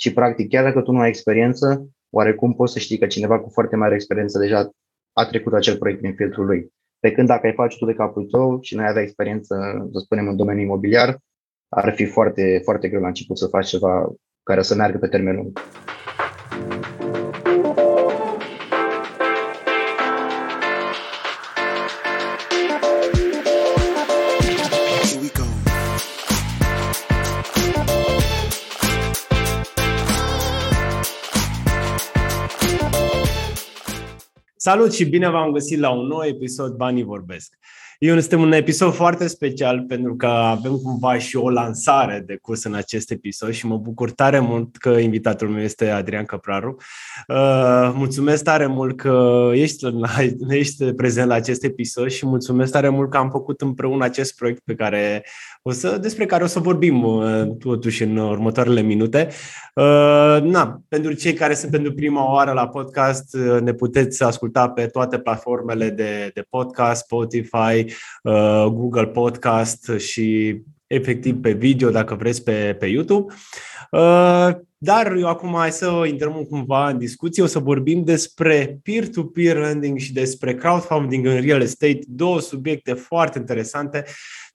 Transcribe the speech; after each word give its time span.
și 0.00 0.12
practic 0.12 0.48
chiar 0.48 0.64
dacă 0.64 0.80
tu 0.80 0.92
nu 0.92 1.00
ai 1.00 1.08
experiență, 1.08 1.88
oarecum 2.10 2.54
poți 2.54 2.72
să 2.72 2.78
știi 2.78 2.98
că 2.98 3.06
cineva 3.06 3.40
cu 3.40 3.48
foarte 3.48 3.76
mare 3.76 3.94
experiență 3.94 4.38
deja 4.38 4.70
a 5.12 5.24
trecut 5.24 5.52
acel 5.52 5.76
proiect 5.76 6.00
prin 6.00 6.14
filtrul 6.14 6.46
lui. 6.46 6.72
Pe 7.00 7.12
când 7.12 7.28
dacă 7.28 7.46
ai 7.46 7.52
face 7.52 7.78
tu 7.78 7.84
de 7.84 7.94
capul 7.94 8.24
tău 8.24 8.58
și 8.60 8.74
nu 8.74 8.82
ai 8.82 8.88
avea 8.88 9.02
experiență, 9.02 9.54
să 9.92 9.98
spunem, 9.98 10.28
în 10.28 10.36
domeniul 10.36 10.64
imobiliar, 10.64 11.18
ar 11.68 11.94
fi 11.94 12.04
foarte, 12.04 12.60
foarte 12.64 12.88
greu 12.88 13.00
la 13.00 13.06
început 13.06 13.38
să 13.38 13.46
faci 13.46 13.68
ceva 13.68 14.12
care 14.42 14.62
să 14.62 14.74
meargă 14.74 14.98
pe 14.98 15.08
termen 15.08 15.36
lung. 15.36 15.60
Salut 34.68 34.92
și 34.92 35.04
bine 35.04 35.28
v-am 35.28 35.52
găsit 35.52 35.78
la 35.78 35.90
un 35.90 36.06
nou 36.06 36.22
episod 36.22 36.76
Banii 36.76 37.02
Vorbesc. 37.02 37.58
Eu 37.98 38.16
este 38.16 38.36
un 38.36 38.52
episod 38.52 38.92
foarte 38.92 39.26
special 39.26 39.84
pentru 39.88 40.16
că 40.16 40.26
avem 40.26 40.76
cumva 40.76 41.18
și 41.18 41.36
o 41.36 41.50
lansare 41.50 42.22
de 42.26 42.36
curs 42.36 42.64
în 42.64 42.74
acest 42.74 43.10
episod 43.10 43.52
și 43.52 43.66
mă 43.66 43.76
bucur 43.76 44.10
tare 44.10 44.38
mult 44.38 44.76
că 44.76 44.88
invitatul 44.88 45.48
meu 45.48 45.62
este 45.62 45.88
Adrian 45.88 46.24
Căpraru. 46.24 46.76
Uh, 47.28 47.92
mulțumesc 47.94 48.44
tare 48.44 48.66
mult 48.66 48.96
că 48.96 49.50
ești, 49.54 49.86
ești 50.48 50.92
prezent 50.92 51.28
la 51.28 51.34
acest 51.34 51.64
episod 51.64 52.10
și 52.10 52.26
mulțumesc 52.26 52.72
tare 52.72 52.88
mult 52.88 53.10
că 53.10 53.16
am 53.16 53.30
făcut 53.30 53.60
împreună 53.60 54.04
acest 54.04 54.36
proiect 54.36 54.62
pe 54.64 54.74
care 54.74 55.24
o 55.62 55.72
să, 55.72 55.98
despre 55.98 56.26
care 56.26 56.42
o 56.44 56.46
să 56.46 56.58
vorbim 56.58 57.02
uh, 57.02 57.42
totuși 57.58 58.02
în 58.02 58.16
următoarele 58.16 58.80
minute. 58.80 59.28
Uh, 59.74 60.42
na, 60.42 60.80
pentru 60.88 61.12
cei 61.12 61.32
care 61.32 61.54
sunt 61.54 61.70
pentru 61.70 61.92
prima 61.92 62.32
oară 62.32 62.52
la 62.52 62.68
podcast, 62.68 63.34
uh, 63.34 63.60
ne 63.60 63.72
puteți 63.72 64.22
asculta 64.22 64.68
pe 64.68 64.86
toate 64.86 65.18
platformele 65.18 65.90
de, 65.90 66.30
de 66.34 66.44
podcast, 66.50 67.04
Spotify, 67.04 67.87
Google 68.70 69.06
Podcast 69.06 69.90
și 69.98 70.56
efectiv 70.86 71.40
pe 71.40 71.52
video 71.52 71.90
dacă 71.90 72.14
vreți 72.14 72.42
pe, 72.42 72.76
pe 72.78 72.86
YouTube. 72.86 73.34
Dar 74.80 75.12
eu 75.12 75.28
acum 75.28 75.54
hai 75.56 75.70
să 75.70 76.04
intrăm 76.06 76.46
cumva 76.50 76.88
în 76.88 76.98
discuție, 76.98 77.42
o 77.42 77.46
să 77.46 77.58
vorbim 77.58 78.04
despre 78.04 78.78
peer-to-peer 78.82 79.56
lending 79.56 79.98
și 79.98 80.12
despre 80.12 80.54
crowdfunding 80.54 81.26
în 81.26 81.40
real 81.40 81.60
estate, 81.60 81.98
două 82.06 82.40
subiecte 82.40 82.92
foarte 82.92 83.38
interesante 83.38 84.04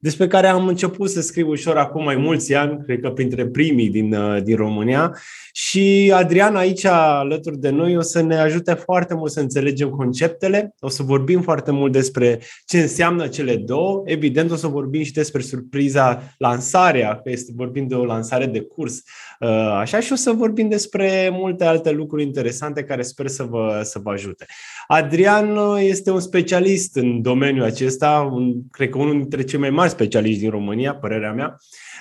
despre 0.03 0.27
care 0.27 0.47
am 0.47 0.67
început 0.67 1.09
să 1.09 1.21
scriu 1.21 1.49
ușor 1.49 1.77
acum 1.77 2.03
mai 2.03 2.15
mulți 2.15 2.53
ani, 2.53 2.83
cred 2.85 2.99
că 2.99 3.09
printre 3.09 3.47
primii 3.47 3.89
din, 3.89 4.13
uh, 4.13 4.43
din 4.43 4.55
România. 4.55 5.17
Și 5.51 6.11
Adrian 6.15 6.55
aici 6.55 6.85
alături 6.85 7.59
de 7.59 7.69
noi 7.69 7.97
o 7.97 8.01
să 8.01 8.21
ne 8.21 8.37
ajute 8.37 8.73
foarte 8.73 9.13
mult 9.13 9.31
să 9.31 9.39
înțelegem 9.39 9.89
conceptele, 9.89 10.75
o 10.79 10.89
să 10.89 11.03
vorbim 11.03 11.41
foarte 11.41 11.71
mult 11.71 11.91
despre 11.91 12.39
ce 12.65 12.81
înseamnă 12.81 13.27
cele 13.27 13.55
două. 13.55 14.01
Evident, 14.05 14.51
o 14.51 14.55
să 14.55 14.67
vorbim 14.67 15.03
și 15.03 15.11
despre 15.11 15.41
surpriza 15.41 16.21
lansarea, 16.37 17.19
că 17.23 17.29
este 17.29 17.51
vorbim 17.55 17.87
de 17.87 17.95
o 17.95 18.05
lansare 18.05 18.45
de 18.45 18.61
curs. 18.61 19.01
Uh, 19.39 19.49
așa 19.79 19.99
și 19.99 20.12
o 20.13 20.15
să 20.15 20.31
vorbim 20.31 20.69
despre 20.69 21.29
multe 21.31 21.65
alte 21.65 21.91
lucruri 21.91 22.23
interesante 22.23 22.83
care 22.83 23.01
sper 23.01 23.27
să 23.27 23.43
vă, 23.43 23.81
să 23.83 23.99
vă 23.99 24.11
ajute. 24.11 24.45
Adrian 24.87 25.57
uh, 25.57 25.77
este 25.79 26.11
un 26.11 26.19
specialist 26.19 26.95
în 26.95 27.21
domeniul 27.21 27.65
acesta, 27.65 28.29
un, 28.33 28.53
cred 28.71 28.89
că 28.89 28.97
unul 28.97 29.17
dintre 29.17 29.43
cei 29.43 29.59
mai 29.59 29.69
mari 29.69 29.89
specialiști 29.89 30.39
din 30.39 30.49
România, 30.49 30.95
părerea 30.95 31.33
mea. 31.33 31.57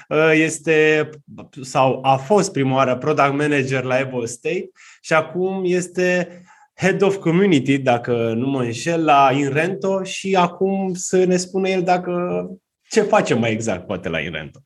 Uh, 0.08 0.32
este 0.34 1.08
sau 1.60 1.98
a 2.02 2.16
fost 2.16 2.52
prima 2.52 2.74
oară 2.74 2.96
product 2.96 3.32
manager 3.36 3.82
la 3.82 3.98
Evo 3.98 4.24
State 4.24 4.70
și 5.00 5.12
acum 5.12 5.62
este 5.64 6.28
Head 6.74 7.02
of 7.02 7.16
Community, 7.16 7.78
dacă 7.78 8.32
nu 8.36 8.46
mă 8.46 8.62
înșel, 8.62 9.04
la 9.04 9.30
Inrento 9.34 10.02
și 10.02 10.34
acum 10.36 10.94
să 10.94 11.24
ne 11.24 11.36
spună 11.36 11.68
el 11.68 11.82
dacă 11.82 12.46
ce 12.88 13.00
face 13.00 13.34
mai 13.34 13.52
exact, 13.52 13.86
poate, 13.86 14.08
la 14.08 14.20
Inrento. 14.20 14.60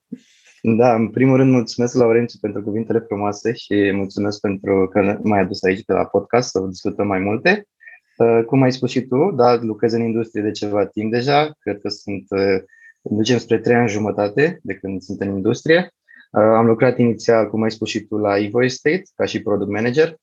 Da, 0.69 0.94
în 0.94 1.09
primul 1.09 1.37
rând 1.37 1.50
mulțumesc, 1.50 1.94
Laurențiu, 1.94 2.38
pentru 2.41 2.62
cuvintele 2.62 2.99
frumoase 2.99 3.53
și 3.53 3.91
mulțumesc 3.94 4.41
pentru 4.41 4.88
că 4.88 5.19
m-ai 5.22 5.41
adus 5.41 5.62
aici 5.62 5.84
pe 5.84 5.93
la 5.93 6.04
podcast 6.04 6.50
să 6.50 6.60
discutăm 6.60 7.06
mai 7.06 7.19
multe. 7.19 7.69
Uh, 8.16 8.44
cum 8.47 8.62
ai 8.62 8.72
spus 8.72 8.91
și 8.91 9.00
tu, 9.00 9.31
da, 9.37 9.59
lucrez 9.60 9.93
în 9.93 10.03
industrie 10.03 10.43
de 10.43 10.50
ceva 10.50 10.87
timp 10.87 11.12
deja, 11.12 11.50
cred 11.59 11.81
că 11.81 11.88
sunt, 11.88 12.25
uh, 12.28 12.62
ducem 13.03 13.38
spre 13.38 13.59
trei 13.59 13.76
ani 13.76 13.88
jumătate 13.88 14.59
de 14.62 14.75
când 14.75 15.00
sunt 15.00 15.21
în 15.21 15.28
industrie. 15.28 15.91
Uh, 16.32 16.43
am 16.43 16.66
lucrat 16.66 16.99
inițial, 16.99 17.50
cum 17.50 17.62
ai 17.62 17.71
spus 17.71 17.88
și 17.88 18.00
tu, 18.00 18.16
la 18.16 18.38
Evo 18.38 18.65
Estate 18.65 19.03
ca 19.15 19.25
și 19.25 19.43
product 19.43 19.71
manager. 19.71 20.16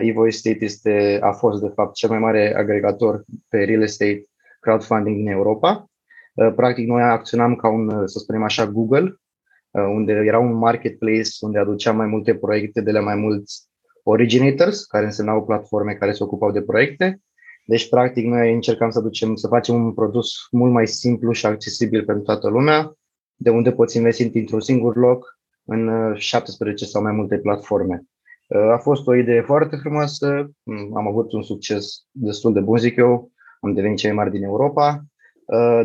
Evo 0.00 0.26
Estate 0.26 0.64
este, 0.64 1.18
a 1.22 1.32
fost, 1.32 1.60
de 1.60 1.72
fapt, 1.74 1.94
cel 1.94 2.08
mai 2.08 2.18
mare 2.18 2.54
agregator 2.56 3.24
pe 3.48 3.64
real 3.64 3.82
estate 3.82 4.22
crowdfunding 4.60 5.16
din 5.16 5.28
Europa. 5.28 5.86
Practic, 6.56 6.86
noi 6.86 7.02
acționam 7.02 7.54
ca 7.54 7.68
un, 7.68 8.06
să 8.06 8.18
spunem 8.18 8.42
așa, 8.42 8.66
Google, 8.66 9.20
unde 9.80 10.12
era 10.12 10.38
un 10.38 10.52
marketplace 10.52 11.30
unde 11.40 11.58
aduceam 11.58 11.96
mai 11.96 12.06
multe 12.06 12.34
proiecte 12.34 12.80
de 12.80 12.90
la 12.90 13.00
mai 13.00 13.14
mulți 13.14 13.68
originators, 14.02 14.84
care 14.84 15.04
însemnau 15.04 15.44
platforme 15.44 15.92
care 15.94 16.12
se 16.12 16.22
ocupau 16.22 16.50
de 16.50 16.62
proiecte 16.62 17.20
deci, 17.68 17.88
practic, 17.88 18.26
noi 18.26 18.52
încercăm 18.54 18.90
să 18.90 19.00
ducem, 19.00 19.34
să 19.34 19.46
facem 19.48 19.74
un 19.74 19.92
produs 19.92 20.30
mult 20.50 20.72
mai 20.72 20.86
simplu 20.86 21.32
și 21.32 21.46
accesibil 21.46 22.04
pentru 22.04 22.24
toată 22.24 22.48
lumea, 22.48 22.92
de 23.34 23.50
unde 23.50 23.72
poți 23.72 23.96
investi 23.96 24.38
într-un 24.38 24.60
singur 24.60 24.96
loc 24.96 25.38
în 25.64 26.14
17 26.14 26.84
uh, 26.84 26.90
sau 26.90 27.02
mai 27.02 27.12
multe 27.12 27.38
platforme. 27.38 28.02
Uh, 28.48 28.70
a 28.72 28.78
fost 28.78 29.06
o 29.06 29.14
idee 29.14 29.40
foarte 29.40 29.76
frumoasă, 29.76 30.50
mm, 30.62 30.96
am 30.96 31.06
avut 31.06 31.32
un 31.32 31.42
succes 31.42 32.06
destul 32.10 32.52
de 32.52 32.60
bun, 32.60 32.78
zic 32.78 32.96
eu, 32.96 33.30
am 33.60 33.72
devenit 33.72 33.96
cei 33.96 34.12
mai 34.12 34.18
mari 34.18 34.36
din 34.36 34.44
Europa, 34.44 34.88
uh, 34.88 35.02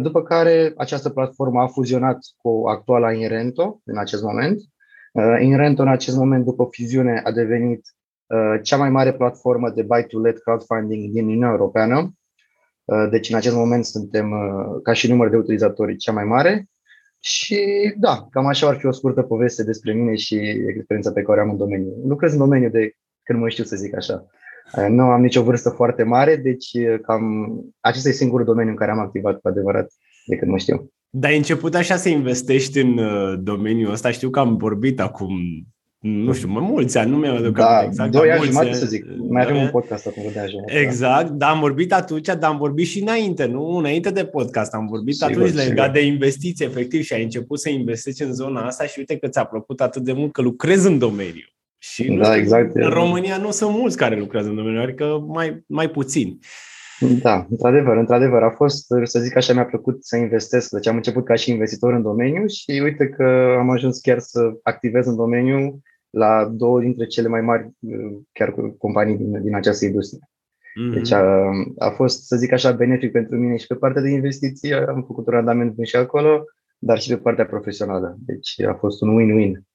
după 0.01 0.23
care 0.23 0.73
această 0.77 1.09
platformă 1.09 1.61
a 1.61 1.67
fuzionat 1.67 2.17
cu 2.37 2.63
actuala 2.67 3.13
Inrento 3.13 3.81
în 3.85 3.97
acest 3.97 4.23
moment. 4.23 4.61
Inrento 5.39 5.81
în 5.81 5.87
acest 5.87 6.17
moment, 6.17 6.45
după 6.45 6.67
fuziune, 6.71 7.21
a 7.23 7.31
devenit 7.31 7.81
Uh, 8.31 8.59
cea 8.61 8.77
mai 8.77 8.89
mare 8.89 9.13
platformă 9.13 9.69
de 9.69 9.81
buy-to-let 9.81 10.41
crowdfunding 10.41 11.11
din 11.11 11.23
Uniunea 11.23 11.49
Europeană. 11.49 12.13
Uh, 12.83 13.07
deci, 13.09 13.29
în 13.29 13.35
acest 13.35 13.55
moment, 13.55 13.85
suntem, 13.85 14.31
uh, 14.31 14.81
ca 14.83 14.93
și 14.93 15.09
număr 15.09 15.29
de 15.29 15.35
utilizatori, 15.35 15.95
cea 15.95 16.11
mai 16.11 16.23
mare. 16.23 16.69
Și 17.19 17.59
da, 17.97 18.27
cam 18.29 18.45
așa 18.45 18.67
ar 18.67 18.77
fi 18.77 18.85
o 18.85 18.91
scurtă 18.91 19.21
poveste 19.21 19.63
despre 19.63 19.93
mine 19.93 20.15
și 20.15 20.35
experiența 20.75 21.11
pe 21.11 21.21
care 21.21 21.39
am 21.39 21.49
în 21.49 21.57
domeniu. 21.57 21.93
Lucrez 22.05 22.31
în 22.31 22.37
domeniu 22.37 22.69
de 22.69 22.91
când 23.23 23.39
mă 23.39 23.49
știu 23.49 23.63
să 23.63 23.75
zic 23.75 23.95
așa. 23.95 24.25
Nu 24.89 25.03
am 25.03 25.21
nicio 25.21 25.43
vârstă 25.43 25.69
foarte 25.69 26.03
mare, 26.03 26.35
deci 26.35 26.69
cam 27.01 27.23
acesta 27.79 28.09
e 28.09 28.11
singurul 28.11 28.45
domeniu 28.45 28.71
în 28.71 28.77
care 28.77 28.91
am 28.91 28.99
activat 28.99 29.39
cu 29.39 29.47
adevărat 29.47 29.93
de 30.25 30.35
când 30.35 30.51
mă 30.51 30.57
știu. 30.57 30.91
Dar 31.09 31.31
ai 31.31 31.37
început 31.37 31.75
așa 31.75 31.95
să 31.95 32.09
investești 32.09 32.79
în 32.79 32.99
domeniul 33.43 33.91
ăsta? 33.91 34.11
Știu 34.11 34.29
că 34.29 34.39
am 34.39 34.57
vorbit 34.57 34.99
acum 34.99 35.39
nu 36.01 36.33
știu, 36.33 36.47
mai 36.47 36.63
mulți 36.69 36.97
ani, 36.97 37.11
nu 37.11 37.17
mi-am 37.17 37.35
aduc 37.35 37.55
da, 37.55 37.83
exact. 37.83 38.11
Doi 38.11 38.31
ani 38.31 38.45
jumătate 38.45 38.73
să 38.73 38.85
zic. 38.85 39.05
Mai 39.29 39.43
avem 39.43 39.57
un 39.57 39.69
podcast 39.69 40.07
acum 40.07 40.23
de 40.33 40.39
ajung. 40.39 40.63
Exact, 40.65 41.29
dar 41.29 41.49
am 41.49 41.59
vorbit 41.59 41.93
atunci, 41.93 42.25
dar 42.25 42.43
am 42.43 42.57
vorbit 42.57 42.85
și 42.85 43.01
înainte, 43.01 43.45
nu? 43.45 43.67
Înainte 43.67 44.09
de 44.09 44.25
podcast. 44.25 44.73
Am 44.73 44.87
vorbit 44.87 45.15
sigur, 45.15 45.31
atunci 45.31 45.49
sigur. 45.49 45.63
legat 45.63 45.93
de 45.93 46.05
investiții, 46.05 46.65
efectiv, 46.65 47.03
și 47.03 47.13
ai 47.13 47.23
început 47.23 47.59
să 47.59 47.69
investești 47.69 48.23
în 48.23 48.33
zona 48.33 48.65
asta 48.65 48.83
și 48.83 48.99
uite 48.99 49.17
că 49.17 49.27
ți-a 49.27 49.43
plăcut 49.43 49.81
atât 49.81 50.03
de 50.03 50.13
mult 50.13 50.31
că 50.31 50.41
lucrezi 50.41 50.87
în 50.87 50.97
domeniu. 50.97 51.45
Și 51.83 52.13
da, 52.13 52.23
știu, 52.23 52.39
exact. 52.39 52.75
În 52.75 52.89
România 52.89 53.37
nu 53.37 53.51
sunt 53.51 53.71
mulți 53.71 53.97
care 53.97 54.17
lucrează 54.17 54.49
în 54.49 54.55
domeniu, 54.55 54.81
adică 54.81 55.25
mai, 55.27 55.63
mai 55.67 55.89
puțini. 55.89 56.39
Da, 57.21 57.45
într-adevăr, 57.49 57.97
într-adevăr, 57.97 58.43
a 58.43 58.49
fost, 58.49 58.85
să 59.03 59.19
zic 59.19 59.35
așa, 59.35 59.53
mi-a 59.53 59.65
plăcut 59.65 60.05
să 60.05 60.17
investesc. 60.17 60.69
Deci 60.69 60.87
am 60.87 60.95
început 60.95 61.25
ca 61.25 61.35
și 61.35 61.51
investitor 61.51 61.93
în 61.93 62.01
domeniu 62.01 62.47
și 62.47 62.79
uite 62.83 63.09
că 63.09 63.55
am 63.59 63.69
ajuns 63.69 63.99
chiar 63.99 64.19
să 64.19 64.39
activez 64.63 65.05
în 65.05 65.15
domeniu 65.15 65.81
la 66.09 66.49
două 66.53 66.79
dintre 66.79 67.05
cele 67.05 67.27
mai 67.27 67.41
mari 67.41 67.69
uh, 67.79 68.19
chiar 68.31 68.53
companii 68.77 69.17
din, 69.17 69.41
din 69.41 69.55
această 69.55 69.85
industrie. 69.85 70.29
Mm-hmm. 70.29 70.93
Deci 70.93 71.11
a, 71.11 71.49
a 71.77 71.89
fost, 71.89 72.25
să 72.27 72.35
zic 72.35 72.51
așa, 72.51 72.71
benefic 72.71 73.11
pentru 73.11 73.37
mine 73.37 73.57
și 73.57 73.67
pe 73.67 73.75
partea 73.75 74.01
de 74.01 74.09
investiții, 74.09 74.73
am 74.73 75.03
făcut 75.07 75.27
un 75.27 75.33
randament 75.33 75.71
bun 75.71 75.85
și 75.85 75.95
acolo, 75.95 76.43
dar 76.77 76.99
și 76.99 77.09
pe 77.09 77.17
partea 77.17 77.45
profesională. 77.45 78.15
Deci 78.25 78.61
a 78.61 78.73
fost 78.73 79.01
un 79.01 79.17
win-win 79.17 79.70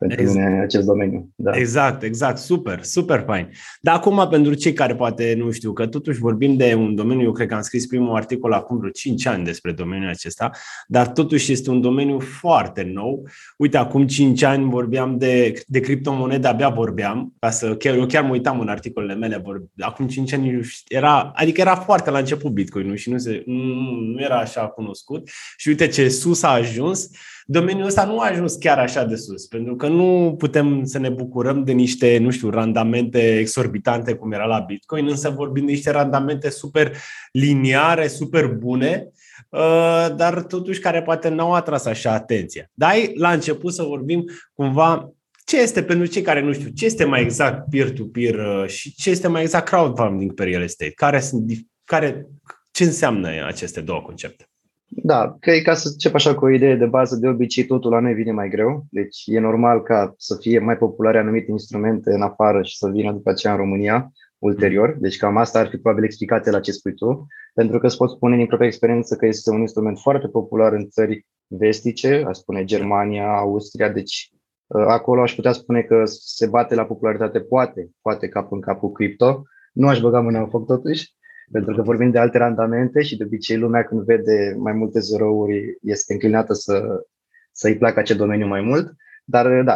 pentru 0.00 0.20
exact. 0.20 0.38
mine 0.38 0.56
în 0.56 0.62
acest 0.62 0.86
domeniu. 0.86 1.32
Da. 1.34 1.56
Exact, 1.56 2.02
exact, 2.02 2.38
super, 2.38 2.82
super 2.82 3.22
fain. 3.26 3.50
Dar 3.80 3.94
acum, 3.94 4.26
pentru 4.30 4.54
cei 4.54 4.72
care 4.72 4.94
poate 4.94 5.34
nu 5.38 5.50
știu, 5.50 5.72
că 5.72 5.86
totuși 5.86 6.18
vorbim 6.18 6.56
de 6.56 6.74
un 6.74 6.94
domeniu, 6.94 7.24
eu 7.24 7.32
cred 7.32 7.48
că 7.48 7.54
am 7.54 7.62
scris 7.62 7.86
primul 7.86 8.16
articol 8.16 8.52
acum 8.52 8.78
vreo 8.78 8.90
5 8.90 9.26
ani 9.26 9.44
despre 9.44 9.72
domeniul 9.72 10.10
acesta, 10.10 10.50
dar 10.86 11.08
totuși 11.08 11.52
este 11.52 11.70
un 11.70 11.80
domeniu 11.80 12.18
foarte 12.18 12.82
nou. 12.82 13.28
Uite, 13.56 13.76
acum 13.76 14.06
5 14.06 14.42
ani 14.42 14.70
vorbeam 14.70 15.18
de, 15.18 15.62
de 15.66 15.80
criptomonede, 15.80 16.48
abia 16.48 16.68
vorbeam, 16.68 17.34
ca 17.38 17.50
să, 17.50 17.76
chiar, 17.76 17.94
eu 17.94 18.06
chiar 18.06 18.24
mă 18.24 18.30
uitam 18.30 18.60
în 18.60 18.68
articolele 18.68 19.14
mele, 19.14 19.40
vor, 19.44 19.62
acum 19.78 20.06
5 20.06 20.32
ani 20.32 20.60
era, 20.88 21.32
adică 21.34 21.60
era 21.60 21.74
foarte 21.74 22.10
la 22.10 22.18
început 22.18 22.50
Bitcoin 22.50 22.94
și 22.96 23.10
nu, 23.10 23.18
se, 23.18 23.42
nu, 23.46 23.64
nu 24.00 24.20
era 24.20 24.38
așa 24.38 24.66
cunoscut 24.68 25.28
și 25.56 25.68
uite 25.68 25.86
ce 25.86 26.08
sus 26.08 26.42
a 26.42 26.48
ajuns 26.48 27.10
domeniul 27.46 27.86
ăsta 27.86 28.04
nu 28.04 28.18
a 28.18 28.28
ajuns 28.28 28.54
chiar 28.54 28.78
așa 28.78 29.04
de 29.04 29.16
sus, 29.16 29.46
pentru 29.46 29.76
că 29.76 29.88
nu 29.88 30.34
putem 30.38 30.84
să 30.84 30.98
ne 30.98 31.08
bucurăm 31.08 31.64
de 31.64 31.72
niște, 31.72 32.18
nu 32.18 32.30
știu, 32.30 32.50
randamente 32.50 33.38
exorbitante 33.38 34.14
cum 34.14 34.32
era 34.32 34.44
la 34.44 34.58
Bitcoin, 34.58 35.06
însă 35.08 35.30
vorbim 35.30 35.66
de 35.66 35.72
niște 35.72 35.90
randamente 35.90 36.50
super 36.50 36.96
liniare, 37.32 38.06
super 38.06 38.46
bune, 38.46 39.08
uh, 39.48 40.06
dar 40.16 40.42
totuși 40.42 40.80
care 40.80 41.02
poate 41.02 41.28
n-au 41.28 41.52
atras 41.52 41.84
așa 41.84 42.12
atenția. 42.12 42.70
Dar 42.74 42.94
la 43.14 43.32
început 43.32 43.72
să 43.72 43.82
vorbim 43.82 44.24
cumva 44.54 45.12
ce 45.44 45.60
este 45.60 45.82
pentru 45.82 46.06
cei 46.06 46.22
care 46.22 46.42
nu 46.42 46.52
știu, 46.52 46.68
ce 46.68 46.84
este 46.84 47.04
mai 47.04 47.22
exact 47.22 47.70
peer-to-peer 47.70 48.34
uh, 48.34 48.68
și 48.68 48.94
ce 48.94 49.10
este 49.10 49.28
mai 49.28 49.42
exact 49.42 49.68
crowdfunding 49.68 50.34
pe 50.34 50.44
real 50.44 50.62
estate? 50.62 50.90
Care 50.90 51.20
sunt, 51.20 51.52
care, 51.84 52.26
ce 52.70 52.84
înseamnă 52.84 53.28
aceste 53.46 53.80
două 53.80 54.00
concepte? 54.00 54.49
Da, 54.92 55.36
cred 55.40 55.62
ca 55.62 55.74
să 55.74 55.88
încep 55.88 56.14
așa 56.14 56.34
cu 56.34 56.44
o 56.44 56.50
idee 56.50 56.76
de 56.76 56.86
bază, 56.86 57.16
de 57.16 57.28
obicei 57.28 57.64
totul 57.64 57.90
la 57.90 58.00
noi 58.00 58.14
vine 58.14 58.32
mai 58.32 58.48
greu, 58.48 58.86
deci 58.90 59.22
e 59.26 59.38
normal 59.38 59.82
ca 59.82 60.14
să 60.16 60.36
fie 60.40 60.58
mai 60.58 60.76
populare 60.76 61.18
anumite 61.18 61.50
instrumente 61.50 62.12
în 62.12 62.22
afară 62.22 62.62
și 62.62 62.76
să 62.76 62.88
vină 62.88 63.12
după 63.12 63.30
aceea 63.30 63.52
în 63.52 63.58
România 63.58 64.12
ulterior, 64.38 64.96
deci 64.98 65.16
cam 65.16 65.36
asta 65.36 65.58
ar 65.58 65.68
fi 65.68 65.76
probabil 65.76 66.04
explicația 66.04 66.52
la 66.52 66.60
ce 66.60 66.72
spui 66.72 66.94
tu, 66.94 67.26
pentru 67.54 67.78
că 67.78 67.86
îți 67.86 67.96
pot 67.96 68.10
spune 68.10 68.36
din 68.36 68.46
propria 68.46 68.68
experiență 68.68 69.16
că 69.16 69.26
este 69.26 69.50
un 69.50 69.60
instrument 69.60 69.98
foarte 69.98 70.28
popular 70.28 70.72
în 70.72 70.88
țări 70.88 71.26
vestice, 71.46 72.24
aș 72.26 72.36
spune 72.36 72.64
Germania, 72.64 73.36
Austria, 73.36 73.88
deci 73.88 74.30
ă, 74.74 74.78
acolo 74.78 75.22
aș 75.22 75.34
putea 75.34 75.52
spune 75.52 75.82
că 75.82 76.02
se 76.04 76.46
bate 76.46 76.74
la 76.74 76.84
popularitate, 76.84 77.40
poate, 77.40 77.90
poate 78.02 78.28
cap 78.28 78.52
în 78.52 78.60
cap 78.60 78.78
cu 78.78 78.92
cripto, 78.92 79.42
nu 79.72 79.88
aș 79.88 80.00
băga 80.00 80.20
mâna 80.20 80.40
în 80.40 80.48
foc 80.48 80.66
totuși, 80.66 81.14
pentru 81.52 81.74
că 81.74 81.82
vorbim 81.82 82.10
de 82.10 82.18
alte 82.18 82.38
randamente 82.38 83.02
și 83.02 83.16
de 83.16 83.24
obicei 83.24 83.56
lumea 83.56 83.84
când 83.84 84.04
vede 84.04 84.54
mai 84.58 84.72
multe 84.72 85.00
zerouri 85.00 85.78
este 85.82 86.12
înclinată 86.12 86.52
să, 86.52 87.04
să-i 87.52 87.76
placă 87.76 87.98
acel 87.98 88.16
domeniu 88.16 88.46
mai 88.46 88.60
mult. 88.60 88.92
Dar 89.24 89.62
da, 89.62 89.74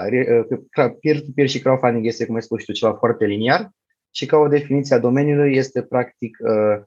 peer-to-peer 1.00 1.48
și 1.48 1.60
crowdfunding 1.60 2.06
este, 2.06 2.26
cum 2.26 2.34
ai 2.34 2.42
spus 2.42 2.64
tu, 2.64 2.72
ceva 2.72 2.92
foarte 2.92 3.24
liniar 3.24 3.70
și 4.10 4.26
ca 4.26 4.36
o 4.36 4.48
definiție 4.48 4.96
a 4.96 4.98
domeniului 4.98 5.56
este 5.56 5.82
practic 5.82 6.38
uh, 6.40 6.82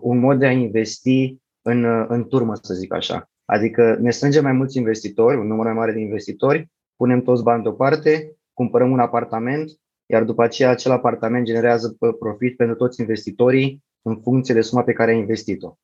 un 0.00 0.18
mod 0.18 0.38
de 0.38 0.46
a 0.46 0.50
investi 0.50 1.36
în, 1.62 1.84
în 2.08 2.28
turmă, 2.28 2.54
să 2.62 2.74
zic 2.74 2.92
așa. 2.92 3.30
Adică 3.44 3.96
ne 4.00 4.10
strângem 4.10 4.42
mai 4.42 4.52
mulți 4.52 4.76
investitori, 4.76 5.36
un 5.36 5.46
număr 5.46 5.64
mai 5.64 5.74
mare 5.74 5.92
de 5.92 6.00
investitori, 6.00 6.70
punem 6.96 7.20
toți 7.20 7.42
bani 7.42 7.62
deoparte, 7.62 8.36
cumpărăm 8.52 8.90
un 8.90 8.98
apartament, 8.98 9.70
iar 10.06 10.24
după 10.24 10.42
aceea 10.42 10.70
acel 10.70 10.92
apartament 10.92 11.44
generează 11.44 11.96
profit 12.18 12.56
pentru 12.56 12.76
toți 12.76 13.00
investitorii 13.00 13.84
în 14.08 14.20
funcție 14.22 14.54
de 14.54 14.60
suma 14.60 14.82
pe 14.82 14.92
care 14.92 15.10
ai 15.10 15.18
investit-o. 15.18 15.76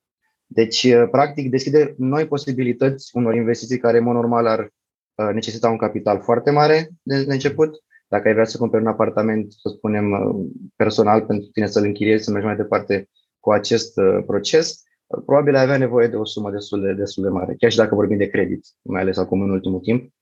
Deci, 0.47 0.83
uh, 0.85 1.09
practic, 1.11 1.51
deschide 1.51 1.95
noi 1.99 2.27
posibilități 2.27 3.11
unor 3.17 3.35
investiții 3.35 3.79
care, 3.79 3.99
în 3.99 4.05
mod 4.05 4.15
normal, 4.15 4.47
ar 4.47 4.61
uh, 4.61 5.31
necesita 5.33 5.69
un 5.69 5.77
capital 5.77 6.21
foarte 6.21 6.51
mare 6.51 6.89
de 7.03 7.25
început. 7.29 7.71
Dacă 8.09 8.29
ai 8.29 8.33
vrea 8.33 8.45
să 8.45 8.59
cumperi 8.59 8.83
un 8.83 8.89
apartament, 8.89 9.53
să 9.53 9.69
spunem, 9.77 10.11
uh, 10.11 10.47
personal 10.77 11.23
pentru 11.23 11.49
tine 11.53 11.67
să-l 11.67 11.85
închiriezi, 11.85 12.25
să 12.25 12.31
mergi 12.31 12.47
mai 12.47 12.57
departe 12.57 13.09
cu 13.41 13.53
acest 13.53 13.93
proces, 14.27 14.83
probabil 15.27 15.55
ai 15.55 15.63
avea 15.63 15.77
nevoie 15.77 16.07
de 16.07 16.17
o 16.17 16.25
sumă 16.25 16.51
destul 16.51 16.81
de, 16.81 16.93
destul 16.93 17.23
de 17.23 17.29
mare, 17.29 17.55
chiar 17.59 17.71
și 17.71 17.77
dacă 17.77 17.95
vorbim 17.95 18.17
de 18.17 18.29
credit, 18.29 18.67
mai 18.83 19.01
ales 19.01 19.17
acum 19.17 19.41
în 19.41 19.51
ultimul 19.51 19.81
timp. 19.81 20.13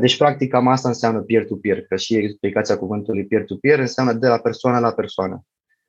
Deci, 0.00 0.16
practic, 0.16 0.50
cam 0.50 0.68
asta 0.68 0.88
înseamnă 0.88 1.20
peer-to-peer, 1.20 1.82
că 1.82 1.96
și 1.96 2.14
explicația 2.14 2.78
cuvântului 2.78 3.26
peer-to-peer 3.26 3.78
înseamnă 3.78 4.12
de 4.12 4.26
la 4.26 4.38
persoană 4.38 4.78
la 4.78 4.92
persoană. 4.92 5.44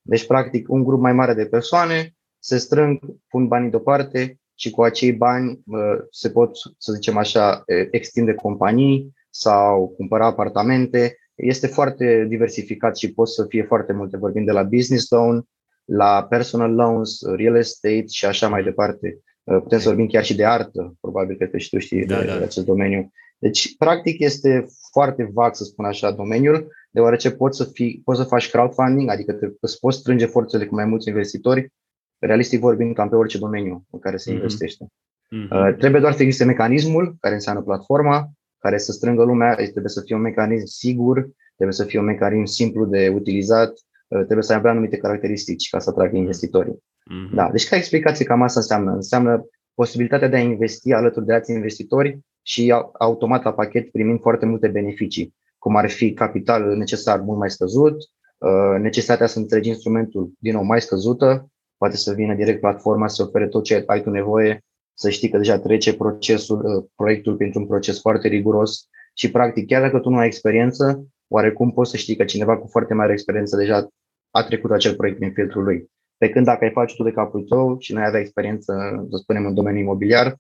Deci, 0.07 0.25
practic, 0.25 0.69
un 0.69 0.83
grup 0.83 0.99
mai 0.99 1.13
mare 1.13 1.33
de 1.33 1.45
persoane 1.45 2.15
se 2.39 2.57
strâng, 2.57 2.99
pun 3.27 3.47
banii 3.47 3.69
deoparte 3.69 4.39
și 4.55 4.69
cu 4.69 4.81
acei 4.81 5.11
bani 5.13 5.63
se 6.11 6.29
pot, 6.29 6.57
să 6.77 6.93
zicem 6.93 7.17
așa, 7.17 7.63
extinde 7.91 8.33
companii 8.33 9.13
sau 9.29 9.87
cumpăra 9.87 10.25
apartamente. 10.25 11.17
Este 11.35 11.67
foarte 11.67 12.25
diversificat 12.29 12.97
și 12.97 13.13
pot 13.13 13.29
să 13.29 13.45
fie 13.47 13.63
foarte 13.63 13.93
multe, 13.93 14.17
vorbim 14.17 14.45
de 14.45 14.51
la 14.51 14.63
business 14.63 15.09
loan, 15.09 15.43
la 15.85 16.25
personal 16.29 16.73
loans, 16.73 17.19
real 17.35 17.55
estate 17.55 18.05
și 18.07 18.25
așa 18.25 18.47
mai 18.47 18.63
departe. 18.63 19.19
Putem 19.43 19.79
să 19.79 19.87
vorbim 19.87 20.07
chiar 20.07 20.23
și 20.23 20.35
de 20.35 20.45
artă, 20.45 20.95
probabil 21.01 21.37
că 21.37 21.57
și 21.57 21.69
tu 21.69 21.79
știi 21.79 22.05
da, 22.05 22.19
de, 22.19 22.25
da. 22.25 22.37
de 22.37 22.43
acest 22.43 22.65
domeniu. 22.65 23.11
Deci, 23.37 23.77
practic, 23.77 24.19
este 24.19 24.65
foarte 24.97 25.29
vag, 25.33 25.55
să 25.55 25.63
spun 25.63 25.85
așa, 25.85 26.11
domeniul, 26.11 26.67
deoarece 26.91 27.31
poți 27.31 27.57
să, 27.57 27.63
fii, 27.63 28.01
poți 28.05 28.19
să 28.19 28.25
faci 28.25 28.49
crowdfunding, 28.49 29.09
adică 29.09 29.33
te, 29.33 29.45
îți 29.59 29.79
poți 29.79 29.97
strânge 29.97 30.25
forțele 30.25 30.65
cu 30.65 30.75
mai 30.75 30.85
mulți 30.85 31.07
investitori, 31.07 31.73
realistic 32.19 32.59
vorbind, 32.59 32.95
cam 32.95 33.09
pe 33.09 33.15
orice 33.15 33.37
domeniu 33.37 33.85
în 33.91 33.99
care 33.99 34.17
se 34.17 34.29
mm-hmm. 34.29 34.33
investește. 34.33 34.85
Mm-hmm. 34.85 35.49
Uh, 35.51 35.75
trebuie 35.77 36.01
doar 36.01 36.13
să 36.13 36.21
existe 36.21 36.45
mecanismul, 36.45 37.15
care 37.19 37.33
înseamnă 37.33 37.61
platforma, 37.61 38.29
care 38.59 38.77
să 38.77 38.91
strângă 38.91 39.23
lumea, 39.23 39.53
trebuie 39.55 39.97
să 39.97 40.01
fie 40.01 40.15
un 40.15 40.21
mecanism 40.21 40.65
sigur, 40.65 41.29
trebuie 41.55 41.75
să 41.75 41.83
fie 41.83 41.99
un 41.99 42.05
mecanism 42.05 42.53
simplu 42.53 42.85
de 42.85 43.07
utilizat, 43.07 43.71
uh, 44.07 44.23
trebuie 44.23 44.43
să 44.43 44.53
aibă 44.53 44.69
anumite 44.69 44.97
caracteristici 44.97 45.69
ca 45.69 45.79
să 45.79 45.89
atragă 45.89 46.15
investitorii. 46.17 46.73
Mm-hmm. 46.75 47.33
Da, 47.33 47.49
deci 47.51 47.67
ca 47.67 47.75
explicație 47.75 48.25
cam 48.25 48.41
asta 48.41 48.59
înseamnă. 48.59 48.91
Înseamnă 48.91 49.45
posibilitatea 49.75 50.27
de 50.27 50.35
a 50.35 50.39
investi 50.39 50.91
alături 50.91 51.25
de 51.25 51.33
alți 51.33 51.51
investitori 51.51 52.19
și 52.41 52.73
automat 52.99 53.43
la 53.43 53.53
pachet 53.53 53.91
primind 53.91 54.19
foarte 54.19 54.45
multe 54.45 54.67
beneficii 54.67 55.33
cum 55.65 55.75
ar 55.75 55.89
fi 55.89 56.13
capital 56.13 56.77
necesar 56.77 57.19
mult 57.19 57.39
mai 57.39 57.49
scăzut, 57.51 57.95
uh, 58.37 58.79
necesitatea 58.81 59.27
să 59.27 59.39
înțelegi 59.39 59.69
instrumentul 59.69 60.31
din 60.39 60.53
nou 60.53 60.63
mai 60.63 60.81
scăzută, 60.81 61.49
poate 61.77 61.95
să 61.95 62.13
vină 62.13 62.33
direct 62.33 62.59
platforma 62.59 63.07
să 63.07 63.23
ofere 63.23 63.47
tot 63.47 63.63
ce 63.63 63.83
ai 63.85 64.01
tu 64.01 64.09
nevoie, 64.09 64.63
să 64.93 65.09
știi 65.09 65.29
că 65.29 65.37
deja 65.37 65.59
trece 65.59 65.95
procesul, 65.95 66.59
uh, 66.65 66.85
proiectul 66.95 67.35
printr-un 67.35 67.67
proces 67.67 67.99
foarte 67.99 68.27
riguros 68.27 68.87
și 69.13 69.31
practic 69.31 69.67
chiar 69.67 69.81
dacă 69.81 69.99
tu 69.99 70.09
nu 70.09 70.17
ai 70.17 70.25
experiență, 70.25 71.05
oarecum 71.27 71.71
poți 71.71 71.91
să 71.91 71.97
știi 71.97 72.15
că 72.15 72.23
cineva 72.23 72.57
cu 72.57 72.67
foarte 72.67 72.93
mare 72.93 73.11
experiență 73.11 73.57
deja 73.57 73.87
a 74.31 74.43
trecut 74.43 74.71
acel 74.71 74.95
proiect 74.95 75.17
prin 75.17 75.31
filtrul 75.31 75.63
lui. 75.63 75.89
Pe 76.17 76.29
când 76.29 76.45
dacă 76.45 76.63
ai 76.63 76.71
face 76.71 76.95
tu 76.95 77.03
de 77.03 77.11
capul 77.11 77.43
tău 77.43 77.79
și 77.79 77.93
nu 77.93 77.99
ai 77.99 78.07
avea 78.07 78.19
experiență, 78.19 78.73
să 79.09 79.17
spunem, 79.17 79.45
în 79.45 79.53
domeniul 79.53 79.83
imobiliar, 79.83 80.35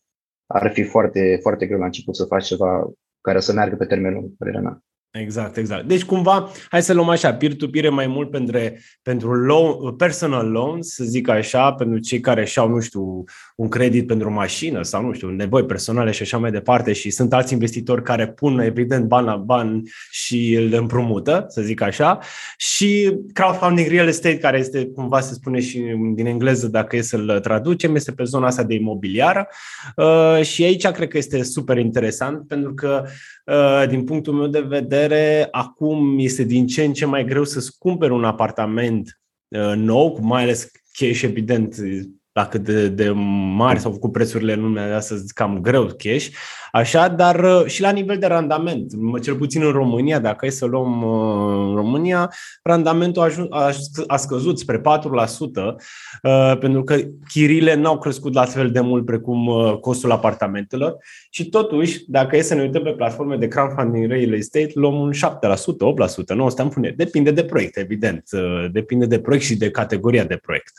ar 0.47 0.71
fi 0.71 0.83
foarte, 0.83 1.39
foarte 1.41 1.65
greu 1.65 1.79
la 1.79 1.85
început 1.85 2.15
să 2.15 2.25
faci 2.25 2.45
ceva 2.45 2.91
care 3.21 3.39
să 3.39 3.53
meargă 3.53 3.75
pe 3.75 3.85
termen 3.85 4.13
lung, 4.13 4.31
părerea 4.37 4.61
mea. 4.61 4.79
Exact, 5.19 5.57
exact. 5.57 5.87
Deci 5.87 6.03
cumva, 6.03 6.51
hai 6.69 6.81
să 6.81 6.93
luăm 6.93 7.09
așa, 7.09 7.33
peer-to-peer 7.33 7.89
mai 7.89 8.07
mult 8.07 8.29
pentru, 8.29 8.57
pentru 9.01 9.33
loan, 9.33 9.95
personal 9.95 10.51
loans, 10.51 10.93
să 10.93 11.03
zic 11.03 11.27
așa, 11.27 11.73
pentru 11.73 11.97
cei 11.97 12.19
care 12.19 12.45
și-au, 12.45 12.69
nu 12.69 12.79
știu, 12.79 13.23
un 13.55 13.69
credit 13.69 14.07
pentru 14.07 14.27
o 14.27 14.31
mașină 14.31 14.81
sau, 14.81 15.05
nu 15.05 15.13
știu, 15.13 15.29
nevoi 15.29 15.65
personale 15.65 16.11
și 16.11 16.21
așa 16.21 16.37
mai 16.37 16.51
departe 16.51 16.93
și 16.93 17.09
sunt 17.09 17.33
alți 17.33 17.53
investitori 17.53 18.03
care 18.03 18.27
pun, 18.27 18.59
evident, 18.59 19.05
bani 19.05 19.25
la 19.25 19.35
bani 19.35 19.81
și 20.11 20.53
îl 20.53 20.73
împrumută, 20.73 21.45
să 21.47 21.61
zic 21.61 21.81
așa, 21.81 22.19
și 22.57 23.17
crowdfunding 23.33 23.87
real 23.87 24.07
estate, 24.07 24.37
care 24.37 24.57
este, 24.57 24.85
cumva 24.85 25.19
se 25.19 25.33
spune 25.33 25.59
și 25.59 25.79
din 26.15 26.25
engleză, 26.25 26.67
dacă 26.67 26.95
e 26.95 27.01
să-l 27.01 27.39
traducem, 27.43 27.95
este 27.95 28.11
pe 28.11 28.23
zona 28.23 28.47
asta 28.47 28.63
de 28.63 28.73
imobiliară 28.73 29.47
uh, 29.95 30.41
și 30.41 30.63
aici 30.63 30.87
cred 30.87 31.07
că 31.07 31.17
este 31.17 31.43
super 31.43 31.77
interesant 31.77 32.47
pentru 32.47 32.73
că, 32.73 33.03
uh, 33.03 33.09
din 33.87 34.03
punctul 34.03 34.33
meu 34.33 34.47
de 34.47 34.59
vedere, 34.59 34.83
vedere, 35.07 35.47
acum 35.51 36.19
este 36.19 36.43
din 36.43 36.67
ce 36.67 36.83
în 36.83 36.93
ce 36.93 37.05
mai 37.05 37.25
greu 37.25 37.43
să-ți 37.43 37.77
cumperi 37.77 38.11
un 38.11 38.23
apartament 38.23 39.19
uh, 39.47 39.73
nou, 39.75 40.17
mai 40.21 40.43
ales 40.43 40.71
cash, 40.91 41.21
evident, 41.21 41.75
la 42.35 42.47
cât 42.47 42.63
de, 42.63 42.87
de 42.87 43.09
mari 43.55 43.79
s-au 43.79 43.91
făcut 43.91 44.11
prețurile 44.11 44.53
în 44.53 44.61
lumea 44.61 44.87
de 44.87 44.93
astăzi, 44.93 45.33
cam 45.33 45.59
greu 45.61 45.83
cash, 45.83 46.27
așa, 46.71 47.07
dar 47.07 47.43
uh, 47.43 47.65
și 47.65 47.81
la 47.81 47.89
nivel 47.89 48.17
de 48.17 48.25
randament, 48.25 48.91
cel 49.21 49.35
puțin 49.35 49.63
în 49.63 49.71
România, 49.71 50.19
dacă 50.19 50.45
e 50.45 50.49
să 50.49 50.65
luăm 50.65 51.01
uh, 51.01 51.67
în 51.69 51.75
România, 51.75 52.31
randamentul 52.63 53.21
a, 53.21 53.25
ajuns, 53.25 53.47
a, 53.51 53.71
a 54.07 54.17
scăzut 54.17 54.59
spre 54.59 54.77
4%, 54.77 54.81
uh, 54.81 56.57
pentru 56.59 56.83
că 56.83 56.95
chirile 57.27 57.75
n-au 57.75 57.97
crescut 57.97 58.33
la 58.33 58.45
fel 58.45 58.71
de 58.71 58.79
mult 58.79 59.05
precum 59.05 59.49
costul 59.81 60.11
apartamentelor 60.11 60.97
și 61.29 61.49
totuși, 61.49 62.03
dacă 62.07 62.37
e 62.37 62.41
să 62.41 62.53
ne 62.53 62.61
uităm 62.61 62.83
pe 62.83 62.91
platforme 62.91 63.35
de 63.35 63.47
crowdfunding 63.47 64.11
real 64.11 64.33
estate, 64.33 64.71
luăm 64.73 64.99
un 64.99 65.11
7%, 65.13 65.17
8%, 65.17 66.35
nu 66.35 66.45
o 66.45 66.49
să 66.49 66.65
pune. 66.65 66.93
Depinde 66.97 67.31
de 67.31 67.43
proiect, 67.43 67.77
evident, 67.77 68.29
depinde 68.71 69.05
de 69.05 69.19
proiect 69.19 69.45
și 69.45 69.57
de 69.57 69.71
categoria 69.71 70.23
de 70.23 70.35
proiect. 70.35 70.73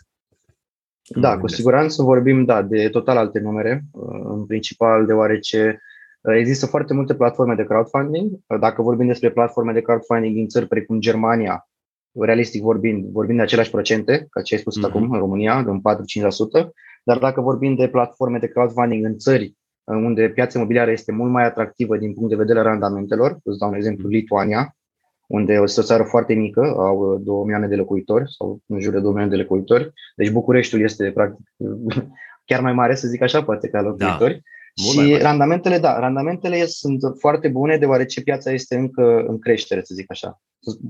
Da, 1.08 1.38
cu 1.38 1.46
siguranță 1.46 2.02
vorbim 2.02 2.44
da, 2.44 2.62
de 2.62 2.88
total 2.88 3.16
alte 3.16 3.38
numere, 3.38 3.82
uh, 3.90 4.20
în 4.24 4.46
principal 4.46 5.06
deoarece 5.06 5.80
uh, 6.20 6.34
există 6.36 6.66
foarte 6.66 6.94
multe 6.94 7.14
platforme 7.14 7.54
de 7.54 7.64
crowdfunding. 7.64 8.32
Uh, 8.46 8.58
dacă 8.60 8.82
vorbim 8.82 9.06
despre 9.06 9.30
platforme 9.30 9.72
de 9.72 9.80
crowdfunding 9.80 10.34
din 10.34 10.48
țări 10.48 10.66
precum 10.66 11.00
Germania, 11.00 11.68
realistic 12.12 12.62
vorbind, 12.62 13.04
vorbim 13.04 13.36
de 13.36 13.42
aceleași 13.42 13.70
procente, 13.70 14.26
ca 14.30 14.42
ce 14.42 14.54
ai 14.54 14.60
spus 14.60 14.78
mm-hmm. 14.78 14.88
acum, 14.88 15.10
în 15.10 15.18
România, 15.18 15.62
de 15.62 15.70
un 15.70 15.80
4-5%, 15.80 16.68
dar 17.04 17.18
dacă 17.18 17.40
vorbim 17.40 17.74
de 17.74 17.88
platforme 17.88 18.38
de 18.38 18.48
crowdfunding 18.48 19.04
în 19.04 19.18
țări 19.18 19.56
unde 19.84 20.28
piața 20.28 20.58
imobiliară 20.58 20.90
este 20.90 21.12
mult 21.12 21.30
mai 21.30 21.44
atractivă 21.44 21.96
din 21.96 22.12
punct 22.12 22.28
de 22.28 22.36
vedere 22.36 22.60
randamentelor, 22.60 23.38
îți 23.44 23.58
dau 23.58 23.68
un 23.68 23.74
exemplu, 23.74 24.08
Lituania, 24.08 24.76
unde 25.26 25.52
este 25.62 25.80
o 25.80 25.82
țară 25.82 26.02
foarte 26.02 26.34
mică, 26.34 26.74
au 26.76 27.18
2 27.18 27.40
milioane 27.40 27.66
de 27.66 27.76
locuitori 27.76 28.24
sau 28.38 28.60
în 28.66 28.80
jur 28.80 28.92
de 28.92 29.00
2 29.00 29.08
milioane 29.08 29.36
de 29.36 29.42
locuitori. 29.42 29.92
Deci 30.16 30.30
Bucureștiul 30.30 30.82
este 30.82 31.10
practic 31.10 31.46
chiar 32.48 32.60
mai 32.60 32.72
mare, 32.72 32.94
să 32.94 33.08
zic 33.08 33.22
așa, 33.22 33.42
poate 33.42 33.68
ca 33.68 33.80
locuitori. 33.80 34.42
Bun, 34.82 35.04
și 35.04 35.16
randamentele, 35.16 35.78
da, 35.78 35.98
randamentele 35.98 36.66
sunt 36.66 37.02
foarte 37.18 37.48
bune 37.48 37.76
deoarece 37.76 38.22
piața 38.22 38.50
este 38.50 38.76
încă 38.76 39.24
în 39.26 39.38
creștere, 39.38 39.80
să 39.84 39.94
zic 39.94 40.10
așa. 40.10 40.40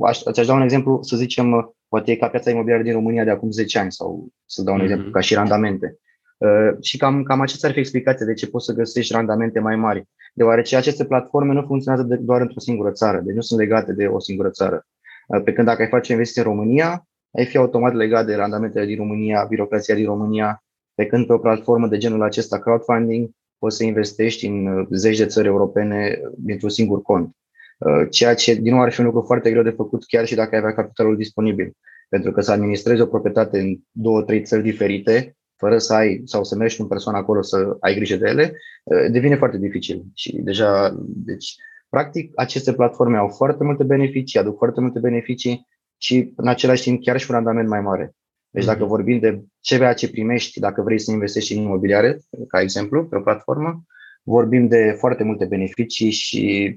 Aș, 0.00 0.20
aș 0.24 0.46
da 0.46 0.54
un 0.54 0.62
exemplu, 0.62 1.02
să 1.02 1.16
zicem, 1.16 1.74
poate 1.88 2.10
e 2.10 2.16
ca 2.16 2.28
piața 2.28 2.50
imobiliară 2.50 2.82
din 2.82 2.92
România 2.92 3.24
de 3.24 3.30
acum 3.30 3.50
10 3.50 3.78
ani 3.78 3.92
sau 3.92 4.28
să 4.44 4.62
dau 4.62 4.74
un 4.74 4.80
mm-hmm. 4.80 4.84
exemplu, 4.84 5.10
ca 5.10 5.20
și 5.20 5.34
randamente. 5.34 5.98
Uh, 6.38 6.70
și 6.80 6.96
cam, 6.96 7.22
cam 7.22 7.40
acestea 7.40 7.68
ar 7.68 7.74
fi 7.74 7.80
explicația 7.80 8.26
de 8.26 8.32
ce 8.34 8.48
poți 8.48 8.64
să 8.64 8.72
găsești 8.72 9.12
randamente 9.12 9.60
mai 9.60 9.76
mari. 9.76 10.08
Deoarece 10.34 10.76
aceste 10.76 11.04
platforme 11.04 11.52
nu 11.52 11.62
funcționează 11.62 12.06
de, 12.06 12.16
doar 12.16 12.40
într-o 12.40 12.60
singură 12.60 12.90
țară, 12.90 13.20
deci 13.20 13.34
nu 13.34 13.40
sunt 13.40 13.60
legate 13.60 13.92
de 13.92 14.06
o 14.06 14.20
singură 14.20 14.50
țară. 14.50 14.86
Uh, 15.26 15.42
pe 15.42 15.52
când 15.52 15.66
dacă 15.66 15.82
ai 15.82 15.88
face 15.88 16.12
investiții 16.12 16.42
în 16.42 16.56
România, 16.56 17.06
ai 17.30 17.44
fi 17.44 17.56
automat 17.56 17.94
legat 17.94 18.26
de 18.26 18.34
randamentele 18.34 18.86
din 18.86 18.96
România, 18.96 19.46
birocrația 19.48 19.94
din 19.94 20.04
România, 20.04 20.64
pe 20.94 21.06
când 21.06 21.26
pe 21.26 21.32
o 21.32 21.38
platformă 21.38 21.88
de 21.88 21.96
genul 21.96 22.22
acesta, 22.22 22.58
crowdfunding, 22.58 23.30
poți 23.58 23.76
să 23.76 23.84
investești 23.84 24.46
în 24.46 24.66
uh, 24.66 24.86
zeci 24.90 25.18
de 25.18 25.26
țări 25.26 25.46
europene 25.46 26.20
dintr-un 26.36 26.70
singur 26.70 27.02
cont. 27.02 27.36
Uh, 27.78 28.06
ceea 28.10 28.34
ce, 28.34 28.54
din 28.54 28.72
nou, 28.72 28.82
ar 28.82 28.92
fi 28.92 29.00
un 29.00 29.06
lucru 29.06 29.22
foarte 29.22 29.50
greu 29.50 29.62
de 29.62 29.70
făcut, 29.70 30.04
chiar 30.06 30.26
și 30.26 30.34
dacă 30.34 30.48
ai 30.52 30.60
avea 30.60 30.74
capitalul 30.74 31.16
disponibil. 31.16 31.72
Pentru 32.08 32.32
că 32.32 32.40
să 32.40 32.52
administrezi 32.52 33.00
o 33.00 33.06
proprietate 33.06 33.58
în 33.60 33.76
două, 33.90 34.22
trei 34.22 34.42
țări 34.42 34.62
diferite, 34.62 35.36
fără 35.56 35.78
să 35.78 35.94
ai 35.94 36.22
sau 36.24 36.44
să 36.44 36.56
mergi 36.56 36.80
în 36.80 36.86
persoană 36.86 37.18
acolo 37.18 37.42
să 37.42 37.76
ai 37.80 37.94
grijă 37.94 38.16
de 38.16 38.28
ele, 38.28 38.52
uh, 38.84 39.10
devine 39.10 39.36
foarte 39.36 39.58
dificil. 39.58 40.04
Și 40.14 40.36
deja, 40.36 40.96
deci, 41.06 41.54
practic, 41.88 42.32
aceste 42.34 42.72
platforme 42.72 43.16
au 43.16 43.28
foarte 43.28 43.64
multe 43.64 43.84
beneficii, 43.84 44.38
aduc 44.38 44.56
foarte 44.56 44.80
multe 44.80 44.98
beneficii 44.98 45.66
și, 45.96 46.32
în 46.36 46.48
același 46.48 46.82
timp, 46.82 47.02
chiar 47.02 47.18
și 47.18 47.26
un 47.30 47.36
randament 47.36 47.68
mai 47.68 47.80
mare. 47.80 48.14
Deci 48.50 48.64
dacă 48.64 48.80
mhm. 48.80 48.88
vorbim 48.88 49.18
de 49.18 49.44
CVA 49.68 49.92
ce 49.92 50.10
primești 50.10 50.60
dacă 50.60 50.82
vrei 50.82 50.98
să 50.98 51.10
investești 51.10 51.54
în 51.54 51.62
imobiliare, 51.62 52.20
ca 52.48 52.60
exemplu, 52.60 53.06
pe 53.06 53.16
o 53.16 53.20
platformă, 53.20 53.84
vorbim 54.22 54.68
de 54.68 54.94
foarte 54.98 55.24
multe 55.24 55.44
beneficii 55.44 56.10
și 56.10 56.74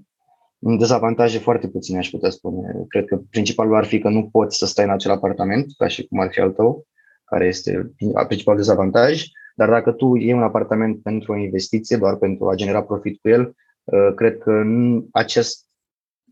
dezavantaje 0.59 1.37
foarte 1.37 1.67
puține, 1.67 1.97
aș 1.97 2.09
putea 2.09 2.29
spune. 2.29 2.85
Cred 2.87 3.05
că 3.05 3.21
principalul 3.29 3.75
ar 3.75 3.85
fi 3.85 3.99
că 3.99 4.09
nu 4.09 4.29
poți 4.31 4.57
să 4.57 4.65
stai 4.65 4.85
în 4.85 4.91
acel 4.91 5.11
apartament, 5.11 5.73
ca 5.77 5.87
și 5.87 6.07
cum 6.07 6.19
ar 6.19 6.29
fi 6.31 6.39
al 6.39 6.51
tău, 6.51 6.87
care 7.29 7.45
este 7.45 7.91
principalul 8.27 8.59
dezavantaj, 8.59 9.23
dar 9.55 9.69
dacă 9.69 9.91
tu 9.91 10.15
iei 10.15 10.33
un 10.33 10.43
apartament 10.43 11.01
pentru 11.01 11.31
o 11.31 11.37
investiție, 11.37 11.97
doar 11.97 12.15
pentru 12.15 12.49
a 12.49 12.55
genera 12.55 12.83
profit 12.83 13.21
cu 13.21 13.29
el, 13.29 13.55
uh, 13.83 14.13
cred 14.15 14.37
că 14.37 14.63
acest 15.11 15.68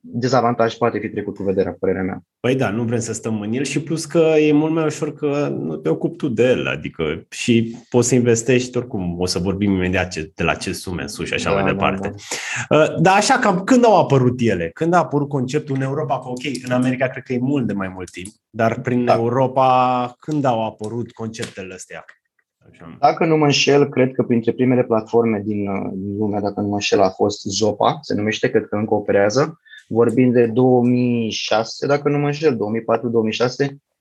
dezavantaj 0.01 0.73
poate 0.73 0.99
fi 0.99 1.09
trecut 1.09 1.35
cu 1.35 1.43
vederea, 1.43 1.75
părerea 1.79 2.01
mea. 2.01 2.21
Păi 2.39 2.55
da, 2.55 2.69
nu 2.69 2.83
vrem 2.83 2.99
să 2.99 3.13
stăm 3.13 3.41
în 3.41 3.53
el 3.53 3.63
și 3.63 3.81
plus 3.81 4.05
că 4.05 4.33
e 4.39 4.51
mult 4.53 4.73
mai 4.73 4.85
ușor 4.85 5.13
că 5.13 5.57
nu 5.59 5.75
te 5.75 5.89
ocupi 5.89 6.15
tu 6.15 6.27
de 6.27 6.43
el, 6.43 6.67
adică 6.67 7.25
și 7.29 7.77
poți 7.89 8.07
să 8.07 8.15
investești 8.15 8.77
oricum, 8.77 9.19
o 9.19 9.25
să 9.25 9.39
vorbim 9.39 9.71
imediat 9.71 10.15
de 10.15 10.43
la 10.43 10.53
ce 10.53 10.73
sume 10.73 11.01
în 11.01 11.07
sus 11.07 11.25
și 11.27 11.33
așa 11.33 11.49
da, 11.49 11.55
mai 11.55 11.63
da, 11.63 11.71
departe. 11.71 12.13
Da, 12.69 12.77
da. 12.77 12.95
Dar 12.99 13.15
așa, 13.15 13.37
cam 13.37 13.63
când 13.63 13.85
au 13.85 13.99
apărut 13.99 14.39
ele? 14.41 14.69
Când 14.73 14.93
a 14.93 14.97
apărut 14.97 15.29
conceptul 15.29 15.75
în 15.75 15.81
Europa? 15.81 16.19
Că 16.19 16.27
ok, 16.27 16.43
în 16.65 16.71
America 16.71 17.07
cred 17.07 17.23
că 17.23 17.33
e 17.33 17.39
mult 17.39 17.67
de 17.67 17.73
mai 17.73 17.91
mult 17.95 18.11
timp, 18.11 18.27
dar 18.49 18.79
prin 18.79 19.05
da. 19.05 19.13
Europa 19.13 20.15
când 20.19 20.45
au 20.45 20.65
apărut 20.65 21.11
conceptele 21.11 21.73
astea? 21.73 22.05
Așa. 22.71 22.97
Dacă 22.99 23.25
nu 23.25 23.37
mă 23.37 23.45
înșel, 23.45 23.89
cred 23.89 24.11
că 24.11 24.23
printre 24.23 24.51
primele 24.51 24.83
platforme 24.83 25.41
din, 25.45 25.63
din 25.93 26.17
lumea, 26.17 26.41
dacă 26.41 26.61
nu 26.61 26.67
mă 26.67 26.73
înșel, 26.73 27.01
a 27.01 27.09
fost 27.09 27.41
Zopa, 27.43 27.97
se 28.01 28.13
numește, 28.13 28.49
cred 28.49 28.65
că 28.65 28.75
încă 28.75 28.93
operează 28.93 29.59
vorbim 29.87 30.31
de 30.31 30.45
2006, 30.45 31.87
dacă 31.87 32.09
nu 32.09 32.17
mă 32.17 32.25
înșel, 32.25 32.55
2004-2006, 32.55 32.57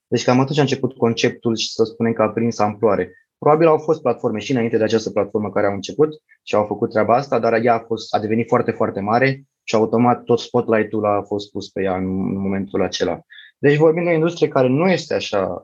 deci 0.07 0.23
cam 0.23 0.39
atunci 0.39 0.57
a 0.57 0.61
început 0.61 0.97
conceptul 0.97 1.55
și 1.55 1.71
să 1.71 1.83
spunem 1.83 2.13
că 2.13 2.21
a 2.21 2.29
prins 2.29 2.59
amploare. 2.59 3.11
Probabil 3.37 3.67
au 3.67 3.77
fost 3.77 4.01
platforme 4.01 4.39
și 4.39 4.51
înainte 4.51 4.77
de 4.77 4.83
această 4.83 5.09
platformă 5.09 5.49
care 5.49 5.67
au 5.67 5.73
început 5.73 6.09
și 6.43 6.55
au 6.55 6.63
făcut 6.63 6.89
treaba 6.89 7.15
asta, 7.15 7.39
dar 7.39 7.63
ea 7.63 7.73
a, 7.73 7.83
fost, 7.87 8.13
a 8.13 8.19
devenit 8.19 8.47
foarte, 8.47 8.71
foarte 8.71 8.99
mare 8.99 9.43
și 9.63 9.75
automat 9.75 10.23
tot 10.23 10.39
spotlight-ul 10.39 11.05
a 11.05 11.21
fost 11.21 11.51
pus 11.51 11.69
pe 11.69 11.83
ea 11.83 11.95
în, 11.95 12.05
în 12.05 12.41
momentul 12.41 12.83
acela. 12.83 13.19
Deci 13.57 13.77
vorbim 13.77 14.03
de 14.03 14.09
o 14.09 14.13
industrie 14.13 14.47
care 14.47 14.67
nu 14.67 14.89
este 14.89 15.13
așa 15.13 15.61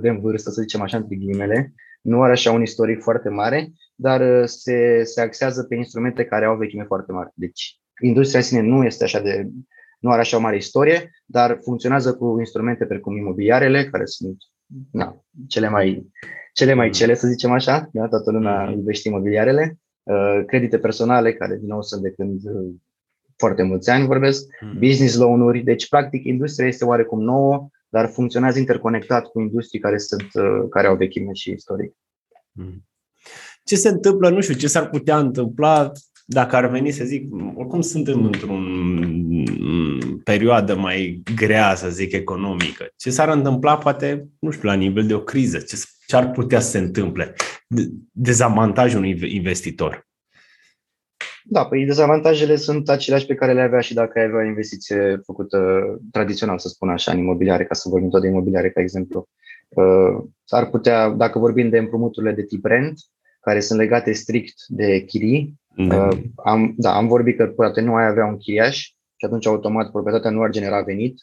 de 0.00 0.08
în 0.08 0.20
vârstă, 0.20 0.50
să 0.50 0.60
zicem 0.60 0.80
așa, 0.80 0.96
între 0.96 1.16
ghilimele, 1.16 1.74
nu 2.02 2.22
are 2.22 2.32
așa 2.32 2.52
un 2.52 2.62
istoric 2.62 3.02
foarte 3.02 3.28
mare, 3.28 3.72
dar 3.94 4.20
uh, 4.20 4.44
se, 4.44 5.02
se 5.04 5.20
axează 5.20 5.62
pe 5.62 5.74
instrumente 5.74 6.24
care 6.24 6.44
au 6.44 6.56
vechime 6.56 6.84
foarte 6.84 7.12
mare. 7.12 7.30
Deci 7.34 7.80
industria 8.06 8.38
în 8.38 8.44
sine 8.44 8.60
nu 8.60 8.84
este 8.84 9.04
așa 9.04 9.20
de, 9.20 9.48
nu 9.98 10.10
are 10.10 10.20
așa 10.20 10.36
o 10.36 10.40
mare 10.40 10.56
istorie, 10.56 11.10
dar 11.26 11.58
funcționează 11.62 12.14
cu 12.14 12.36
instrumente 12.38 12.84
precum 12.84 13.16
imobiliarele, 13.16 13.84
care 13.84 14.04
sunt 14.04 14.36
na, 14.90 15.24
cele 15.48 15.68
mai 15.68 16.10
cele 16.52 16.74
mai 16.74 16.90
cele, 16.90 17.14
să 17.14 17.26
zicem 17.26 17.50
așa, 17.50 17.88
da? 17.92 18.08
toată 18.08 18.30
lumea 18.30 18.66
mm-hmm. 18.66 18.74
iubește 18.74 19.08
imobiliarele, 19.08 19.78
uh, 20.02 20.42
credite 20.46 20.78
personale, 20.78 21.32
care 21.32 21.56
din 21.56 21.68
nou 21.68 21.82
sunt 21.82 22.02
de 22.02 22.10
când 22.10 22.40
uh, 22.44 22.74
foarte 23.36 23.62
mulți 23.62 23.90
ani 23.90 24.06
vorbesc, 24.06 24.46
mm-hmm. 24.46 24.78
business 24.78 25.16
loan-uri, 25.16 25.60
deci 25.60 25.88
practic 25.88 26.24
industria 26.24 26.66
este 26.66 26.84
oarecum 26.84 27.22
nouă, 27.22 27.68
dar 27.88 28.08
funcționează 28.08 28.58
interconectat 28.58 29.26
cu 29.26 29.40
industrii 29.40 29.80
care, 29.80 29.98
sunt, 29.98 30.28
uh, 30.34 30.68
care 30.70 30.86
au 30.86 30.96
vechime 30.96 31.32
și 31.32 31.50
istoric. 31.50 31.92
Mm-hmm. 32.60 32.90
Ce 33.64 33.76
se 33.76 33.88
întâmplă, 33.88 34.30
nu 34.30 34.40
știu, 34.40 34.54
ce 34.54 34.66
s-ar 34.66 34.88
putea 34.88 35.18
întâmpla 35.18 35.92
dacă 36.24 36.56
ar 36.56 36.66
veni 36.66 36.90
să 36.90 37.04
zic, 37.04 37.32
oricum 37.54 37.80
suntem 37.80 38.24
într-o 38.24 38.58
perioadă 40.24 40.74
mai 40.74 41.22
grea, 41.36 41.74
să 41.74 41.88
zic, 41.88 42.12
economică. 42.12 42.88
Ce 42.96 43.10
s-ar 43.10 43.28
întâmpla, 43.28 43.78
poate, 43.78 44.28
nu 44.38 44.50
știu, 44.50 44.68
la 44.68 44.74
nivel 44.74 45.06
de 45.06 45.14
o 45.14 45.20
criză? 45.20 45.58
Ce, 45.58 45.76
ce 46.06 46.16
ar 46.16 46.30
putea 46.30 46.60
să 46.60 46.70
se 46.70 46.78
întâmple? 46.78 47.34
Dezavantajul 48.12 48.98
unui 48.98 49.34
investitor. 49.34 50.06
Da, 51.44 51.64
păi 51.64 51.84
dezavantajele 51.84 52.56
sunt 52.56 52.88
aceleași 52.88 53.26
pe 53.26 53.34
care 53.34 53.52
le 53.52 53.60
avea 53.60 53.80
și 53.80 53.94
dacă 53.94 54.18
ai 54.18 54.24
avea 54.24 54.38
o 54.38 54.46
investiție 54.46 55.20
făcută 55.24 55.82
tradițional, 56.10 56.58
să 56.58 56.68
spun 56.68 56.88
așa, 56.88 57.12
în 57.12 57.18
imobiliare, 57.18 57.64
ca 57.64 57.74
să 57.74 57.88
vorbim 57.88 58.08
tot 58.10 58.20
de 58.20 58.28
imobiliare, 58.28 58.70
ca 58.70 58.80
exemplu. 58.80 59.28
Uh, 59.68 60.24
ar 60.48 60.66
putea, 60.70 61.08
dacă 61.08 61.38
vorbim 61.38 61.68
de 61.68 61.78
împrumuturile 61.78 62.32
de 62.32 62.42
tip 62.42 62.64
rent, 62.64 63.00
care 63.40 63.60
sunt 63.60 63.78
legate 63.78 64.12
strict 64.12 64.54
de 64.68 65.00
chirii, 65.00 65.60
da. 65.76 66.06
Uh, 66.06 66.18
am, 66.44 66.74
da, 66.76 66.96
am 66.96 67.06
vorbit 67.06 67.36
că 67.36 67.46
poate 67.46 67.80
nu 67.80 67.94
ai 67.94 68.06
avea 68.06 68.26
un 68.26 68.36
chiriaș 68.36 68.76
și 69.16 69.24
atunci 69.26 69.46
automat 69.46 69.90
proprietatea 69.90 70.30
nu 70.30 70.42
ar 70.42 70.50
genera 70.50 70.80
venit, 70.80 71.14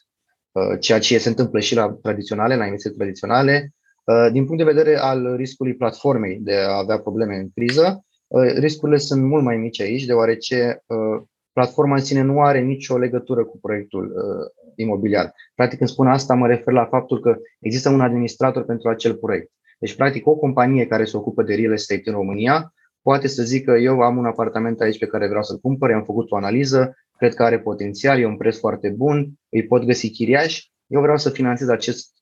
uh, 0.52 0.78
ceea 0.80 0.98
ce 0.98 1.18
se 1.18 1.28
întâmplă 1.28 1.60
și 1.60 1.74
la 1.74 1.98
tradiționale, 2.02 2.56
la 2.56 2.64
investiții 2.64 2.96
tradiționale. 2.96 3.74
Uh, 4.04 4.32
din 4.32 4.44
punct 4.44 4.58
de 4.64 4.72
vedere 4.72 4.96
al 4.96 5.36
riscului 5.36 5.74
platformei 5.74 6.38
de 6.40 6.56
a 6.56 6.78
avea 6.78 6.98
probleme 6.98 7.36
în 7.36 7.50
criză, 7.54 8.04
uh, 8.26 8.52
riscurile 8.54 8.98
sunt 8.98 9.22
mult 9.22 9.44
mai 9.44 9.56
mici 9.56 9.80
aici, 9.80 10.04
deoarece 10.04 10.82
uh, 10.86 11.22
platforma 11.52 11.94
în 11.94 12.02
sine 12.04 12.22
nu 12.22 12.40
are 12.40 12.60
nicio 12.60 12.98
legătură 12.98 13.44
cu 13.44 13.58
proiectul 13.58 14.04
uh, 14.04 14.72
imobiliar. 14.76 15.32
Practic, 15.54 15.78
când 15.78 15.90
spun 15.90 16.06
asta, 16.06 16.34
mă 16.34 16.46
refer 16.46 16.72
la 16.72 16.86
faptul 16.86 17.20
că 17.20 17.36
există 17.60 17.88
un 17.88 18.00
administrator 18.00 18.64
pentru 18.64 18.88
acel 18.88 19.14
proiect. 19.14 19.50
Deci, 19.78 19.94
practic, 19.94 20.26
o 20.26 20.36
companie 20.36 20.86
care 20.86 21.04
se 21.04 21.16
ocupă 21.16 21.42
de 21.42 21.54
real 21.54 21.72
estate 21.72 22.02
în 22.04 22.12
România 22.12 22.72
poate 23.02 23.28
să 23.28 23.42
zică 23.42 23.72
eu 23.72 24.00
am 24.00 24.16
un 24.16 24.24
apartament 24.24 24.80
aici 24.80 24.98
pe 24.98 25.06
care 25.06 25.28
vreau 25.28 25.42
să-l 25.42 25.58
cumpăr, 25.58 25.90
am 25.90 26.04
făcut 26.04 26.30
o 26.30 26.36
analiză, 26.36 26.94
cred 27.16 27.34
că 27.34 27.42
are 27.42 27.60
potențial, 27.60 28.18
e 28.18 28.26
un 28.26 28.36
preț 28.36 28.58
foarte 28.58 28.88
bun, 28.88 29.32
îi 29.48 29.66
pot 29.66 29.84
găsi 29.84 30.10
chiriaș, 30.10 30.64
eu 30.86 31.00
vreau 31.00 31.16
să 31.16 31.30
finanțez 31.30 31.68
acest 31.68 32.12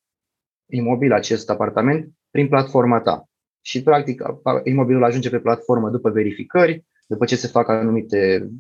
imobil, 0.66 1.12
acest 1.12 1.50
apartament 1.50 2.08
prin 2.30 2.49
platforma 2.49 3.00
ta. 3.00 3.25
Și, 3.61 3.82
practic, 3.82 4.23
imobilul 4.64 5.04
ajunge 5.04 5.30
pe 5.30 5.38
platformă 5.38 5.90
după 5.90 6.11
verificări, 6.11 6.85
după 7.06 7.25
ce 7.25 7.37
se 7.37 7.47
fac 7.47 7.68
anumite 7.68 8.50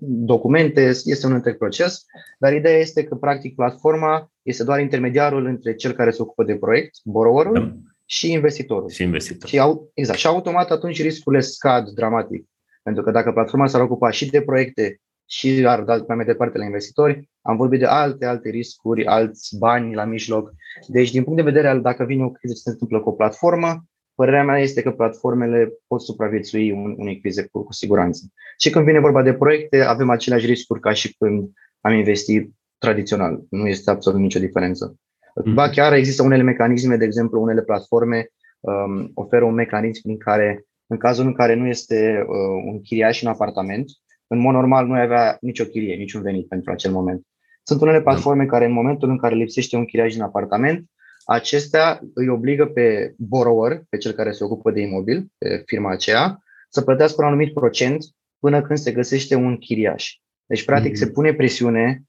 documente, 0.00 0.80
este 1.04 1.26
un 1.26 1.32
întreg 1.32 1.56
proces, 1.56 2.04
dar 2.38 2.54
ideea 2.54 2.78
este 2.78 3.04
că, 3.04 3.14
practic, 3.14 3.54
platforma 3.54 4.30
este 4.42 4.64
doar 4.64 4.80
intermediarul 4.80 5.46
între 5.46 5.74
cel 5.74 5.92
care 5.92 6.10
se 6.10 6.22
ocupă 6.22 6.44
de 6.44 6.56
proiect, 6.56 6.98
borrowerul, 7.04 7.54
da 7.54 7.93
și 8.14 8.32
investitorul. 8.32 8.88
Și 8.88 9.02
investitorul. 9.02 9.48
Și, 9.48 9.58
au, 9.58 9.90
exact. 9.94 10.18
Și 10.18 10.26
automat 10.26 10.70
atunci 10.70 11.02
riscurile 11.02 11.40
scad 11.40 11.88
dramatic. 11.88 12.46
Pentru 12.82 13.02
că 13.02 13.10
dacă 13.10 13.32
platforma 13.32 13.66
s-ar 13.66 13.80
ocupa 13.80 14.10
și 14.10 14.30
de 14.30 14.42
proiecte 14.42 15.00
și 15.26 15.64
ar 15.66 15.82
da 15.82 16.04
mai 16.08 16.24
departe 16.24 16.58
la 16.58 16.64
investitori, 16.64 17.30
am 17.42 17.56
vorbit 17.56 17.78
de 17.78 17.86
alte, 17.86 18.24
alte 18.24 18.50
riscuri, 18.50 19.06
alți 19.06 19.58
bani 19.58 19.94
la 19.94 20.04
mijloc. 20.04 20.52
Deci, 20.86 21.10
din 21.10 21.22
punct 21.24 21.38
de 21.38 21.50
vedere 21.50 21.68
al 21.68 21.80
dacă 21.80 22.04
vine 22.04 22.24
o 22.24 22.30
criză 22.30 22.54
ce 22.54 22.60
se 22.60 22.70
întâmplă 22.70 23.00
cu 23.00 23.08
o 23.08 23.12
platformă, 23.12 23.84
părerea 24.14 24.44
mea 24.44 24.58
este 24.58 24.82
că 24.82 24.90
platformele 24.90 25.72
pot 25.86 26.02
supraviețui 26.02 26.70
unei 26.70 27.20
crize 27.20 27.48
cu, 27.52 27.64
cu 27.64 27.72
siguranță. 27.72 28.26
Și 28.58 28.70
când 28.70 28.84
vine 28.84 29.00
vorba 29.00 29.22
de 29.22 29.34
proiecte, 29.34 29.80
avem 29.80 30.10
aceleași 30.10 30.46
riscuri 30.46 30.80
ca 30.80 30.92
și 30.92 31.14
când 31.14 31.50
am 31.80 31.92
investit 31.92 32.50
tradițional. 32.78 33.42
Nu 33.50 33.66
este 33.66 33.90
absolut 33.90 34.20
nicio 34.20 34.38
diferență. 34.38 34.96
Mm-hmm. 35.40 35.54
Ba 35.54 35.70
chiar 35.70 35.92
există 35.92 36.22
unele 36.22 36.42
mecanisme, 36.42 36.96
de 36.96 37.04
exemplu, 37.04 37.40
unele 37.40 37.62
platforme 37.62 38.28
um, 38.60 39.10
oferă 39.14 39.44
un 39.44 39.54
mecanism 39.54 40.02
prin 40.02 40.18
care, 40.18 40.64
în 40.86 40.96
cazul 40.96 41.26
în 41.26 41.34
care 41.34 41.54
nu 41.54 41.66
este 41.66 42.24
uh, 42.26 42.62
un 42.72 42.80
chiriaș 42.80 43.22
în 43.22 43.28
apartament, 43.28 43.90
în 44.26 44.38
mod 44.38 44.54
normal 44.54 44.86
nu 44.86 44.92
ai 44.92 45.02
avea 45.02 45.36
nicio 45.40 45.64
chirie, 45.64 45.94
niciun 45.94 46.22
venit 46.22 46.48
pentru 46.48 46.70
acel 46.70 46.92
moment. 46.92 47.26
Sunt 47.62 47.80
unele 47.80 47.96
da. 47.96 48.02
platforme 48.02 48.46
care, 48.46 48.64
în 48.64 48.72
momentul 48.72 49.08
în 49.08 49.18
care 49.18 49.34
lipsește 49.34 49.76
un 49.76 49.84
chiriaș 49.84 50.14
în 50.14 50.20
apartament, 50.20 50.84
acestea 51.24 52.00
îi 52.14 52.28
obligă 52.28 52.66
pe 52.66 53.14
borrower, 53.18 53.82
pe 53.88 53.96
cel 53.96 54.12
care 54.12 54.32
se 54.32 54.44
ocupă 54.44 54.70
de 54.70 54.80
imobil, 54.80 55.26
pe 55.38 55.62
firma 55.66 55.90
aceea, 55.90 56.38
să 56.68 56.82
plătească 56.82 57.16
un 57.22 57.26
anumit 57.26 57.52
procent 57.52 58.04
până 58.38 58.62
când 58.62 58.78
se 58.78 58.92
găsește 58.92 59.34
un 59.34 59.56
chiriaș. 59.56 60.12
Deci, 60.46 60.64
practic, 60.64 60.92
mm-hmm. 60.92 60.98
se 60.98 61.10
pune 61.10 61.34
presiune 61.34 62.02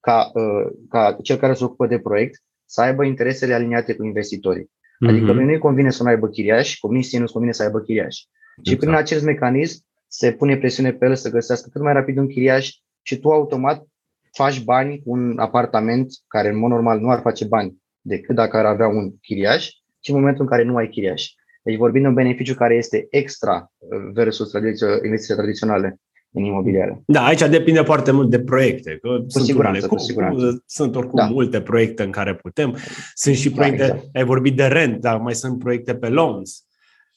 ca, 0.00 0.30
uh, 0.34 0.72
ca 0.88 1.16
cel 1.22 1.36
care 1.36 1.54
se 1.54 1.64
ocupă 1.64 1.86
de 1.86 1.98
proiect 1.98 2.42
să 2.70 2.80
aibă 2.80 3.04
interesele 3.04 3.54
aliniate 3.54 3.94
cu 3.94 4.04
investitorii. 4.04 4.64
Mm-hmm. 4.64 5.08
Adică 5.08 5.32
lui 5.32 5.44
nu-i 5.44 5.58
convine 5.58 5.90
să 5.90 6.02
nu 6.02 6.08
aibă 6.08 6.28
chiriaș, 6.28 6.78
comisiei 6.78 7.20
nu-ți 7.20 7.32
convine 7.32 7.52
să 7.52 7.62
aibă 7.62 7.80
chiriaș. 7.80 8.16
Exact. 8.16 8.68
Și 8.68 8.76
prin 8.76 8.94
acest 8.94 9.24
mecanism 9.24 9.84
se 10.08 10.32
pune 10.32 10.56
presiune 10.56 10.92
pe 10.92 11.06
el 11.06 11.14
să 11.14 11.30
găsească 11.30 11.68
cât 11.72 11.82
mai 11.82 11.92
rapid 11.92 12.16
un 12.16 12.26
chiriaș 12.26 12.70
și 13.02 13.18
tu 13.18 13.28
automat 13.30 13.86
faci 14.32 14.62
bani 14.64 15.02
cu 15.02 15.10
un 15.10 15.38
apartament 15.38 16.12
care 16.28 16.48
în 16.48 16.58
mod 16.58 16.70
normal 16.70 17.00
nu 17.00 17.10
ar 17.10 17.20
face 17.20 17.44
bani 17.44 17.76
decât 18.00 18.34
dacă 18.34 18.56
ar 18.56 18.64
avea 18.64 18.86
un 18.86 19.18
chiriaș 19.20 19.66
și 20.00 20.10
în 20.10 20.16
momentul 20.16 20.42
în 20.42 20.48
care 20.48 20.62
nu 20.62 20.76
ai 20.76 20.88
chiriaș. 20.88 21.28
Deci 21.62 21.76
vorbim 21.76 22.02
de 22.02 22.08
un 22.08 22.14
beneficiu 22.14 22.54
care 22.54 22.74
este 22.74 23.06
extra 23.10 23.72
uh, 23.78 24.10
versus 24.12 24.48
tradițio- 24.50 25.04
investițiile 25.04 25.40
tradiționale 25.40 26.00
în 26.32 26.44
imobiliare. 26.44 27.02
Da, 27.06 27.24
aici 27.24 27.48
depinde 27.48 27.80
foarte 27.80 28.10
mult 28.10 28.30
de 28.30 28.40
proiecte. 28.40 28.98
Că 29.02 29.08
cu 29.08 29.24
sunt 29.28 29.44
siguranță, 29.44 29.86
cu, 29.86 29.94
cu 29.94 30.00
siguranță. 30.00 30.62
Sunt 30.66 30.96
oricum 30.96 31.18
da. 31.18 31.26
multe 31.26 31.60
proiecte 31.60 32.02
în 32.02 32.10
care 32.10 32.34
putem. 32.34 32.76
Sunt 33.14 33.34
și 33.34 33.50
da, 33.50 33.54
proiecte, 33.54 33.86
da, 33.86 33.94
exact. 33.94 34.16
ai 34.16 34.24
vorbit 34.24 34.56
de 34.56 34.64
rent, 34.64 35.00
dar 35.00 35.16
mai 35.16 35.34
sunt 35.34 35.58
proiecte 35.58 35.94
pe 35.94 36.08
loans, 36.08 36.64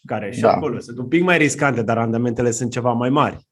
care 0.05 0.31
și 0.31 0.41
da. 0.41 0.51
acolo 0.51 0.79
sunt 0.79 0.97
un 0.97 1.07
pic 1.07 1.23
mai 1.23 1.37
riscante, 1.37 1.81
dar 1.81 1.97
randamentele 1.97 2.51
sunt 2.51 2.71
ceva 2.71 2.91
mai 2.91 3.09
mari. 3.09 3.47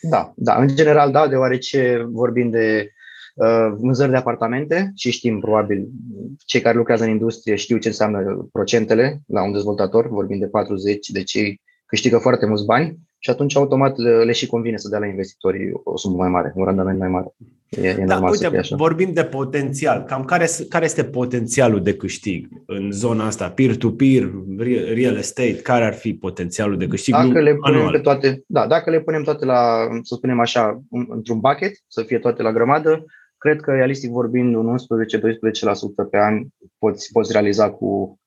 Da, 0.00 0.32
da, 0.36 0.54
în 0.54 0.68
general 0.68 1.10
da, 1.10 1.28
deoarece 1.28 2.06
vorbim 2.10 2.50
de 2.50 2.90
uh, 3.34 3.74
vânzări 3.78 4.10
de 4.10 4.16
apartamente 4.16 4.92
și 4.94 5.10
știm 5.10 5.40
probabil 5.40 5.88
cei 6.46 6.60
care 6.60 6.76
lucrează 6.76 7.04
în 7.04 7.10
industrie 7.10 7.54
știu 7.54 7.78
ce 7.78 7.88
înseamnă 7.88 8.48
procentele 8.52 9.20
la 9.26 9.44
un 9.44 9.52
dezvoltator, 9.52 10.08
vorbim 10.08 10.38
de 10.38 10.46
40, 10.46 11.08
de 11.08 11.22
cei 11.22 11.60
câștigă 11.86 12.18
foarte 12.18 12.46
mulți 12.46 12.64
bani 12.64 12.98
și 13.24 13.30
atunci 13.30 13.56
automat 13.56 13.96
le, 13.96 14.24
le 14.24 14.32
și 14.32 14.46
convine 14.46 14.76
să 14.76 14.88
dea 14.88 14.98
la 14.98 15.06
investitorii 15.06 15.70
o 15.84 15.96
sumă 15.96 16.16
mai 16.16 16.28
mare, 16.28 16.52
un 16.54 16.64
randament 16.64 16.98
mai 16.98 17.08
mare. 17.08 17.34
E, 17.68 17.88
e 17.88 18.04
da, 18.06 18.20
uite, 18.30 18.46
așa. 18.46 18.76
vorbim 18.76 19.12
de 19.12 19.24
potențial. 19.24 20.02
Cam 20.02 20.24
care, 20.24 20.46
care 20.68 20.84
este 20.84 21.04
potențialul 21.04 21.82
de 21.82 21.94
câștig 21.94 22.48
în 22.66 22.92
zona 22.92 23.26
asta? 23.26 23.48
Peer-to-peer, 23.50 24.30
real 24.94 25.16
estate, 25.16 25.56
care 25.56 25.84
ar 25.84 25.94
fi 25.94 26.14
potențialul 26.14 26.76
de 26.76 26.86
câștig 26.86 27.14
dacă 27.14 27.40
le 27.40 27.54
punem 27.54 27.78
anual? 27.78 27.92
Pe 27.92 27.98
toate, 27.98 28.42
da, 28.46 28.66
dacă 28.66 28.90
le 28.90 29.00
punem 29.00 29.22
toate 29.22 29.44
la, 29.44 29.88
să 30.02 30.14
spunem 30.14 30.40
așa, 30.40 30.82
într-un 31.08 31.40
bucket, 31.40 31.72
să 31.86 32.02
fie 32.02 32.18
toate 32.18 32.42
la 32.42 32.52
grămadă, 32.52 33.04
cred 33.38 33.60
că, 33.60 33.70
realistic 33.70 34.10
vorbind, 34.10 34.54
un 34.54 34.76
11-12% 36.06 36.10
pe 36.10 36.18
an 36.18 36.42
poți, 36.78 37.12
poți 37.12 37.32
realiza 37.32 37.70
cu 37.70 37.86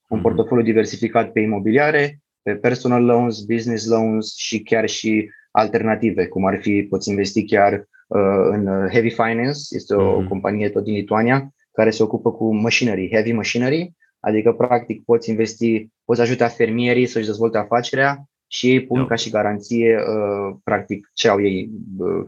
un 0.09 0.17
mhm. 0.17 0.21
portofoliu 0.21 0.63
diversificat 0.63 1.31
pe 1.31 1.39
imobiliare, 1.39 2.21
pe 2.47 2.55
personal 2.55 3.03
loans, 3.03 3.41
business 3.41 3.87
loans 3.87 4.35
și 4.35 4.61
chiar 4.63 4.89
și 4.89 5.29
alternative, 5.51 6.27
cum 6.27 6.45
ar 6.45 6.59
fi, 6.61 6.83
poți 6.89 7.09
investi 7.09 7.45
chiar 7.45 7.73
uh, 7.73 8.47
în 8.49 8.65
Heavy 8.91 9.09
Finance, 9.09 9.59
este 9.69 9.95
o 9.95 10.23
mm-hmm. 10.23 10.27
companie 10.27 10.69
tot 10.69 10.83
din 10.83 10.93
Lituania, 10.93 11.53
care 11.71 11.89
se 11.89 12.03
ocupă 12.03 12.31
cu 12.31 12.55
machinery, 12.55 13.09
heavy 13.11 13.31
machinery, 13.31 13.93
adică 14.19 14.51
practic 14.53 15.03
poți 15.03 15.29
investi, 15.29 15.87
poți 16.05 16.21
ajuta 16.21 16.47
fermierii 16.47 17.05
să-și 17.05 17.25
dezvolte 17.25 17.57
afacerea 17.57 18.23
și 18.47 18.69
ei 18.69 18.85
pun 18.85 18.95
yeah. 18.95 19.09
ca 19.09 19.15
și 19.15 19.29
garanție 19.29 19.95
uh, 19.95 20.55
practic 20.63 21.09
ce 21.13 21.27
au 21.27 21.41
ei, 21.41 21.69
uh, 21.97 22.25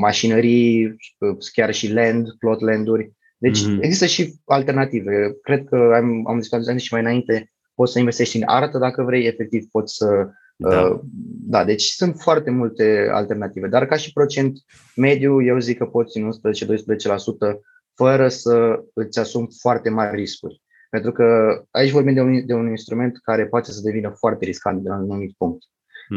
mașinării, 0.00 0.84
uh, 0.86 1.36
chiar 1.52 1.74
și 1.74 1.92
land, 1.92 2.28
plot 2.38 2.60
landuri. 2.60 3.12
Deci 3.38 3.58
mm-hmm. 3.58 3.80
există 3.80 4.06
și 4.06 4.34
alternative. 4.44 5.36
Cred 5.42 5.64
că 5.64 5.92
am, 5.94 6.26
am 6.26 6.38
discutat 6.38 6.78
și 6.78 6.92
mai 6.92 7.00
înainte 7.00 7.50
poți 7.78 7.92
să 7.92 7.98
investești 7.98 8.36
în 8.36 8.42
artă 8.46 8.78
dacă 8.78 9.02
vrei, 9.02 9.26
efectiv 9.26 9.64
poți 9.70 9.94
să. 9.94 10.28
Da. 10.56 10.80
Uh, 10.80 11.00
da, 11.54 11.64
deci 11.64 11.82
sunt 11.82 12.16
foarte 12.18 12.50
multe 12.50 13.08
alternative, 13.12 13.68
dar 13.68 13.86
ca 13.86 13.96
și 13.96 14.12
procent 14.12 14.58
mediu, 14.96 15.42
eu 15.42 15.58
zic 15.58 15.78
că 15.78 15.84
poți 15.84 16.18
în 16.18 16.30
11-12% 16.30 17.58
fără 17.94 18.28
să 18.28 18.84
îți 18.94 19.18
asumi 19.18 19.48
foarte 19.60 19.90
mari 19.90 20.16
riscuri. 20.16 20.62
Pentru 20.90 21.12
că 21.12 21.24
aici 21.70 21.90
vorbim 21.90 22.14
de 22.14 22.20
un, 22.20 22.46
de 22.46 22.54
un 22.54 22.68
instrument 22.68 23.18
care 23.22 23.46
poate 23.46 23.70
să 23.70 23.80
devină 23.84 24.14
foarte 24.18 24.44
riscant 24.44 24.82
de 24.82 24.88
la 24.88 24.94
un 24.94 25.10
anumit 25.10 25.34
punct. 25.36 25.62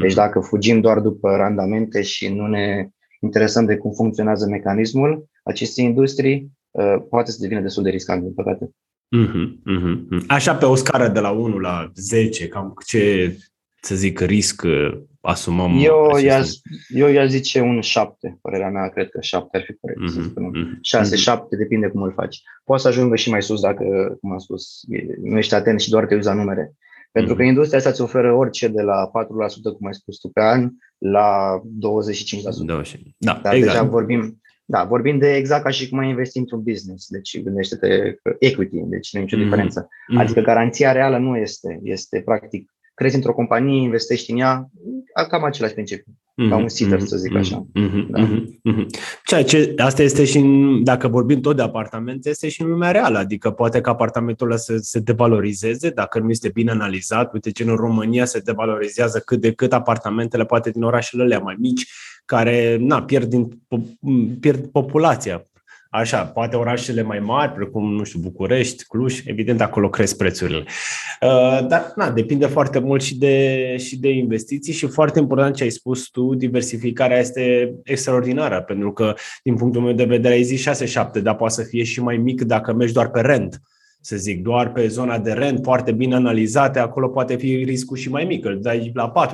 Deci 0.01 0.15
mhm. 0.15 0.19
dacă 0.19 0.39
fugim 0.39 0.81
doar 0.81 0.99
după 0.99 1.35
randamente 1.35 2.01
și 2.01 2.33
nu 2.33 2.47
ne 2.47 2.89
interesăm 3.19 3.65
de 3.65 3.77
cum 3.77 3.91
funcționează 3.91 4.47
mecanismul 4.47 5.25
acestei 5.43 5.85
industrii, 5.85 6.51
uh, 6.71 6.95
poate 7.09 7.31
să 7.31 7.37
devină 7.41 7.61
destul 7.61 7.83
de 7.83 7.89
riscant, 7.89 8.21
din 8.21 8.33
păcate. 8.33 8.69
Mm-hmm, 9.17 9.61
mm-hmm. 9.65 10.25
Așa 10.27 10.55
pe 10.55 10.65
o 10.65 10.75
scară 10.75 11.07
de 11.07 11.19
la 11.19 11.29
1 11.29 11.57
la 11.57 11.91
10, 11.95 12.47
cam 12.47 12.73
ce, 12.85 13.37
să 13.81 13.95
zic, 13.95 14.19
risc 14.19 14.61
uh, 14.61 14.97
asumăm? 15.21 15.77
Eu 15.79 16.17
i-aș, 16.23 16.49
eu 16.87 17.07
i-aș 17.07 17.29
zice 17.29 17.59
un 17.59 17.81
7, 17.81 18.37
părerea 18.41 18.69
mea, 18.69 18.89
cred 18.89 19.09
că 19.09 19.21
7 19.21 19.57
ar 19.57 19.63
fi 19.63 19.73
corect. 19.73 19.99
Mm-hmm, 19.99 20.79
6, 20.81 21.15
7, 21.15 21.43
mm-hmm. 21.43 21.57
depinde 21.57 21.87
cum 21.87 22.01
îl 22.01 22.13
faci. 22.15 22.41
Poți 22.63 22.81
să 22.81 22.87
ajungă 22.87 23.15
și 23.15 23.29
mai 23.29 23.41
sus 23.41 23.61
dacă, 23.61 24.17
cum 24.21 24.31
am 24.31 24.37
spus, 24.37 24.81
nu 25.23 25.37
ești 25.37 25.53
atent 25.53 25.79
și 25.79 25.89
doar 25.89 26.05
te 26.05 26.13
uiți 26.13 26.27
la 26.27 26.33
numere. 26.33 26.73
Pentru 27.11 27.33
mm-hmm. 27.33 27.37
că 27.37 27.43
industria 27.43 27.77
asta 27.77 27.89
îți 27.89 28.01
oferă 28.01 28.33
orice 28.33 28.67
de 28.67 28.81
la 28.81 29.09
4%, 29.09 29.11
cum 29.77 29.87
ai 29.87 29.93
spus 29.93 30.17
tu, 30.17 30.27
pe 30.27 30.41
an, 30.41 30.69
la 30.97 31.59
25%. 31.59 31.63
20. 32.65 33.01
Da, 33.17 33.39
Dar 33.43 33.53
exact. 33.53 33.73
deja 33.73 33.83
vorbim, 33.83 34.40
da, 34.71 34.83
vorbim 34.83 35.17
de 35.17 35.35
exact 35.35 35.63
ca 35.63 35.69
și 35.69 35.89
cum 35.89 35.99
ai 35.99 36.09
investi 36.09 36.37
într-un 36.37 36.63
business, 36.63 37.07
deci 37.09 37.41
gândește-te 37.41 38.19
equity, 38.39 38.75
deci 38.75 39.13
nu 39.13 39.19
e 39.19 39.23
nicio 39.23 39.37
mm-hmm. 39.37 39.43
diferență. 39.43 39.87
Adică 40.17 40.41
garanția 40.41 40.91
reală 40.91 41.17
nu 41.17 41.37
este, 41.37 41.79
este 41.83 42.21
practic 42.25 42.71
crezi 42.93 43.15
într-o 43.15 43.33
companie, 43.33 43.81
investești 43.81 44.31
în 44.31 44.37
ea, 44.37 44.69
cam 45.29 45.43
același 45.43 45.73
principiu, 45.73 46.11
mm-hmm. 46.11 46.49
ca 46.49 46.55
un 46.55 46.67
sitter, 46.67 46.97
mm-hmm. 46.97 47.05
să 47.05 47.17
zic 47.17 47.35
așa. 47.35 47.65
Mm-hmm. 47.79 48.05
Da. 48.09 48.27
Mm-hmm. 48.27 48.85
Ceea 49.23 49.43
ce, 49.43 49.73
asta 49.77 50.03
este 50.03 50.25
și, 50.25 50.37
în, 50.37 50.83
dacă 50.83 51.07
vorbim 51.07 51.41
tot 51.41 51.55
de 51.55 51.61
apartamente, 51.61 52.29
este 52.29 52.49
și 52.49 52.61
în 52.61 52.69
lumea 52.69 52.91
reală, 52.91 53.17
adică 53.17 53.51
poate 53.51 53.81
că 53.81 53.89
apartamentul 53.89 54.47
ăla 54.47 54.57
să 54.57 54.77
se 54.77 54.99
devalorizeze, 54.99 55.89
dacă 55.89 56.19
nu 56.19 56.29
este 56.29 56.49
bine 56.49 56.71
analizat, 56.71 57.33
uite 57.33 57.51
ce 57.51 57.63
în 57.63 57.75
România 57.75 58.25
se 58.25 58.39
devalorizează 58.39 59.19
cât 59.19 59.41
de 59.41 59.51
cât 59.51 59.73
apartamentele, 59.73 60.45
poate 60.45 60.69
din 60.69 60.83
orașele 60.83 61.23
alea 61.23 61.39
mai 61.39 61.55
mici, 61.59 61.87
care 62.31 62.77
na, 62.79 63.03
pierd, 63.03 63.29
din, 63.29 63.61
pierd 64.39 64.65
populația. 64.67 65.43
Așa, 65.89 66.25
poate 66.25 66.55
orașele 66.55 67.01
mai 67.01 67.19
mari, 67.19 67.51
precum, 67.51 67.93
nu 67.93 68.03
știu, 68.03 68.19
București, 68.19 68.83
Cluj, 68.83 69.21
evident, 69.25 69.61
acolo 69.61 69.89
cresc 69.89 70.17
prețurile. 70.17 70.63
Uh, 71.21 71.67
dar, 71.67 71.91
na, 71.95 72.09
depinde 72.09 72.45
foarte 72.45 72.79
mult 72.79 73.01
și 73.01 73.17
de, 73.17 73.75
și 73.77 73.99
de 73.99 74.09
investiții 74.09 74.73
și 74.73 74.87
foarte 74.87 75.19
important 75.19 75.55
ce 75.55 75.63
ai 75.63 75.69
spus 75.69 76.07
tu, 76.07 76.35
diversificarea 76.35 77.19
este 77.19 77.73
extraordinară, 77.83 78.61
pentru 78.61 78.91
că, 78.91 79.13
din 79.43 79.55
punctul 79.55 79.81
meu 79.81 79.93
de 79.93 80.03
vedere, 80.03 80.33
ai 80.33 80.43
zis 80.43 80.67
6-7, 80.69 81.21
dar 81.21 81.35
poate 81.35 81.53
să 81.53 81.63
fie 81.63 81.83
și 81.83 82.01
mai 82.01 82.17
mic 82.17 82.41
dacă 82.41 82.73
mergi 82.73 82.93
doar 82.93 83.09
pe 83.09 83.21
rent 83.21 83.61
să 84.01 84.15
zic, 84.15 84.41
doar 84.41 84.71
pe 84.71 84.87
zona 84.87 85.19
de 85.19 85.31
rent, 85.31 85.59
foarte 85.63 85.91
bine 85.91 86.15
analizate, 86.15 86.79
acolo 86.79 87.07
poate 87.07 87.35
fi 87.35 87.63
riscul 87.63 87.97
și 87.97 88.09
mai 88.09 88.23
mic, 88.23 88.45
îl 88.45 88.59
dai 88.61 88.91
la 88.93 89.11
4-5, 89.27 89.31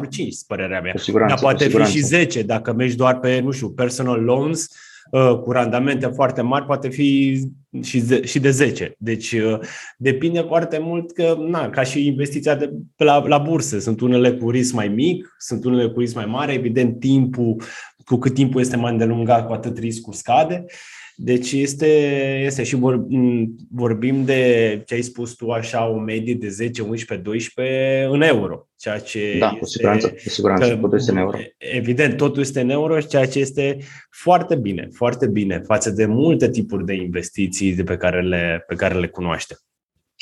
părerea 0.47 0.81
mea. 0.81 0.93
siguranță, 0.97 1.33
Dar 1.33 1.43
poate 1.43 1.67
fi 1.67 1.91
și 1.91 2.03
10, 2.03 2.41
dacă 2.41 2.73
mergi 2.73 2.95
doar 2.95 3.19
pe, 3.19 3.39
nu 3.39 3.51
știu, 3.51 3.69
personal 3.69 4.23
loans, 4.23 4.67
uh, 5.11 5.39
cu 5.43 5.51
randamente 5.51 6.07
foarte 6.07 6.41
mari, 6.41 6.65
poate 6.65 6.89
fi 6.89 7.41
și, 7.81 7.99
de, 7.99 8.25
și 8.25 8.39
de 8.39 8.49
10. 8.49 8.95
Deci 8.97 9.31
uh, 9.31 9.59
depinde 9.97 10.39
foarte 10.39 10.77
mult 10.77 11.11
că, 11.11 11.35
na, 11.39 11.69
ca 11.69 11.83
și 11.83 12.05
investiția 12.05 12.55
de, 12.55 12.71
la, 12.97 13.27
la 13.27 13.37
bursă, 13.37 13.79
sunt 13.79 14.01
unele 14.01 14.31
cu 14.33 14.49
risc 14.49 14.73
mai 14.73 14.87
mic, 14.87 15.35
sunt 15.37 15.65
unele 15.65 15.89
cu 15.89 15.99
risc 15.99 16.15
mai 16.15 16.25
mare, 16.25 16.53
evident 16.53 16.99
timpul, 16.99 17.61
cu 18.05 18.15
cât 18.15 18.33
timpul 18.33 18.61
este 18.61 18.77
mai 18.77 18.91
îndelungat, 18.91 19.45
cu 19.45 19.53
atât 19.53 19.77
riscul 19.77 20.13
scade. 20.13 20.65
Uh, 20.65 20.96
deci 21.19 21.51
este, 21.51 21.87
este 22.45 22.63
și 22.63 22.75
vor, 22.75 23.05
vorbim 23.71 24.25
de 24.25 24.81
ce 24.85 24.93
ai 24.93 25.01
spus 25.01 25.33
tu 25.33 25.49
așa, 25.49 25.89
o 25.89 25.99
medie 25.99 26.33
de 26.33 26.49
10, 26.49 26.81
11, 26.81 27.29
12 27.29 28.07
în 28.11 28.21
euro. 28.21 28.67
Ceea 28.75 28.99
ce 28.99 29.35
da, 29.39 29.45
este, 29.45 29.59
cu 29.59 29.65
siguranță, 29.65 30.09
cu 30.09 30.29
siguranță, 30.29 30.69
că, 30.69 30.75
totul 30.75 30.97
este 30.97 31.11
în 31.11 31.17
euro. 31.17 31.37
Evident, 31.57 32.17
totul 32.17 32.41
este 32.41 32.61
în 32.61 32.69
euro, 32.69 32.99
ceea 32.99 33.27
ce 33.27 33.39
este 33.39 33.77
foarte 34.09 34.55
bine, 34.55 34.87
foarte 34.91 35.27
bine 35.27 35.59
față 35.59 35.89
de 35.89 36.05
multe 36.05 36.49
tipuri 36.49 36.85
de 36.85 36.93
investiții 36.93 37.75
de 37.75 37.83
pe 37.83 37.97
care 37.97 38.21
le, 38.21 38.63
pe 38.67 38.75
care 38.75 38.99
le 38.99 39.07
cunoaștem. 39.07 39.57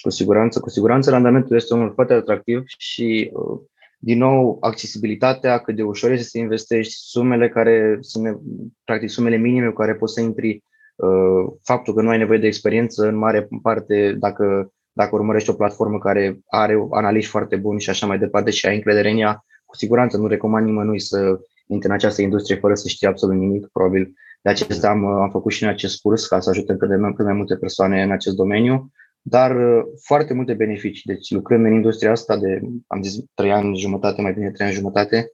Cu 0.02 0.10
siguranță, 0.10 0.60
cu 0.60 0.70
siguranță 0.70 1.10
randamentul 1.10 1.56
este 1.56 1.74
unul 1.74 1.92
foarte 1.94 2.14
atractiv 2.14 2.64
și 2.78 3.32
uh, 3.34 3.60
din 3.98 4.18
nou, 4.18 4.58
accesibilitatea, 4.60 5.58
cât 5.58 5.76
de 5.76 5.84
ușor 5.84 6.12
este 6.12 6.24
să 6.24 6.38
investești, 6.38 6.94
sumele 6.98 7.50
care 7.50 7.98
sunt, 8.00 8.40
practic, 8.84 9.10
sumele 9.10 9.38
minime 9.38 9.68
cu 9.68 9.76
care 9.76 9.96
poți 9.96 10.14
să 10.14 10.22
intri 10.22 10.54
Uh, 10.54 10.74
faptul 11.64 11.94
că 11.94 12.02
nu 12.02 12.10
ai 12.10 12.18
nevoie 12.18 12.40
de 12.40 12.48
experiență, 12.48 13.08
în 13.08 13.16
mare 13.16 13.48
parte, 13.62 14.16
dacă, 14.20 14.74
dacă 14.92 15.16
urmărești 15.16 15.50
o 15.50 15.54
platformă 15.54 15.98
care 15.98 16.40
are 16.48 16.88
analiști 16.92 17.30
foarte 17.30 17.56
buni 17.56 17.80
și 17.80 17.90
așa 17.90 18.08
mai 18.08 18.18
departe 18.18 18.52
și 18.52 18.66
ai 18.66 18.76
încredere 18.76 19.10
în 19.10 19.18
ea, 19.18 19.46
cu 19.66 19.76
siguranță 19.76 20.18
nu 20.18 20.28
recomand 20.28 20.66
nimănui 20.66 21.00
să 21.00 21.40
intre 21.68 21.90
în 21.90 21.96
această 21.96 22.22
industrie 22.22 22.58
fără 22.58 22.74
să 22.74 22.88
știe 22.88 23.08
absolut 23.08 23.36
nimic, 23.36 23.68
probabil. 23.68 24.14
De 24.42 24.50
acesta 24.50 24.90
am, 24.90 25.06
am 25.06 25.30
făcut 25.30 25.52
și 25.52 25.64
în 25.64 25.70
acest 25.70 26.02
curs 26.02 26.28
ca 26.28 26.40
să 26.40 26.50
ajutăm 26.50 26.78
cât 26.78 26.90
de 26.90 26.96
mai, 26.96 27.14
cât 27.14 27.26
mai 27.26 27.34
multe 27.34 27.56
persoane 27.56 28.04
în 28.04 28.12
acest 28.12 28.36
domeniu, 28.36 28.92
dar 29.22 29.56
uh, 29.56 29.84
foarte 30.04 30.34
multe 30.34 30.54
beneficii. 30.54 31.14
Deci 31.14 31.32
lucrând 31.32 31.66
în 31.66 31.74
industria 31.74 32.12
asta 32.12 32.38
de, 32.38 32.62
am 32.88 33.02
zis, 33.02 33.24
trei 33.34 33.52
ani 33.52 33.78
jumătate, 33.78 34.22
mai 34.22 34.34
bine 34.34 34.52
trei 34.52 34.68
ani 34.68 34.76
jumătate, 34.76 35.32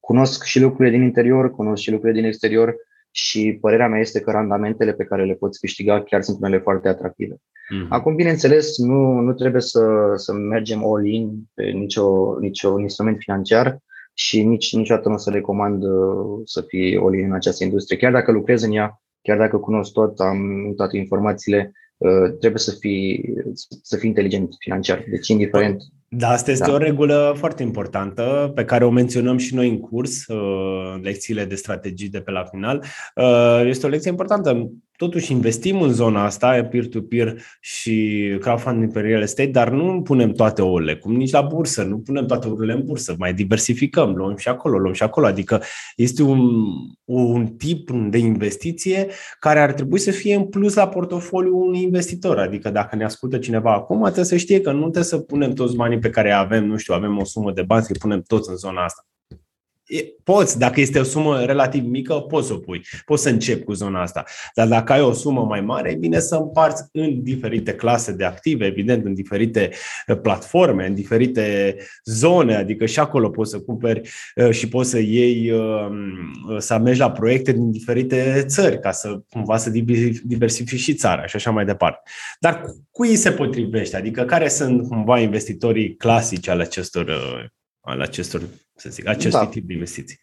Cunosc 0.00 0.44
și 0.44 0.60
lucrurile 0.60 0.96
din 0.96 1.02
interior, 1.02 1.50
cunosc 1.50 1.82
și 1.82 1.90
lucrurile 1.90 2.18
din 2.18 2.28
exterior 2.28 2.74
și 3.10 3.58
părerea 3.60 3.88
mea 3.88 4.00
este 4.00 4.20
că 4.20 4.30
randamentele 4.30 4.92
pe 4.92 5.04
care 5.04 5.24
le 5.24 5.34
poți 5.34 5.60
câștiga 5.60 6.02
chiar 6.02 6.22
sunt 6.22 6.38
unele 6.40 6.58
foarte 6.58 6.88
atractive. 6.88 7.34
Mm-hmm. 7.34 7.88
Acum, 7.88 8.14
bineînțeles, 8.14 8.78
nu, 8.78 9.20
nu 9.20 9.32
trebuie 9.32 9.62
să, 9.62 10.12
să 10.14 10.32
mergem 10.32 10.84
all-in 10.84 11.42
pe 11.54 11.64
nicio, 11.64 12.38
nicio 12.38 12.80
instrument 12.80 13.16
financiar 13.18 13.78
și 14.14 14.42
nici 14.42 14.76
niciodată 14.76 15.08
nu 15.08 15.14
o 15.14 15.18
să 15.18 15.30
recomand 15.30 15.82
uh, 15.82 16.40
să 16.44 16.64
fii 16.66 16.96
all-in 16.96 17.24
în 17.24 17.34
această 17.34 17.64
industrie. 17.64 17.98
Chiar 17.98 18.12
dacă 18.12 18.32
lucrez 18.32 18.62
în 18.62 18.72
ea, 18.72 19.02
chiar 19.22 19.38
dacă 19.38 19.58
cunosc 19.58 19.92
tot, 19.92 20.20
am 20.20 20.72
toate 20.76 20.96
informațiile, 20.96 21.72
uh, 21.96 22.38
trebuie 22.38 22.60
să 22.60 22.76
fii, 22.78 23.34
să 23.82 23.96
fii 23.96 24.08
inteligent 24.08 24.54
financiar. 24.58 25.04
Deci, 25.10 25.28
indiferent 25.28 25.82
da, 26.12 26.28
asta 26.28 26.50
este 26.50 26.66
da. 26.66 26.72
o 26.72 26.76
regulă 26.76 27.34
foarte 27.38 27.62
importantă 27.62 28.52
pe 28.54 28.64
care 28.64 28.84
o 28.84 28.90
menționăm 28.90 29.36
și 29.36 29.54
noi 29.54 29.68
în 29.68 29.80
curs, 29.80 30.26
uh, 30.26 31.00
lecțiile 31.02 31.44
de 31.44 31.54
strategii 31.54 32.08
de 32.08 32.20
pe 32.20 32.30
la 32.30 32.44
final. 32.44 32.84
Uh, 33.14 33.62
este 33.64 33.86
o 33.86 33.88
lecție 33.88 34.10
importantă 34.10 34.70
totuși 35.00 35.32
investim 35.32 35.82
în 35.82 35.92
zona 35.92 36.24
asta, 36.24 36.68
peer-to-peer 36.70 37.42
și 37.60 38.26
crowdfunding 38.40 38.92
pe 38.92 39.00
real 39.00 39.22
estate, 39.22 39.50
dar 39.50 39.70
nu 39.70 40.02
punem 40.02 40.32
toate 40.32 40.62
ouăle, 40.62 40.96
cum 40.96 41.14
nici 41.14 41.30
la 41.30 41.40
bursă, 41.40 41.82
nu 41.82 41.98
punem 41.98 42.26
toate 42.26 42.48
ouăle 42.48 42.72
în 42.72 42.84
bursă, 42.84 43.14
mai 43.18 43.34
diversificăm, 43.34 44.14
luăm 44.14 44.36
și 44.36 44.48
acolo, 44.48 44.78
luăm 44.78 44.92
și 44.92 45.02
acolo. 45.02 45.26
Adică 45.26 45.62
este 45.96 46.22
un, 46.22 46.40
un 47.04 47.46
tip 47.46 47.90
de 47.90 48.18
investiție 48.18 49.06
care 49.38 49.60
ar 49.60 49.72
trebui 49.72 49.98
să 49.98 50.10
fie 50.10 50.34
în 50.34 50.44
plus 50.44 50.74
la 50.74 50.88
portofoliul 50.88 51.54
unui 51.54 51.82
investitor. 51.82 52.38
Adică 52.38 52.70
dacă 52.70 52.96
ne 52.96 53.04
ascultă 53.04 53.38
cineva 53.38 53.72
acum, 53.72 54.02
trebuie 54.02 54.24
să 54.24 54.36
știe 54.36 54.60
că 54.60 54.72
nu 54.72 54.80
trebuie 54.80 55.04
să 55.04 55.18
punem 55.18 55.52
toți 55.52 55.76
banii 55.76 55.98
pe 55.98 56.10
care 56.10 56.30
avem, 56.32 56.64
nu 56.64 56.76
știu, 56.76 56.94
avem 56.94 57.18
o 57.18 57.24
sumă 57.24 57.52
de 57.52 57.62
bani, 57.62 57.84
să 57.84 57.94
punem 57.98 58.22
toți 58.26 58.50
în 58.50 58.56
zona 58.56 58.84
asta 58.84 59.04
poți, 60.24 60.58
dacă 60.58 60.80
este 60.80 60.98
o 60.98 61.02
sumă 61.02 61.44
relativ 61.44 61.84
mică, 61.84 62.14
poți 62.14 62.46
să 62.46 62.52
o 62.52 62.56
pui, 62.56 62.82
poți 63.04 63.22
să 63.22 63.28
începi 63.28 63.64
cu 63.64 63.72
zona 63.72 64.02
asta. 64.02 64.24
Dar 64.54 64.68
dacă 64.68 64.92
ai 64.92 65.00
o 65.00 65.12
sumă 65.12 65.44
mai 65.44 65.60
mare, 65.60 65.90
e 65.90 65.94
bine 65.94 66.18
să 66.18 66.36
împarți 66.36 66.82
în 66.92 67.22
diferite 67.22 67.74
clase 67.74 68.12
de 68.12 68.24
active, 68.24 68.66
evident, 68.66 69.04
în 69.04 69.14
diferite 69.14 69.70
uh, 70.06 70.18
platforme, 70.22 70.86
în 70.86 70.94
diferite 70.94 71.76
zone, 72.04 72.54
adică 72.54 72.86
și 72.86 72.98
acolo 72.98 73.28
poți 73.30 73.50
să 73.50 73.60
cumperi 73.60 74.10
uh, 74.34 74.50
și 74.50 74.68
poți 74.68 74.90
să 74.90 74.98
iei, 74.98 75.50
um, 75.50 76.58
să 76.58 76.78
mergi 76.78 77.00
la 77.00 77.10
proiecte 77.10 77.52
din 77.52 77.70
diferite 77.70 78.44
țări, 78.46 78.80
ca 78.80 78.90
să 78.90 79.20
cumva 79.30 79.56
să 79.56 79.70
diversifici 80.24 80.80
și 80.80 80.94
țara 80.94 81.26
și 81.26 81.36
așa 81.36 81.50
mai 81.50 81.64
departe. 81.64 82.10
Dar 82.40 82.64
cui 82.90 83.16
se 83.16 83.30
potrivește? 83.30 83.96
Adică 83.96 84.22
care 84.24 84.48
sunt 84.48 84.88
cumva 84.88 85.18
investitorii 85.18 85.96
clasici 85.96 86.48
ale 86.48 86.62
acestor, 86.62 87.06
uh, 87.06 87.44
ale 87.80 88.02
acestor 88.02 88.42
să 88.80 88.90
zic, 88.90 89.08
acest 89.08 89.34
da. 89.34 89.46
tip 89.46 89.66
de 89.66 89.72
investiții? 89.72 90.18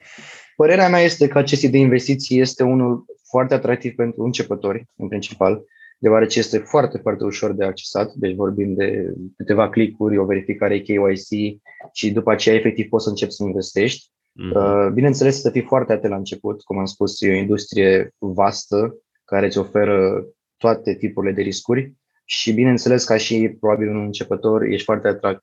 Părerea 0.55 0.89
mea 0.89 0.99
este 0.99 1.27
că 1.27 1.37
acest 1.37 1.61
tip 1.61 1.71
de 1.71 1.77
investiții 1.77 2.39
este 2.39 2.63
unul 2.63 3.05
foarte 3.29 3.53
atractiv 3.53 3.95
pentru 3.95 4.23
începători, 4.23 4.85
în 4.95 5.07
principal, 5.07 5.63
deoarece 5.97 6.39
este 6.39 6.57
foarte, 6.57 6.97
foarte 6.97 7.23
ușor 7.23 7.53
de 7.53 7.65
accesat, 7.65 8.13
deci 8.13 8.35
vorbim 8.35 8.73
de 8.73 9.13
câteva 9.37 9.69
clicuri, 9.69 10.17
o 10.17 10.25
verificare 10.25 10.79
KYC 10.79 11.59
și 11.93 12.11
după 12.11 12.31
aceea 12.31 12.55
efectiv 12.55 12.87
poți 12.87 13.03
să 13.03 13.09
începi 13.09 13.31
să 13.31 13.43
investești. 13.43 14.09
Mm-hmm. 14.09 14.93
Bineînțeles, 14.93 15.41
să 15.41 15.49
fii 15.49 15.61
foarte 15.61 15.93
atent 15.93 16.11
la 16.11 16.17
început, 16.17 16.61
cum 16.61 16.77
am 16.77 16.85
spus, 16.85 17.21
e 17.21 17.29
o 17.29 17.35
industrie 17.35 18.13
vastă 18.17 18.97
care 19.25 19.45
îți 19.45 19.57
oferă 19.57 20.25
toate 20.57 20.95
tipurile 20.95 21.33
de 21.33 21.41
riscuri 21.41 21.93
și 22.25 22.53
bineînțeles, 22.53 23.03
ca 23.03 23.17
și 23.17 23.55
probabil 23.59 23.89
un 23.89 24.03
începător, 24.03 24.63
ești 24.63 24.83
foarte 24.83 25.07
atras, 25.07 25.37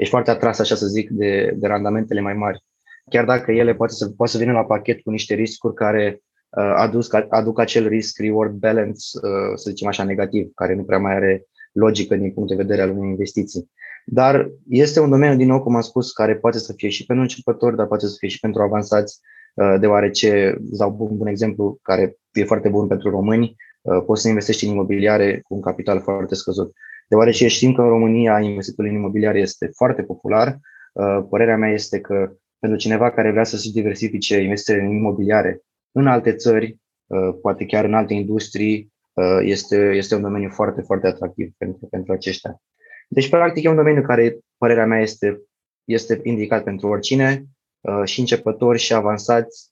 ești 0.00 0.12
foarte 0.12 0.30
atras, 0.30 0.58
așa 0.58 0.74
să 0.74 0.86
zic, 0.86 1.10
de, 1.10 1.54
de 1.56 1.66
randamentele 1.66 2.20
mai 2.20 2.34
mari. 2.34 2.64
Chiar 3.10 3.24
dacă 3.24 3.52
ele 3.52 3.74
poate 3.74 3.92
să, 3.92 4.08
poate 4.08 4.32
să 4.32 4.38
vină 4.38 4.52
la 4.52 4.64
pachet 4.64 5.00
cu 5.00 5.10
niște 5.10 5.34
riscuri 5.34 5.74
care 5.74 6.20
uh, 6.48 6.72
aduc, 6.76 7.04
aduc 7.28 7.58
acel 7.58 7.88
risk-reward 7.88 8.52
balance, 8.52 9.00
uh, 9.22 9.52
să 9.54 9.70
zicem 9.70 9.88
așa, 9.88 10.04
negativ, 10.04 10.50
care 10.54 10.74
nu 10.74 10.84
prea 10.84 10.98
mai 10.98 11.14
are 11.14 11.44
logică 11.72 12.16
din 12.16 12.32
punct 12.32 12.48
de 12.48 12.54
vedere 12.54 12.82
al 12.82 12.90
unei 12.90 13.08
investiții. 13.08 13.70
Dar 14.04 14.50
este 14.68 15.00
un 15.00 15.10
domeniu, 15.10 15.36
din 15.36 15.48
nou, 15.48 15.62
cum 15.62 15.74
am 15.74 15.80
spus, 15.80 16.12
care 16.12 16.36
poate 16.36 16.58
să 16.58 16.72
fie 16.72 16.88
și 16.88 17.06
pentru 17.06 17.24
începători, 17.24 17.76
dar 17.76 17.86
poate 17.86 18.06
să 18.06 18.14
fie 18.18 18.28
și 18.28 18.40
pentru 18.40 18.62
avansați, 18.62 19.20
uh, 19.54 19.76
deoarece, 19.80 20.56
dau 20.60 20.96
un 20.98 21.16
bun 21.16 21.26
exemplu 21.26 21.78
care 21.82 22.16
e 22.32 22.44
foarte 22.44 22.68
bun 22.68 22.86
pentru 22.86 23.10
români, 23.10 23.56
uh, 23.82 24.02
poți 24.06 24.22
să 24.22 24.28
investești 24.28 24.64
în 24.64 24.72
imobiliare 24.72 25.40
cu 25.40 25.54
un 25.54 25.60
capital 25.60 26.00
foarte 26.00 26.34
scăzut. 26.34 26.72
Deoarece 27.10 27.48
știm 27.48 27.72
că 27.72 27.82
în 27.82 27.88
România 27.88 28.40
investitul 28.40 28.84
în 28.84 28.94
imobiliar 28.94 29.34
este 29.34 29.70
foarte 29.76 30.02
popular, 30.02 30.58
uh, 30.92 31.26
părerea 31.30 31.56
mea 31.56 31.70
este 31.70 32.00
că 32.00 32.32
pentru 32.58 32.78
cineva 32.78 33.10
care 33.10 33.30
vrea 33.30 33.44
să 33.44 33.56
se 33.56 33.70
diversifice 33.72 34.40
investițiile 34.40 34.86
în 34.86 34.94
imobiliare 34.94 35.60
în 35.92 36.06
alte 36.06 36.32
țări, 36.32 36.76
uh, 37.06 37.38
poate 37.42 37.64
chiar 37.64 37.84
în 37.84 37.94
alte 37.94 38.14
industrii, 38.14 38.92
uh, 39.12 39.38
este, 39.40 39.76
este 39.76 40.14
un 40.14 40.22
domeniu 40.22 40.50
foarte, 40.50 40.80
foarte 40.80 41.06
atractiv 41.06 41.52
pentru, 41.58 41.86
pentru 41.86 42.12
aceștia. 42.12 42.62
Deci, 43.08 43.28
practic, 43.28 43.64
e 43.64 43.68
un 43.68 43.76
domeniu 43.76 44.02
care, 44.02 44.38
părerea 44.58 44.86
mea, 44.86 45.00
este, 45.00 45.40
este 45.84 46.20
indicat 46.22 46.62
pentru 46.64 46.88
oricine, 46.88 47.44
și 48.04 48.20
începători 48.20 48.78
și 48.78 48.94
avansați, 48.94 49.70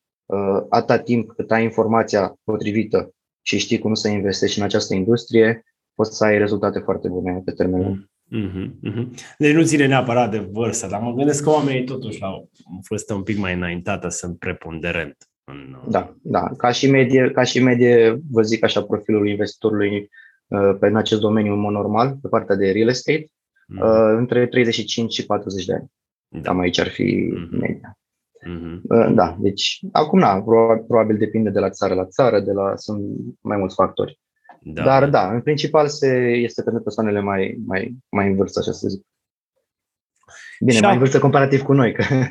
atâta 0.69 0.99
timp 0.99 1.33
cât 1.33 1.51
ai 1.51 1.63
informația 1.63 2.35
potrivită 2.45 3.15
și 3.43 3.59
știi 3.59 3.79
cum 3.79 3.95
să 3.95 4.09
investești 4.09 4.59
în 4.59 4.65
această 4.65 4.95
industrie, 4.95 5.63
poți 5.99 6.17
să 6.17 6.25
ai 6.25 6.39
rezultate 6.39 6.79
foarte 6.79 7.09
bune 7.09 7.43
pe 7.45 7.53
termen 7.53 7.81
lung. 7.81 8.09
Mm-hmm, 8.37 8.67
mm-hmm. 8.89 9.07
Deci 9.39 9.55
nu 9.55 9.63
ține 9.63 9.87
neapărat 9.87 10.31
de 10.31 10.39
vârstă, 10.39 10.87
dar 10.87 11.01
mă 11.01 11.13
gândesc 11.13 11.43
că 11.43 11.51
oamenii 11.51 11.85
totuși 11.85 12.21
la 12.21 12.29
o 12.29 12.45
vârstă 12.89 13.15
un 13.15 13.23
pic 13.23 13.39
mai 13.39 13.55
înaintată 13.55 14.09
sunt 14.09 14.39
preponderent. 14.39 15.17
În... 15.45 15.77
Uh, 15.83 15.91
da, 15.91 16.15
da. 16.23 16.51
Ca 16.57 16.71
și 16.71 16.91
medie, 16.91 17.31
ca 17.31 17.43
și 17.43 17.63
medie 17.63 18.21
vă 18.31 18.43
zic 18.43 18.65
așa, 18.65 18.83
profilul 18.83 19.29
investitorului 19.29 20.11
uh, 20.47 20.77
pe 20.81 20.87
în 20.87 20.97
acest 20.97 21.21
domeniu 21.21 21.53
în 21.53 21.61
mod 21.61 21.73
normal, 21.73 22.19
pe 22.23 22.29
partea 22.29 22.57
de 22.57 22.71
real 22.71 22.89
estate, 22.89 23.27
mm-hmm. 23.27 24.17
între 24.17 24.47
35 24.47 25.13
și 25.13 25.27
40 25.27 25.65
de 25.65 25.75
ani. 25.75 25.93
Da. 26.29 26.41
Cam 26.41 26.59
aici 26.59 26.79
ar 26.79 26.89
fi 26.89 27.33
mm-hmm. 27.33 27.59
media. 27.61 27.99
Mm-hmm. 28.47 29.15
Da, 29.15 29.37
deci 29.41 29.81
acum 29.93 30.19
na, 30.19 30.43
probabil, 30.43 30.85
probabil 30.85 31.17
depinde 31.17 31.51
de 31.51 31.59
la 31.59 31.71
țară 31.71 31.95
la 31.95 32.07
țară, 32.07 32.41
de 32.41 32.53
la 32.53 32.77
sunt 32.77 33.03
mai 33.41 33.57
mulți 33.57 33.75
factori. 33.75 34.19
Da. 34.73 34.83
Dar 34.83 35.09
da, 35.09 35.33
în 35.33 35.41
principal 35.41 35.89
se, 35.89 36.07
este 36.35 36.63
pentru 36.63 36.83
persoanele 36.83 37.21
mai, 37.21 37.59
mai, 37.67 37.97
mai 38.09 38.27
în 38.27 38.37
vârstă, 38.37 38.59
așa 38.59 38.73
să 38.73 38.89
zic. 38.89 39.03
Bine, 40.61 40.73
și 40.73 40.81
mai 40.81 40.93
în 40.93 40.99
vârstă 40.99 41.19
comparativ 41.19 41.63
cu 41.63 41.73
noi, 41.73 41.93
că 41.93 42.05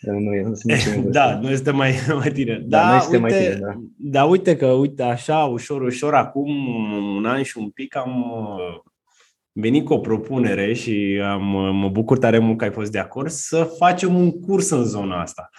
nu, 0.00 0.48
nu 0.48 0.54
sunt 0.54 1.04
Da, 1.04 1.38
nu 1.38 1.50
este 1.50 1.70
mai, 1.70 1.94
mai 2.20 2.30
tine. 2.32 2.62
Da, 2.66 2.78
da 2.78 2.90
nu 2.90 2.96
este 2.96 3.16
uite, 3.16 3.18
mai 3.18 3.42
tine, 3.42 3.54
da. 3.54 3.74
da, 3.96 4.24
uite 4.24 4.56
că, 4.56 4.66
uite, 4.66 5.02
așa, 5.02 5.44
ușor, 5.44 5.82
ușor, 5.82 6.14
acum 6.14 6.74
un 7.16 7.26
an 7.26 7.42
și 7.42 7.58
un 7.58 7.70
pic 7.70 7.96
am 7.96 8.30
uh, 8.30 8.80
venit 9.52 9.84
cu 9.84 9.92
o 9.92 9.98
propunere 9.98 10.72
și 10.72 11.22
am, 11.24 11.54
uh, 11.54 11.70
mă 11.72 11.88
bucur 11.88 12.18
tare 12.18 12.38
mult 12.38 12.58
că 12.58 12.64
ai 12.64 12.70
fost 12.70 12.90
de 12.90 12.98
acord 12.98 13.30
să 13.30 13.64
facem 13.78 14.14
un 14.14 14.40
curs 14.40 14.70
în 14.70 14.84
zona 14.84 15.20
asta. 15.20 15.50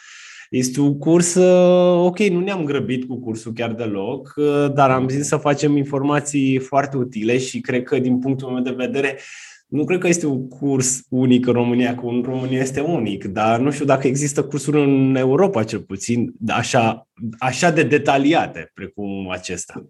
Este 0.53 0.81
un 0.81 0.97
curs, 0.97 1.35
uh, 1.35 2.05
ok, 2.05 2.19
nu 2.19 2.39
ne-am 2.39 2.63
grăbit 2.63 3.07
cu 3.07 3.19
cursul 3.19 3.53
chiar 3.53 3.73
deloc, 3.73 4.33
uh, 4.35 4.73
dar 4.73 4.91
am 4.91 5.07
zis 5.07 5.27
să 5.27 5.37
facem 5.37 5.77
informații 5.77 6.59
foarte 6.59 6.97
utile 6.97 7.37
și 7.37 7.61
cred 7.61 7.83
că 7.83 7.99
din 7.99 8.19
punctul 8.19 8.49
meu 8.49 8.61
de 8.61 8.75
vedere 8.77 9.17
nu 9.67 9.83
cred 9.83 9.99
că 9.99 10.07
este 10.07 10.25
un 10.25 10.47
curs 10.47 11.05
unic 11.09 11.47
în 11.47 11.53
România, 11.53 11.95
că 11.95 12.05
în 12.05 12.21
România 12.25 12.59
este 12.59 12.79
unic, 12.79 13.25
dar 13.25 13.59
nu 13.59 13.71
știu 13.71 13.85
dacă 13.85 14.07
există 14.07 14.43
cursuri 14.43 14.81
în 14.81 15.15
Europa 15.15 15.63
cel 15.63 15.79
puțin 15.79 16.33
așa, 16.47 17.07
așa 17.39 17.71
de 17.71 17.83
detaliate 17.83 18.71
precum 18.73 19.29
acesta. 19.29 19.85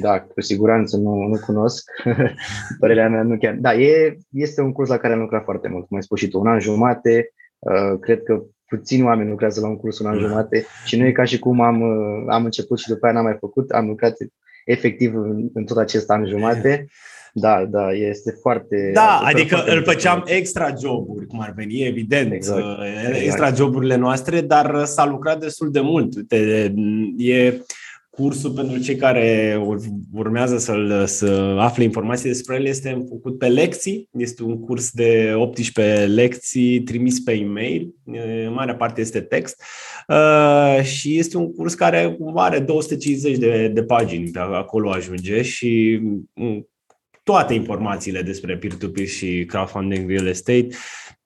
Da, 0.00 0.20
cu 0.20 0.40
siguranță 0.40 0.96
nu, 0.96 1.26
nu 1.26 1.38
cunosc. 1.46 1.90
Părerea 2.80 3.08
mea 3.08 3.22
nu 3.22 3.38
chiar. 3.38 3.54
Da, 3.54 3.74
e, 3.74 4.16
este 4.30 4.60
un 4.60 4.72
curs 4.72 4.88
la 4.88 4.96
care 4.96 5.12
am 5.12 5.20
lucrat 5.20 5.44
foarte 5.44 5.68
mult, 5.68 5.86
cum 5.86 5.96
ai 5.96 6.02
spus 6.02 6.18
și 6.18 6.28
tu, 6.28 6.40
un 6.40 6.46
an 6.46 6.60
jumate. 6.60 7.32
Uh, 7.58 7.98
cred 8.00 8.22
că 8.22 8.42
puțini 8.70 9.02
oameni 9.02 9.30
lucrează 9.30 9.60
la 9.60 9.68
un 9.68 9.76
curs 9.76 9.98
un 9.98 10.06
an 10.06 10.20
da. 10.20 10.26
jumate 10.26 10.66
și 10.84 10.96
nu 10.96 11.06
e 11.06 11.12
ca 11.12 11.24
și 11.24 11.38
cum 11.38 11.60
am, 11.60 11.80
uh, 11.80 12.24
am 12.28 12.44
început 12.44 12.78
și 12.78 12.88
după 12.88 13.06
aia 13.06 13.14
n-am 13.14 13.24
mai 13.24 13.36
făcut, 13.40 13.70
am 13.70 13.86
lucrat 13.86 14.16
efectiv 14.64 15.14
în, 15.14 15.48
în 15.54 15.64
tot 15.64 15.76
acest 15.76 16.10
an 16.10 16.26
jumate. 16.26 16.86
Da, 17.32 17.64
da, 17.64 17.92
este 17.92 18.30
foarte... 18.40 18.90
Da, 18.94 19.20
adică 19.24 19.54
foarte 19.54 19.70
îl 19.70 19.82
făceam 19.82 20.22
extra 20.26 20.74
joburi, 20.80 21.26
cum 21.26 21.40
ar 21.40 21.52
veni, 21.56 21.86
evident, 21.86 22.32
exact, 22.32 22.60
uh, 22.60 22.84
extra 23.06 23.22
exact. 23.22 23.56
joburile 23.56 23.96
noastre, 23.96 24.40
dar 24.40 24.84
s-a 24.84 25.06
lucrat 25.06 25.40
destul 25.40 25.70
de 25.70 25.80
mult. 25.80 26.16
Uite, 26.16 26.72
e 27.16 27.60
cursul 28.20 28.50
pentru 28.50 28.78
cei 28.78 28.96
care 28.96 29.60
urmează 30.12 30.58
să 30.58 31.04
să 31.06 31.56
afle 31.58 31.84
informații 31.84 32.28
despre 32.28 32.56
el 32.56 32.64
este 32.64 33.04
făcut 33.08 33.38
pe 33.38 33.48
lecții. 33.48 34.08
Este 34.12 34.42
un 34.42 34.60
curs 34.60 34.90
de 34.90 35.32
18 35.36 36.04
lecții 36.04 36.82
trimis 36.82 37.20
pe 37.20 37.32
e-mail. 37.32 37.94
În 38.04 38.52
marea 38.52 38.74
parte 38.74 39.00
este 39.00 39.20
text. 39.20 39.62
Și 40.82 41.18
este 41.18 41.36
un 41.36 41.52
curs 41.52 41.74
care 41.74 42.16
are 42.34 42.58
250 42.58 43.36
de, 43.36 43.68
de 43.68 43.82
pagini. 43.82 44.30
Acolo 44.34 44.90
ajunge 44.90 45.42
și 45.42 46.00
toate 47.22 47.54
informațiile 47.54 48.22
despre 48.22 48.56
peer-to-peer 48.56 49.06
și 49.06 49.44
crowdfunding 49.44 50.10
real 50.10 50.26
estate 50.26 50.68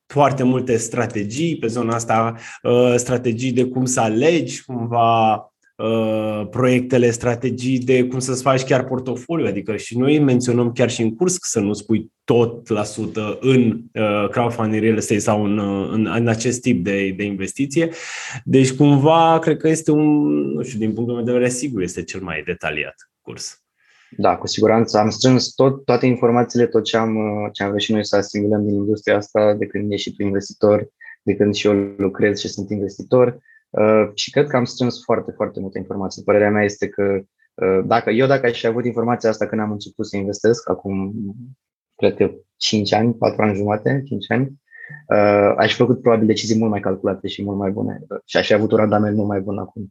foarte 0.07 0.43
multe 0.43 0.77
strategii 0.77 1.57
pe 1.57 1.67
zona 1.67 1.95
asta, 1.95 2.35
uh, 2.63 2.95
strategii 2.97 3.53
de 3.53 3.65
cum 3.65 3.85
să 3.85 4.01
alegi 4.01 4.65
cumva 4.65 5.54
uh, 5.77 6.47
proiectele, 6.51 7.11
strategii 7.11 7.79
de 7.79 8.05
cum 8.05 8.19
să-ți 8.19 8.43
faci 8.43 8.65
chiar 8.65 8.85
portofoliu. 8.85 9.47
Adică 9.47 9.77
și 9.77 9.99
noi 9.99 10.19
menționăm 10.19 10.73
chiar 10.73 10.91
și 10.91 11.03
în 11.03 11.15
curs 11.15 11.37
să 11.41 11.61
nu 11.61 11.73
spui 11.73 12.13
tot 12.25 12.69
la 12.69 12.85
sută 12.85 13.39
în 13.41 13.81
uh, 13.93 14.29
crowdfunding 14.31 14.83
real 14.83 14.97
estate 14.97 15.21
sau 15.21 15.45
în, 15.45 15.59
în, 15.93 16.07
în 16.07 16.29
acest 16.29 16.61
tip 16.61 16.85
de, 16.85 17.15
de 17.17 17.25
investiție. 17.25 17.91
Deci 18.45 18.73
cumva 18.73 19.39
cred 19.39 19.57
că 19.57 19.69
este 19.69 19.91
un, 19.91 20.31
nu 20.53 20.63
știu, 20.63 20.79
din 20.79 20.93
punctul 20.93 21.15
meu 21.15 21.25
de 21.25 21.33
vedere, 21.33 21.51
sigur 21.51 21.83
este 21.83 22.03
cel 22.03 22.21
mai 22.21 22.43
detaliat 22.47 22.95
curs. 23.21 23.59
Da, 24.17 24.37
cu 24.37 24.47
siguranță. 24.47 24.99
Am 24.99 25.11
strâns 25.11 25.55
tot, 25.55 25.85
toate 25.85 26.07
informațiile, 26.07 26.67
tot 26.67 26.85
ce 26.85 26.97
am, 26.97 27.17
ce 27.53 27.63
am 27.63 27.69
vrut 27.69 27.81
și 27.81 27.93
noi 27.93 28.05
să 28.05 28.17
asimilăm 28.17 28.65
din 28.65 28.75
industria 28.75 29.17
asta, 29.17 29.55
de 29.55 29.67
când 29.67 29.93
ești 29.93 30.09
și 30.09 30.17
tu 30.17 30.23
investitor, 30.23 30.89
de 31.23 31.35
când 31.35 31.55
și 31.55 31.67
eu 31.67 31.95
lucrez 31.97 32.41
și 32.41 32.49
sunt 32.49 32.71
investitor. 32.71 33.39
Uh, 33.81 34.11
și 34.15 34.31
cred 34.31 34.47
că 34.47 34.57
am 34.57 34.65
strâns 34.65 35.03
foarte, 35.05 35.31
foarte 35.31 35.61
multe 35.61 35.79
informații. 35.79 36.23
Părerea 36.23 36.51
mea 36.51 36.65
este 36.65 36.89
că 36.89 37.21
uh, 37.55 37.81
dacă 37.85 38.11
eu 38.11 38.27
dacă 38.27 38.47
aș 38.47 38.61
fi 38.61 38.67
avut 38.67 38.85
informația 38.85 39.29
asta 39.29 39.47
când 39.47 39.61
am 39.61 39.71
început 39.71 40.07
să 40.07 40.17
investesc, 40.17 40.69
acum 40.69 41.15
cred 41.97 42.17
că 42.17 42.31
5 42.57 42.93
ani, 42.93 43.15
4 43.15 43.43
ani 43.43 43.55
jumate, 43.55 44.03
5 44.05 44.31
ani, 44.31 44.53
uh, 45.09 45.55
aș 45.57 45.71
fi 45.71 45.77
făcut 45.77 46.01
probabil 46.01 46.27
decizii 46.27 46.59
mult 46.59 46.71
mai 46.71 46.81
calculate 46.81 47.29
și 47.29 47.45
mult 47.45 47.59
mai 47.59 47.71
bune 47.71 48.01
și 48.25 48.37
aș 48.37 48.47
fi 48.47 48.55
avut 48.55 48.71
un 48.71 48.79
randament 48.79 49.17
mult 49.17 49.29
mai 49.29 49.41
bun 49.41 49.59
acum, 49.59 49.83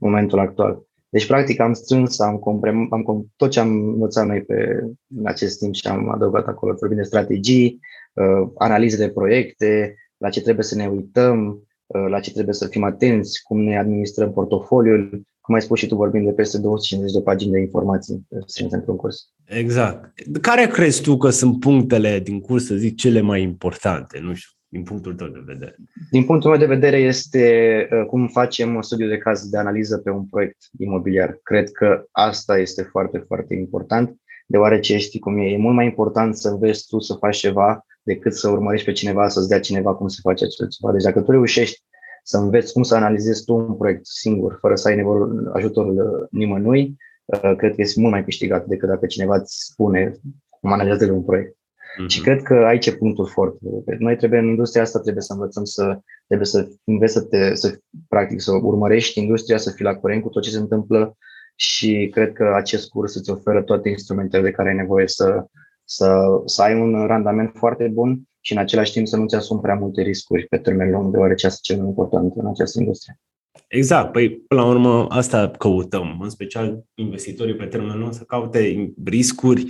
în 0.00 0.08
momentul 0.08 0.38
actual. 0.38 0.82
Deci, 1.08 1.26
practic, 1.26 1.60
am 1.60 1.72
strâns, 1.72 2.20
am, 2.20 2.36
comprem, 2.36 2.86
am 2.90 3.26
tot 3.36 3.50
ce 3.50 3.60
am 3.60 3.70
învățat 3.70 4.26
noi 4.26 4.42
pe, 4.42 4.80
în 5.16 5.26
acest 5.26 5.58
timp 5.58 5.74
și 5.74 5.86
am 5.86 6.10
adăugat 6.10 6.46
acolo, 6.46 6.74
vorbim 6.80 6.96
de 6.96 7.02
strategii, 7.02 7.78
uh, 8.12 8.50
analize 8.56 8.96
de 8.96 9.12
proiecte, 9.12 9.94
la 10.16 10.28
ce 10.28 10.42
trebuie 10.42 10.64
să 10.64 10.74
ne 10.74 10.86
uităm, 10.86 11.46
uh, 11.46 11.71
la 12.08 12.20
ce 12.20 12.32
trebuie 12.32 12.54
să 12.54 12.66
fim 12.66 12.82
atenți, 12.82 13.42
cum 13.42 13.60
ne 13.60 13.78
administrăm 13.78 14.32
portofoliul, 14.32 15.22
cum 15.40 15.54
ai 15.54 15.62
spus 15.62 15.78
și 15.78 15.86
tu, 15.86 15.94
vorbim 15.94 16.24
de 16.24 16.30
peste 16.30 16.58
250 16.58 17.12
de 17.12 17.22
pagini 17.22 17.52
de 17.52 17.58
informații 17.58 18.26
strânse 18.46 18.74
într-un 18.74 18.96
curs. 18.96 19.32
Exact. 19.44 20.12
Care 20.40 20.66
crezi 20.66 21.02
tu 21.02 21.16
că 21.16 21.30
sunt 21.30 21.60
punctele 21.60 22.20
din 22.20 22.40
curs, 22.40 22.66
să 22.66 22.74
zic, 22.74 22.96
cele 22.96 23.20
mai 23.20 23.42
importante? 23.42 24.18
Nu 24.18 24.34
știu 24.34 24.50
din 24.72 24.82
punctul 24.82 25.14
tău 25.14 25.28
de 25.28 25.42
vedere? 25.46 25.76
Din 26.10 26.24
punctul 26.24 26.50
meu 26.50 26.58
de 26.58 26.66
vedere 26.66 26.98
este 26.98 27.88
uh, 27.92 28.06
cum 28.06 28.28
facem 28.28 28.74
un 28.74 28.82
studiu 28.82 29.08
de 29.08 29.18
caz 29.18 29.48
de 29.48 29.58
analiză 29.58 29.98
pe 29.98 30.10
un 30.10 30.26
proiect 30.26 30.56
imobiliar. 30.78 31.38
Cred 31.42 31.70
că 31.70 32.04
asta 32.10 32.58
este 32.58 32.82
foarte, 32.82 33.18
foarte 33.18 33.54
important, 33.54 34.16
deoarece 34.46 34.98
știi 34.98 35.18
cum 35.18 35.38
e. 35.38 35.44
E 35.44 35.56
mult 35.56 35.74
mai 35.74 35.84
important 35.84 36.36
să 36.36 36.56
vezi 36.60 36.86
tu 36.86 36.98
să 36.98 37.14
faci 37.14 37.36
ceva 37.36 37.84
decât 38.02 38.34
să 38.34 38.48
urmărești 38.48 38.86
pe 38.86 38.92
cineva, 38.92 39.28
să-ți 39.28 39.48
dea 39.48 39.60
cineva 39.60 39.94
cum 39.94 40.08
să 40.08 40.18
face 40.22 40.44
acel 40.44 40.68
ceva. 40.68 40.92
Deci 40.92 41.02
dacă 41.02 41.20
tu 41.20 41.30
reușești 41.30 41.82
să 42.22 42.36
înveți 42.36 42.72
cum 42.72 42.82
să 42.82 42.94
analizezi 42.94 43.44
tu 43.44 43.54
un 43.54 43.74
proiect 43.74 44.06
singur, 44.06 44.58
fără 44.60 44.74
să 44.74 44.88
ai 44.88 44.96
nevoie 44.96 45.30
ajutorul 45.52 46.28
nimănui, 46.30 46.96
uh, 47.24 47.54
cred 47.56 47.74
că 47.74 47.80
este 47.80 48.00
mult 48.00 48.12
mai 48.12 48.24
câștigat 48.24 48.66
decât 48.66 48.88
dacă 48.88 49.06
cineva 49.06 49.36
îți 49.36 49.64
spune 49.70 50.14
cum 50.48 50.72
analizează 50.72 51.12
un 51.12 51.24
proiect. 51.24 51.56
Mm-hmm. 51.56 52.06
Și 52.06 52.20
cred 52.20 52.42
că 52.42 52.54
aici 52.54 52.86
e 52.86 52.92
punctul 52.92 53.26
fort. 53.26 53.56
Noi 53.98 54.16
trebuie, 54.16 54.40
în 54.40 54.46
industria 54.46 54.82
asta, 54.82 55.00
trebuie 55.00 55.22
să 55.22 55.32
învățăm 55.32 55.64
să, 55.64 55.98
trebuie 56.26 56.46
să 56.46 56.68
înveți 56.84 57.12
să, 57.12 57.22
te, 57.22 57.54
să, 57.54 57.78
practic, 58.08 58.40
să 58.40 58.52
urmărești 58.52 59.20
industria, 59.20 59.56
să 59.56 59.70
fii 59.70 59.84
la 59.84 59.94
curent 59.94 60.22
cu 60.22 60.28
tot 60.28 60.42
ce 60.42 60.50
se 60.50 60.58
întâmplă 60.58 61.16
și 61.54 62.08
cred 62.12 62.32
că 62.32 62.52
acest 62.54 62.88
curs 62.88 63.14
îți 63.14 63.30
oferă 63.30 63.62
toate 63.62 63.88
instrumentele 63.88 64.42
de 64.42 64.50
care 64.50 64.68
ai 64.68 64.74
nevoie 64.74 65.08
să, 65.08 65.46
să, 65.94 66.40
să 66.44 66.62
ai 66.62 66.80
un 66.80 67.06
randament 67.06 67.50
foarte 67.54 67.88
bun 67.88 68.22
și 68.40 68.52
în 68.52 68.58
același 68.58 68.92
timp 68.92 69.06
să 69.06 69.16
nu-ți 69.16 69.34
asumi 69.34 69.60
prea 69.60 69.74
multe 69.74 70.02
riscuri 70.02 70.46
pe 70.46 70.58
termen 70.58 70.90
lung, 70.90 71.12
deoarece 71.12 71.46
asta 71.46 71.58
e 71.62 71.72
cel 71.72 71.82
mai 71.82 71.88
important 71.88 72.32
în 72.36 72.46
această 72.46 72.80
industrie. 72.80 73.20
Exact. 73.68 74.12
Păi, 74.12 74.30
până 74.30 74.60
la 74.60 74.66
urmă, 74.66 75.06
asta 75.08 75.50
căutăm, 75.58 76.18
în 76.20 76.30
special 76.30 76.84
investitorii 76.94 77.56
pe 77.56 77.64
termen 77.64 77.98
lung, 77.98 78.12
să 78.12 78.22
caute 78.22 78.92
riscuri 79.04 79.66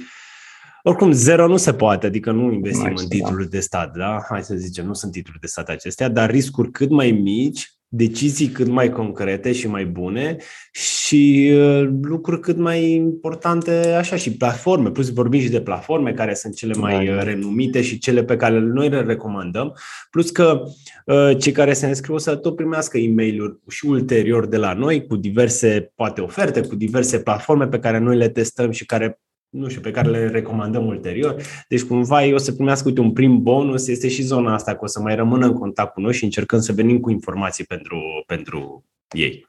oricum, 0.82 1.12
zero 1.12 1.46
nu 1.46 1.56
se 1.56 1.74
poate, 1.74 2.06
adică 2.06 2.30
nu 2.30 2.52
investim 2.52 2.82
mai 2.82 2.94
în 2.96 3.08
titluri 3.08 3.42
da. 3.42 3.48
de 3.48 3.60
stat, 3.60 3.96
da? 3.96 4.24
Hai 4.28 4.42
să 4.42 4.54
zicem, 4.54 4.86
nu 4.86 4.92
sunt 4.92 5.12
titluri 5.12 5.40
de 5.40 5.46
stat 5.46 5.68
acestea, 5.68 6.08
dar 6.08 6.30
riscuri 6.30 6.70
cât 6.70 6.90
mai 6.90 7.10
mici, 7.10 7.72
decizii 7.94 8.48
cât 8.48 8.66
mai 8.66 8.90
concrete 8.90 9.52
și 9.52 9.68
mai 9.68 9.84
bune 9.84 10.36
și 10.72 11.52
uh, 11.54 11.88
lucruri 12.02 12.40
cât 12.40 12.56
mai 12.56 12.92
importante, 12.92 13.70
așa, 13.70 14.16
și 14.16 14.36
platforme. 14.36 14.90
Plus 14.90 15.12
vorbim 15.12 15.40
și 15.40 15.50
de 15.50 15.60
platforme 15.60 16.12
care 16.12 16.34
sunt 16.34 16.54
cele 16.54 16.72
mai 16.78 17.06
da. 17.06 17.22
renumite 17.22 17.82
și 17.82 17.98
cele 17.98 18.24
pe 18.24 18.36
care 18.36 18.58
noi 18.58 18.88
le 18.88 19.00
recomandăm. 19.00 19.76
Plus 20.10 20.30
că 20.30 20.62
uh, 21.06 21.30
cei 21.38 21.52
care 21.52 21.72
se 21.72 21.86
înscriu 21.86 22.14
o 22.14 22.18
să 22.18 22.36
tot 22.36 22.56
primească 22.56 22.98
e 22.98 23.14
mail 23.14 23.60
și 23.68 23.86
ulterior 23.86 24.46
de 24.46 24.56
la 24.56 24.72
noi 24.72 25.06
cu 25.06 25.16
diverse, 25.16 25.92
poate 25.94 26.20
oferte, 26.20 26.60
cu 26.60 26.74
diverse 26.74 27.20
platforme 27.20 27.66
pe 27.66 27.78
care 27.78 27.98
noi 27.98 28.16
le 28.16 28.28
testăm 28.28 28.70
și 28.70 28.86
care 28.86 29.20
nu 29.52 29.68
știu, 29.68 29.80
pe 29.80 29.90
care 29.90 30.08
le 30.08 30.28
recomandăm 30.28 30.86
ulterior. 30.86 31.42
Deci 31.68 31.82
cumva 31.82 32.24
ei 32.24 32.32
o 32.32 32.38
să 32.38 32.52
primească, 32.52 32.88
uite, 32.88 33.00
un 33.00 33.12
prim 33.12 33.42
bonus, 33.42 33.88
este 33.88 34.08
și 34.08 34.22
zona 34.22 34.54
asta, 34.54 34.72
că 34.72 34.78
o 34.82 34.86
să 34.86 35.00
mai 35.00 35.14
rămână 35.14 35.46
în 35.46 35.52
contact 35.52 35.92
cu 35.92 36.00
noi 36.00 36.12
și 36.12 36.24
încercăm 36.24 36.60
să 36.60 36.72
venim 36.72 37.00
cu 37.00 37.10
informații 37.10 37.64
pentru, 37.64 38.00
pentru 38.26 38.84
ei. 39.10 39.46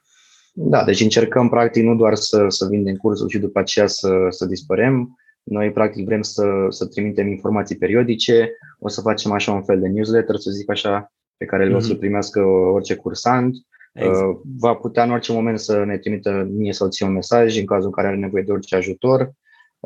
Da, 0.52 0.84
deci 0.84 1.00
încercăm 1.00 1.48
practic 1.48 1.82
nu 1.82 1.94
doar 1.94 2.14
să, 2.14 2.44
să 2.48 2.66
vindem 2.70 2.94
cursul 2.94 3.28
și 3.28 3.38
după 3.38 3.58
aceea 3.58 3.86
să, 3.86 4.10
să 4.28 4.46
dispărem. 4.46 5.18
Noi 5.42 5.72
practic 5.72 6.04
vrem 6.04 6.22
să, 6.22 6.44
să 6.68 6.86
trimitem 6.86 7.28
informații 7.28 7.76
periodice, 7.76 8.50
o 8.78 8.88
să 8.88 9.00
facem 9.00 9.32
așa 9.32 9.52
un 9.52 9.62
fel 9.62 9.80
de 9.80 9.88
newsletter, 9.88 10.36
să 10.36 10.50
zic 10.50 10.70
așa, 10.70 11.12
pe 11.36 11.44
care 11.44 11.68
mm-hmm. 11.68 11.76
o 11.76 11.78
să 11.78 11.90
mhm. 11.90 11.98
primească 11.98 12.40
orice 12.72 12.94
cursant. 12.94 13.56
Exact. 13.92 14.28
Uh, 14.28 14.36
va 14.58 14.74
putea 14.74 15.02
în 15.02 15.10
orice 15.10 15.32
moment 15.32 15.58
să 15.58 15.84
ne 15.84 15.98
trimită 15.98 16.48
mie 16.50 16.72
sau 16.72 16.88
ție 16.88 17.06
un 17.06 17.12
mesaj 17.12 17.58
în 17.58 17.64
cazul 17.64 17.86
în 17.86 17.92
care 17.92 18.06
are 18.06 18.16
nevoie 18.16 18.42
de 18.42 18.52
orice 18.52 18.76
ajutor. 18.76 19.32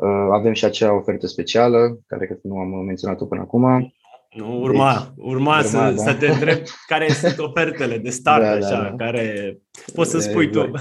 Uh, 0.01 0.27
avem 0.31 0.53
și 0.53 0.65
acea 0.65 0.93
ofertă 0.93 1.27
specială, 1.27 1.99
care 2.07 2.25
cred 2.25 2.39
că 2.41 2.47
nu 2.47 2.57
am 2.57 2.85
menționat-o 2.85 3.25
până 3.25 3.41
acum. 3.41 3.93
Nu, 4.35 4.61
urma, 4.61 4.93
deci, 4.93 5.25
urma, 5.25 5.57
urma 5.57 5.61
să, 5.61 5.77
da. 5.77 5.95
să 5.95 6.13
te 6.13 6.27
întreb 6.27 6.57
care 6.87 7.07
sunt 7.07 7.37
ofertele 7.37 7.97
de 7.97 8.09
start, 8.09 8.41
da, 8.41 8.49
așa, 8.49 8.81
da, 8.81 8.89
da. 8.89 9.05
care 9.05 9.57
poți 9.93 10.09
să 10.09 10.19
spui 10.19 10.49
tu. 10.49 10.71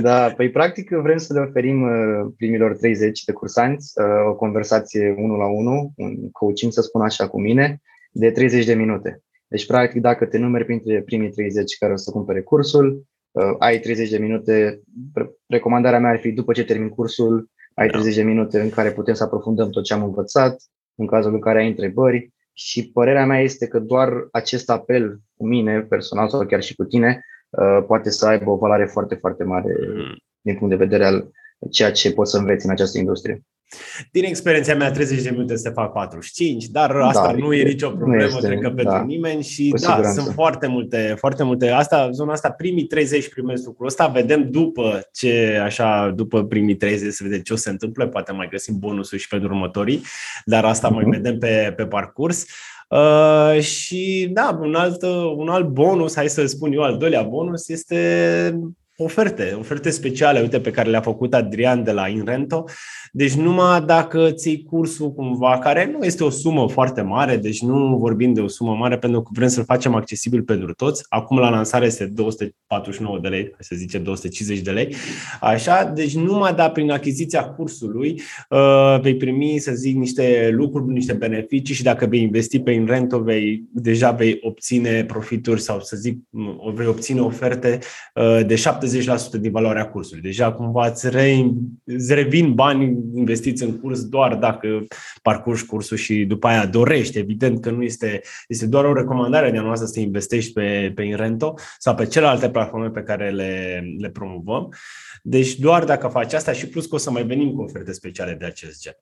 Da, 0.00 0.32
păi 0.36 0.50
practic 0.50 0.90
vrem 0.90 1.16
să 1.16 1.32
le 1.32 1.40
oferim 1.40 1.82
uh, 1.82 2.32
primilor 2.36 2.76
30 2.76 3.24
de 3.24 3.32
cursanți 3.32 3.92
uh, 4.00 4.30
o 4.30 4.34
conversație 4.34 5.14
unul 5.18 5.38
la 5.38 5.46
unul, 5.46 5.90
un 5.96 6.30
coaching, 6.30 6.72
să 6.72 6.80
spun 6.80 7.00
așa, 7.00 7.28
cu 7.28 7.40
mine, 7.40 7.80
de 8.10 8.30
30 8.30 8.64
de 8.64 8.74
minute. 8.74 9.22
Deci, 9.48 9.66
practic, 9.66 10.00
dacă 10.00 10.26
te 10.26 10.38
numeri 10.38 10.64
printre 10.64 11.02
primii 11.02 11.30
30 11.30 11.76
care 11.78 11.92
o 11.92 11.96
să 11.96 12.10
cumpere 12.10 12.42
cursul, 12.42 13.04
ai 13.58 13.78
30 13.78 14.10
de 14.10 14.18
minute. 14.18 14.80
Recomandarea 15.46 15.98
mea 15.98 16.10
ar 16.10 16.18
fi, 16.18 16.32
după 16.32 16.52
ce 16.52 16.64
termin 16.64 16.88
cursul, 16.88 17.50
ai 17.74 17.88
30 17.88 18.14
da. 18.14 18.20
de 18.20 18.26
minute 18.26 18.60
în 18.60 18.70
care 18.70 18.92
putem 18.92 19.14
să 19.14 19.22
aprofundăm 19.22 19.70
tot 19.70 19.84
ce 19.84 19.94
am 19.94 20.02
învățat, 20.02 20.62
în 20.94 21.06
cazul 21.06 21.34
în 21.34 21.40
care 21.40 21.58
ai 21.58 21.68
întrebări 21.68 22.32
și 22.52 22.90
părerea 22.90 23.26
mea 23.26 23.40
este 23.40 23.66
că 23.66 23.78
doar 23.78 24.28
acest 24.32 24.70
apel 24.70 25.20
cu 25.36 25.46
mine 25.46 25.80
personal 25.80 26.28
sau 26.28 26.46
chiar 26.46 26.62
și 26.62 26.74
cu 26.74 26.84
tine 26.84 27.24
uh, 27.50 27.84
poate 27.86 28.10
să 28.10 28.26
aibă 28.26 28.50
o 28.50 28.56
valoare 28.56 28.86
foarte, 28.86 29.14
foarte 29.14 29.44
mare 29.44 29.76
mm. 29.94 30.16
din 30.40 30.56
punct 30.56 30.70
de 30.70 30.84
vedere 30.84 31.04
al 31.04 31.30
ceea 31.70 31.92
ce 31.92 32.12
poți 32.12 32.30
să 32.30 32.38
înveți 32.38 32.64
în 32.66 32.72
această 32.72 32.98
industrie. 32.98 33.42
Din 34.10 34.24
experiența 34.24 34.74
mea, 34.74 34.90
30 34.90 35.22
de 35.22 35.30
minute 35.30 35.56
se 35.56 35.70
fac 35.70 35.92
45, 35.92 36.66
dar 36.66 36.90
asta 36.90 37.26
da, 37.26 37.32
nu 37.32 37.52
e 37.52 37.62
nicio 37.62 37.88
problemă, 37.88 38.22
este, 38.24 38.46
cred 38.46 38.60
că 38.60 38.68
pentru 38.68 38.94
da, 38.94 39.02
nimeni 39.02 39.42
și 39.42 39.68
da, 39.68 39.76
siguranță. 39.76 40.20
sunt 40.20 40.34
foarte 40.34 40.66
multe, 40.66 41.14
foarte 41.18 41.42
multe. 41.42 41.68
Asta, 41.68 42.10
zona 42.10 42.32
asta, 42.32 42.50
primii 42.50 42.84
30 42.84 43.28
primesc 43.28 43.64
lucrul 43.64 43.86
ăsta, 43.86 44.06
vedem 44.06 44.50
după 44.50 45.08
ce, 45.12 45.60
așa, 45.62 46.12
după 46.16 46.44
primii 46.44 46.76
30 46.76 47.12
să 47.12 47.24
vedem 47.24 47.40
ce 47.40 47.52
o 47.52 47.56
se 47.56 47.70
întâmplă, 47.70 48.06
poate 48.06 48.32
mai 48.32 48.48
găsim 48.50 48.78
bonusul 48.78 49.18
și 49.18 49.28
pentru 49.28 49.48
următorii, 49.48 50.02
dar 50.44 50.64
asta 50.64 50.88
uh-huh. 50.88 50.92
mai 50.92 51.04
mhm. 51.04 51.12
vedem 51.12 51.38
pe, 51.38 51.72
pe 51.76 51.86
parcurs. 51.86 52.46
Uh, 52.88 53.60
și 53.60 54.30
da, 54.32 54.58
un 54.62 54.74
alt, 54.74 55.02
un 55.36 55.48
alt 55.48 55.68
bonus, 55.68 56.14
hai 56.14 56.28
să 56.28 56.46
spun 56.46 56.72
eu, 56.72 56.82
al 56.82 56.96
doilea 56.96 57.22
bonus, 57.22 57.68
este 57.68 57.98
oferte, 58.96 59.56
oferte 59.58 59.90
speciale, 59.90 60.40
uite, 60.40 60.60
pe 60.60 60.70
care 60.70 60.90
le-a 60.90 61.00
făcut 61.00 61.34
Adrian 61.34 61.84
de 61.84 61.92
la 61.92 62.08
Inrento. 62.08 62.64
Deci 63.12 63.32
numai 63.32 63.80
dacă 63.80 64.30
ții 64.30 64.62
cursul 64.62 65.12
cumva, 65.12 65.58
care 65.58 65.94
nu 65.98 66.04
este 66.04 66.24
o 66.24 66.30
sumă 66.30 66.68
foarte 66.68 67.02
mare, 67.02 67.36
deci 67.36 67.62
nu 67.62 67.96
vorbim 67.96 68.32
de 68.32 68.40
o 68.40 68.48
sumă 68.48 68.74
mare 68.74 68.98
pentru 68.98 69.22
că 69.22 69.30
vrem 69.34 69.48
să-l 69.48 69.64
facem 69.64 69.94
accesibil 69.94 70.42
pentru 70.42 70.72
toți. 70.72 71.04
Acum 71.08 71.38
la 71.38 71.48
lansare 71.48 71.86
este 71.86 72.04
249 72.06 73.18
de 73.18 73.28
lei, 73.28 73.54
să 73.58 73.74
zice 73.76 73.98
250 73.98 74.64
de 74.64 74.70
lei. 74.70 74.94
Așa, 75.40 75.84
deci 75.84 76.14
numai 76.14 76.54
da 76.54 76.70
prin 76.70 76.90
achiziția 76.90 77.44
cursului 77.44 78.20
uh, 78.48 79.00
vei 79.00 79.16
primi, 79.16 79.58
să 79.58 79.72
zic, 79.72 79.96
niște 79.96 80.50
lucruri, 80.52 80.92
niște 80.92 81.12
beneficii 81.12 81.74
și 81.74 81.82
dacă 81.82 82.06
vei 82.06 82.20
investi 82.20 82.60
pe 82.60 82.70
Inrento, 82.70 83.18
vei, 83.18 83.64
deja 83.72 84.10
vei 84.10 84.38
obține 84.42 85.04
profituri 85.04 85.60
sau 85.60 85.80
să 85.80 85.96
zic, 85.96 86.18
vei 86.74 86.86
obține 86.86 87.20
oferte 87.20 87.78
uh, 88.14 88.40
de 88.46 88.54
7 88.54 88.81
70% 89.36 89.40
din 89.40 89.50
valoarea 89.50 89.88
cursului. 89.88 90.22
Deja 90.22 90.52
cumva 90.52 90.86
îți, 90.86 91.10
re, 91.10 91.44
îți 91.84 92.14
revin 92.14 92.54
bani 92.54 92.84
investiți 93.14 93.62
în 93.62 93.80
curs 93.80 94.04
doar 94.04 94.36
dacă 94.36 94.86
parcurgi 95.22 95.66
cursul 95.66 95.96
și 95.96 96.24
după 96.24 96.46
aia 96.46 96.66
dorești. 96.66 97.18
Evident 97.18 97.60
că 97.60 97.70
nu 97.70 97.82
este, 97.82 98.20
este 98.48 98.66
doar 98.66 98.84
o 98.84 98.94
recomandare 98.94 99.50
de 99.50 99.58
a 99.58 99.62
noastră 99.62 99.86
să 99.86 100.00
investești 100.00 100.52
pe, 100.52 100.92
pe 100.94 101.02
Inrento 101.02 101.54
sau 101.78 101.94
pe 101.94 102.06
celelalte 102.06 102.50
platforme 102.50 102.88
pe 102.88 103.02
care 103.02 103.30
le, 103.30 103.82
le 103.98 104.10
promovăm. 104.10 104.72
Deci 105.22 105.58
doar 105.58 105.84
dacă 105.84 106.08
faci 106.08 106.32
asta 106.32 106.52
și 106.52 106.68
plus 106.68 106.86
că 106.86 106.94
o 106.94 106.98
să 106.98 107.10
mai 107.10 107.24
venim 107.24 107.52
cu 107.52 107.62
oferte 107.62 107.92
speciale 107.92 108.34
de 108.34 108.44
acest 108.44 108.80
gen. 108.82 108.96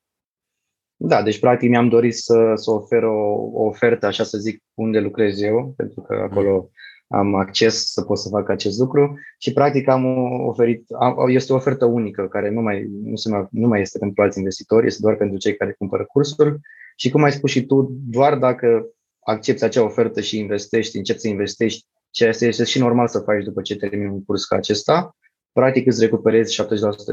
Da, 1.03 1.23
deci 1.23 1.39
practic 1.39 1.69
mi-am 1.69 1.89
dorit 1.89 2.15
să, 2.15 2.53
să 2.55 2.71
ofer 2.71 3.03
o, 3.03 3.33
o 3.53 3.65
ofertă, 3.67 4.07
așa 4.07 4.25
să 4.25 4.39
zic, 4.39 4.63
unde 4.75 5.01
lucrez 5.01 5.43
eu, 5.43 5.75
pentru 5.77 6.01
că 6.01 6.15
acolo 6.31 6.71
am 7.13 7.35
acces 7.35 7.93
să 7.93 8.03
pot 8.03 8.19
să 8.19 8.29
fac 8.29 8.49
acest 8.49 8.79
lucru 8.79 9.19
și 9.39 9.53
practic 9.53 9.89
am 9.89 10.05
oferit, 10.47 10.85
am, 10.99 11.29
este 11.29 11.53
o 11.53 11.57
ofertă 11.57 11.85
unică 11.85 12.29
care 12.29 12.51
nu 12.51 12.61
mai, 12.61 12.87
nu, 13.05 13.17
se 13.17 13.31
mai, 13.31 13.47
nu 13.51 13.69
mai 13.69 13.81
este 13.81 13.99
pentru 13.99 14.23
alți 14.23 14.39
investitori, 14.39 14.87
este 14.87 15.01
doar 15.03 15.17
pentru 15.17 15.39
cei 15.39 15.57
care 15.57 15.75
cumpără 15.79 16.05
cursuri 16.05 16.59
și 16.97 17.11
cum 17.11 17.23
ai 17.23 17.33
spus 17.33 17.51
și 17.51 17.67
tu, 17.67 17.93
doar 18.09 18.39
dacă 18.39 18.87
accepti 19.21 19.65
acea 19.65 19.85
ofertă 19.85 20.21
și 20.21 20.39
investești, 20.39 20.97
începi 20.97 21.19
să 21.19 21.29
investești, 21.29 21.87
ceea 22.11 22.33
ce 22.33 22.45
este 22.45 22.65
și 22.65 22.79
normal 22.79 23.09
să 23.09 23.19
faci 23.19 23.45
după 23.45 23.63
ce 23.63 23.77
termini 23.77 24.11
un 24.11 24.25
curs 24.25 24.45
ca 24.45 24.57
acesta, 24.57 25.17
practic 25.53 25.87
îți 25.87 26.01
recuperezi 26.01 26.63
70% 26.63 26.67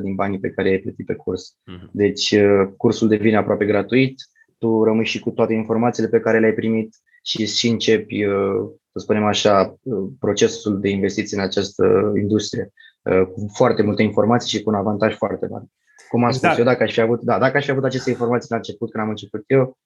din 0.04 0.16
banii 0.16 0.40
pe 0.40 0.50
care 0.50 0.70
ai 0.70 0.78
plătit 0.78 1.06
pe 1.06 1.14
curs. 1.14 1.54
Uh-huh. 1.54 1.92
Deci 1.92 2.32
uh, 2.32 2.68
cursul 2.78 3.08
devine 3.08 3.38
aproape 3.38 3.66
gratuit, 3.66 4.16
tu 4.58 4.84
rămâi 4.84 5.06
și 5.06 5.20
cu 5.20 5.30
toate 5.30 5.54
informațiile 5.54 6.10
pe 6.10 6.20
care 6.20 6.40
le-ai 6.40 6.54
primit 6.54 6.96
și 7.24 7.48
și 7.48 7.68
începi, 7.68 8.26
uh, 8.26 8.70
să 8.98 9.04
spunem 9.04 9.26
așa, 9.26 9.78
uh, 9.82 10.10
procesul 10.20 10.80
de 10.80 10.90
investiții 10.90 11.38
în 11.38 11.44
această 11.44 12.12
industrie 12.16 12.72
cu 13.34 13.52
foarte 13.54 13.82
multe 13.82 14.04
informații 14.04 14.58
și 14.58 14.64
cu 14.64 14.70
un 14.70 14.76
avantaj 14.76 15.16
foarte 15.16 15.48
mare. 15.50 15.64
Cum 16.10 16.24
am 16.24 16.30
exact. 16.30 16.54
spus 16.54 16.66
eu, 16.66 16.72
dacă 16.72 16.84
aș 16.84 16.94
fi 16.94 17.02
avut, 17.02 17.22
da, 17.22 17.40
dacă 17.40 17.58
aș 17.58 17.66
fi 17.66 17.72
avut 17.72 17.84
aceste 17.84 18.10
informații 18.10 18.48
la 18.50 18.56
început, 18.56 18.92
când 18.92 19.04
am 19.04 19.10
început 19.10 19.44
eu, 19.48 19.78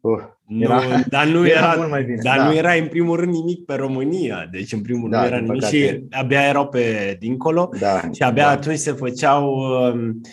Uh, 0.00 0.20
era, 0.46 0.74
nu, 0.74 1.04
dar 1.08 1.26
nu 1.26 1.46
era, 1.48 1.58
era 1.58 1.74
mult 1.76 1.90
mai 1.90 2.04
bine. 2.04 2.18
Dar 2.22 2.36
da. 2.36 2.44
nu 2.44 2.54
era 2.54 2.72
în 2.72 2.86
primul 2.86 3.16
rând 3.16 3.32
nimic 3.32 3.64
pe 3.64 3.74
România. 3.74 4.48
Deci 4.50 4.72
în 4.72 4.80
primul 4.80 5.10
da, 5.10 5.20
rând 5.20 5.32
era 5.32 5.40
nimic 5.40 5.64
și 5.64 6.06
abia 6.10 6.40
erau 6.40 6.68
pe 6.68 7.16
dincolo 7.20 7.70
da, 7.80 8.00
și 8.12 8.22
abia 8.22 8.44
da. 8.44 8.50
atunci 8.50 8.78
se 8.78 8.92
făceau 8.92 9.52
um, 9.54 9.98
uh, 9.98 10.30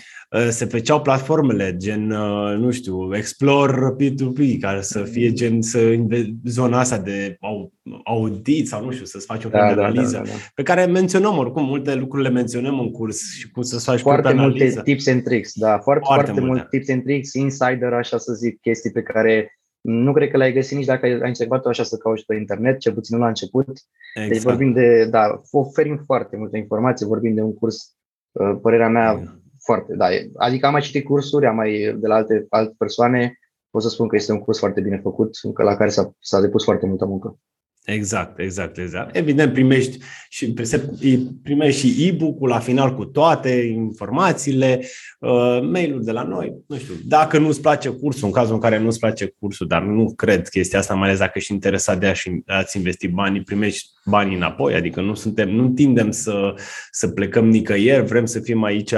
se 0.50 0.66
făceau 0.66 1.02
platformele 1.02 1.76
gen, 1.78 2.12
uh, 2.12 2.58
nu 2.58 2.72
știu, 2.72 3.16
Explore 3.16 3.96
P2P, 4.00 4.60
care 4.60 4.82
să 4.82 5.04
fie 5.04 5.32
gen 5.32 5.62
să 5.62 5.80
zona 6.46 6.80
asta 6.80 6.98
de 6.98 7.38
audit 8.04 8.68
sau 8.68 8.86
nu 8.86 8.92
știu, 8.92 9.06
să-ți 9.06 9.26
faci 9.26 9.44
o 9.44 9.50
da, 9.50 9.58
da, 9.58 9.66
analiză, 9.66 10.18
da, 10.18 10.24
da, 10.24 10.30
da. 10.30 10.36
pe 10.56 10.64
care 10.64 10.86
menționăm 10.86 11.38
oricum, 11.38 11.66
multe 11.66 11.96
lucruri 11.96 12.24
le 12.24 12.30
menționăm 12.30 12.80
în 12.80 12.92
curs 12.92 13.22
și 13.38 13.52
cum 13.52 13.62
să 13.62 13.80
faci 13.80 14.00
Foarte 14.00 14.34
multe 14.34 14.58
analiză. 14.58 14.82
tips 14.82 15.08
and 15.08 15.24
tricks, 15.24 15.52
da, 15.54 15.78
foarte, 15.78 16.04
foarte, 16.06 16.32
foarte 16.32 16.48
multe 16.48 16.68
tips 16.70 16.90
and 16.90 17.04
tricks, 17.04 17.34
insider, 17.34 17.94
așa 17.94 18.18
să 18.18 18.34
zic, 18.34 18.60
chestii 18.60 18.92
pe 18.92 19.02
care 19.02 19.60
nu 19.82 20.14
cred 20.14 20.30
că 20.30 20.38
l-ai 20.38 20.54
găsit 20.54 20.78
nici 20.78 20.86
dacă 20.86 21.06
ai 21.06 21.20
încercat 21.22 21.66
așa 21.66 21.84
să 21.84 21.98
cauți 21.98 22.26
pe 22.26 22.36
internet, 22.36 22.80
cel 22.80 22.94
puțin 22.94 23.16
nu 23.16 23.22
la 23.22 23.28
început. 23.28 23.66
Deci 23.66 23.76
exact. 24.14 24.30
Deci 24.30 24.42
vorbim 24.42 24.74
de, 24.74 25.06
da, 25.06 25.42
oferim 25.52 26.02
foarte 26.06 26.38
multe 26.38 26.58
informații, 26.58 27.06
vorbim 27.06 27.34
de 27.34 27.42
un 27.42 27.54
curs, 27.54 27.96
uh, 28.32 28.58
părerea 28.62 28.90
mea, 28.90 29.14
mm. 29.14 29.45
Foarte, 29.66 29.96
da, 29.96 30.08
adică 30.36 30.66
am 30.66 30.72
mai 30.72 30.82
citit 30.82 31.06
cursuri, 31.06 31.46
am 31.46 31.56
mai 31.56 31.96
de 31.98 32.08
la 32.08 32.16
alte, 32.16 32.46
alte 32.50 32.76
persoane, 32.78 33.40
pot 33.70 33.82
să 33.82 33.90
spun 33.90 34.08
că 34.08 34.16
este 34.16 34.32
un 34.32 34.40
curs 34.40 34.60
foarte 34.60 34.82
bine 34.82 34.98
făcut, 34.98 35.30
la 35.64 35.76
care 35.76 35.90
s-a, 35.90 36.12
s-a 36.20 36.42
depus 36.42 36.64
foarte 36.64 36.86
multă 36.86 37.06
muncă. 37.06 37.40
Exact, 37.86 38.40
exact, 38.40 38.78
exact. 38.78 39.16
Evident, 39.16 39.54
primești 39.54 39.98
și, 40.30 40.54
primești 41.44 41.88
și 41.88 42.08
e-book-ul 42.08 42.48
la 42.48 42.60
final 42.60 42.96
cu 42.96 43.06
toate 43.06 43.50
informațiile, 43.50 44.82
uh, 45.20 45.60
mail-ul 45.62 46.04
de 46.04 46.12
la 46.12 46.24
noi. 46.24 46.54
Nu 46.68 46.78
știu, 46.78 46.94
dacă 47.08 47.38
nu-ți 47.38 47.62
place 47.62 47.90
cursul, 47.90 48.28
în 48.28 48.34
cazul 48.34 48.54
în 48.54 48.60
care 48.60 48.80
nu-ți 48.80 49.00
place 49.00 49.34
cursul, 49.40 49.68
dar 49.68 49.82
nu 49.82 50.14
cred 50.16 50.48
chestia 50.48 50.80
asta, 50.80 50.94
mai 50.94 51.08
ales 51.08 51.20
dacă 51.20 51.32
ești 51.36 51.52
interesat 51.52 52.00
de 52.00 52.14
a-ți 52.46 52.78
investi 52.78 53.08
banii, 53.08 53.42
primești 53.42 53.90
banii 54.06 54.36
înapoi, 54.36 54.74
adică 54.74 55.02
nu 55.02 55.14
suntem, 55.14 55.50
nu 55.50 55.70
tindem 55.70 56.12
să, 56.12 56.54
să 56.92 57.08
plecăm 57.08 57.48
nicăieri, 57.48 58.06
vrem 58.06 58.26
să 58.26 58.40
fim 58.40 58.64
aici 58.64 58.94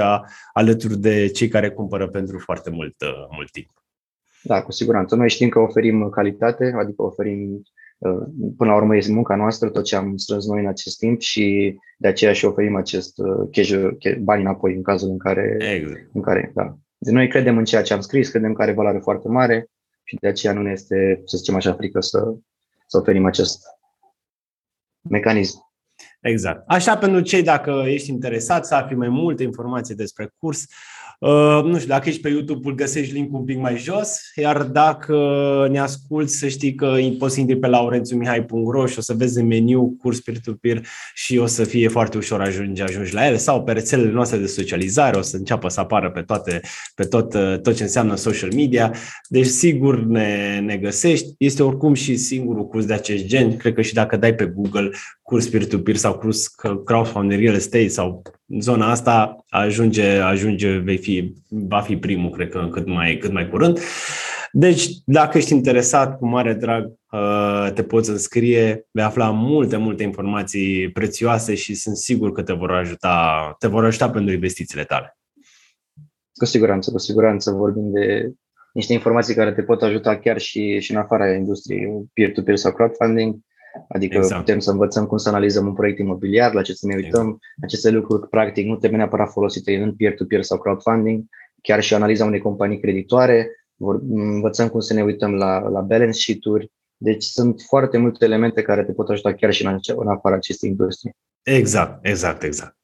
alături 0.52 0.98
de 0.98 1.28
cei 1.28 1.48
care 1.48 1.70
cumpără 1.70 2.06
pentru 2.06 2.38
foarte 2.38 2.70
mult, 2.70 2.94
uh, 3.00 3.26
mult 3.30 3.50
timp. 3.50 3.68
Da, 4.42 4.62
cu 4.62 4.72
siguranță. 4.72 5.14
Noi 5.14 5.28
știm 5.28 5.48
că 5.48 5.58
oferim 5.58 6.08
calitate, 6.08 6.72
adică 6.80 7.02
oferim 7.02 7.62
Uh, 7.62 7.76
până 8.56 8.70
la 8.70 8.76
urmă 8.76 8.96
este 8.96 9.12
munca 9.12 9.36
noastră, 9.36 9.70
tot 9.70 9.84
ce 9.84 9.96
am 9.96 10.16
strâns 10.16 10.46
noi 10.46 10.60
în 10.60 10.66
acest 10.66 10.98
timp 10.98 11.20
și 11.20 11.76
de 11.98 12.08
aceea 12.08 12.32
și 12.32 12.44
oferim 12.44 12.76
acest 12.76 13.18
uh, 13.18 13.48
cash, 13.50 14.18
bani 14.20 14.42
înapoi 14.42 14.74
în 14.74 14.82
cazul 14.82 15.10
în 15.10 15.18
care, 15.18 15.56
exact. 15.58 16.10
în 16.12 16.22
care 16.22 16.52
da. 16.54 16.78
De 16.98 17.10
noi 17.10 17.28
credem 17.28 17.58
în 17.58 17.64
ceea 17.64 17.82
ce 17.82 17.92
am 17.92 18.00
scris, 18.00 18.28
credem 18.28 18.52
că 18.52 18.62
are 18.62 18.72
valoare 18.72 18.98
foarte 18.98 19.28
mare 19.28 19.70
și 20.04 20.16
de 20.20 20.28
aceea 20.28 20.52
nu 20.52 20.62
ne 20.62 20.70
este, 20.70 21.22
să 21.24 21.36
zicem 21.36 21.54
așa, 21.54 21.72
frică 21.72 22.00
să, 22.00 22.34
să 22.86 22.98
oferim 22.98 23.26
acest 23.26 23.66
mecanism. 25.10 25.67
Exact. 26.20 26.62
Așa 26.66 26.96
pentru 26.96 27.20
cei 27.20 27.42
dacă 27.42 27.84
ești 27.86 28.10
interesat 28.10 28.66
să 28.66 28.74
afli 28.74 28.96
mai 28.96 29.08
multe 29.08 29.42
informații 29.42 29.94
despre 29.94 30.34
curs, 30.38 30.64
Uh, 31.18 31.64
nu 31.64 31.76
știu, 31.76 31.88
dacă 31.88 32.08
ești 32.08 32.20
pe 32.20 32.28
YouTube, 32.28 32.68
îl 32.68 32.74
găsești 32.74 33.12
link 33.12 33.32
un 33.32 33.44
pic 33.44 33.58
mai 33.58 33.76
jos, 33.76 34.20
iar 34.34 34.62
dacă 34.62 35.16
ne 35.70 35.78
asculti, 35.78 36.32
să 36.32 36.48
știi 36.48 36.74
că 36.74 36.96
poți 37.18 37.34
să 37.34 37.40
intri 37.40 37.58
pe 37.58 37.66
laurențiumihai.ro 37.66 38.86
și 38.86 38.98
o 38.98 39.00
să 39.00 39.14
vezi 39.14 39.38
în 39.38 39.46
meniu 39.46 39.96
curs 39.98 40.20
peer-to-peer 40.20 40.86
și 41.14 41.38
o 41.38 41.46
să 41.46 41.64
fie 41.64 41.88
foarte 41.88 42.16
ușor 42.16 42.40
ajungi, 42.40 42.82
ajungi 42.82 43.14
la 43.14 43.26
ele 43.26 43.36
sau 43.36 43.62
pe 43.62 43.72
rețelele 43.72 44.10
noastre 44.10 44.38
de 44.38 44.46
socializare, 44.46 45.16
o 45.16 45.20
să 45.20 45.36
înceapă 45.36 45.68
să 45.68 45.80
apară 45.80 46.10
pe, 46.10 46.20
toate, 46.20 46.60
pe 46.94 47.04
tot, 47.04 47.34
uh, 47.34 47.58
tot 47.62 47.76
ce 47.76 47.82
înseamnă 47.82 48.14
social 48.14 48.52
media. 48.54 48.94
Deci 49.28 49.46
sigur 49.46 49.98
ne, 50.04 50.60
ne 50.64 50.76
găsești. 50.76 51.34
Este 51.38 51.62
oricum 51.62 51.94
și 51.94 52.16
singurul 52.16 52.66
curs 52.66 52.84
de 52.84 52.92
acest 52.92 53.24
gen. 53.24 53.56
Cred 53.56 53.74
că 53.74 53.82
și 53.82 53.94
dacă 53.94 54.16
dai 54.16 54.34
pe 54.34 54.46
Google 54.46 54.90
curs 55.22 55.48
peer-to-peer 55.48 55.96
sau 55.96 56.07
curs 56.14 56.46
crowdfunding 56.84 57.40
real 57.40 57.54
estate 57.54 57.88
sau 57.88 58.22
zona 58.60 58.90
asta, 58.90 59.44
ajunge, 59.48 60.06
ajunge 60.06 60.76
vei 60.76 60.98
fi, 60.98 61.34
va 61.48 61.80
fi 61.80 61.96
primul, 61.96 62.30
cred 62.30 62.48
că 62.48 62.68
cât 62.72 62.86
mai, 62.86 63.16
cât 63.16 63.32
mai 63.32 63.48
curând. 63.48 63.78
Deci, 64.52 64.88
dacă 65.04 65.38
ești 65.38 65.52
interesat, 65.52 66.18
cu 66.18 66.26
mare 66.26 66.54
drag, 66.54 66.92
uh, 67.12 67.72
te 67.74 67.82
poți 67.82 68.10
înscrie, 68.10 68.86
vei 68.90 69.04
afla 69.04 69.30
multe, 69.30 69.76
multe 69.76 70.02
informații 70.02 70.90
prețioase 70.90 71.54
și 71.54 71.74
sunt 71.74 71.96
sigur 71.96 72.32
că 72.32 72.42
te 72.42 72.52
vor 72.52 72.72
ajuta, 72.72 73.54
te 73.58 73.66
vor 73.66 73.84
ajuta 73.84 74.10
pentru 74.10 74.34
investițiile 74.34 74.84
tale. 74.84 75.18
Cu 76.32 76.44
siguranță, 76.44 76.90
cu 76.90 76.98
siguranță 76.98 77.50
vorbim 77.50 77.90
de 77.92 78.32
niște 78.72 78.92
informații 78.92 79.34
care 79.34 79.52
te 79.52 79.62
pot 79.62 79.82
ajuta 79.82 80.18
chiar 80.18 80.38
și, 80.38 80.80
și 80.80 80.90
în 80.90 80.96
afara 80.96 81.34
industriei, 81.34 82.10
peer-to-peer 82.12 82.56
sau 82.56 82.72
crowdfunding, 82.72 83.36
Adică 83.88 84.16
exact. 84.16 84.40
putem 84.40 84.58
să 84.58 84.70
învățăm 84.70 85.06
cum 85.06 85.16
să 85.16 85.28
analizăm 85.28 85.66
un 85.66 85.74
proiect 85.74 85.98
imobiliar, 85.98 86.52
la 86.52 86.62
ce 86.62 86.72
să 86.72 86.86
ne 86.86 86.94
uităm. 86.94 87.26
Exact. 87.26 87.42
Aceste 87.62 87.90
lucruri, 87.90 88.28
practic, 88.28 88.66
nu 88.66 88.76
trebuie 88.76 88.98
neapărat 88.98 89.30
folosite 89.30 89.76
în 89.76 89.94
peer-to-peer 89.94 90.42
sau 90.42 90.58
crowdfunding, 90.58 91.24
chiar 91.62 91.82
și 91.82 91.94
analiza 91.94 92.24
unei 92.24 92.40
companii 92.40 92.80
creditoare, 92.80 93.50
vor, 93.76 94.00
învățăm 94.10 94.68
cum 94.68 94.80
să 94.80 94.94
ne 94.94 95.02
uităm 95.02 95.34
la, 95.34 95.58
la 95.58 95.80
balance 95.80 96.18
sheet-uri. 96.18 96.72
Deci 96.96 97.24
sunt 97.24 97.60
foarte 97.66 97.98
multe 97.98 98.24
elemente 98.24 98.62
care 98.62 98.84
te 98.84 98.92
pot 98.92 99.08
ajuta 99.08 99.34
chiar 99.34 99.52
și 99.52 99.64
în, 99.64 99.78
în 99.96 100.08
afara 100.08 100.34
acestei 100.34 100.68
industrii. 100.68 101.16
Exact, 101.42 102.06
exact, 102.06 102.42
exact. 102.42 102.76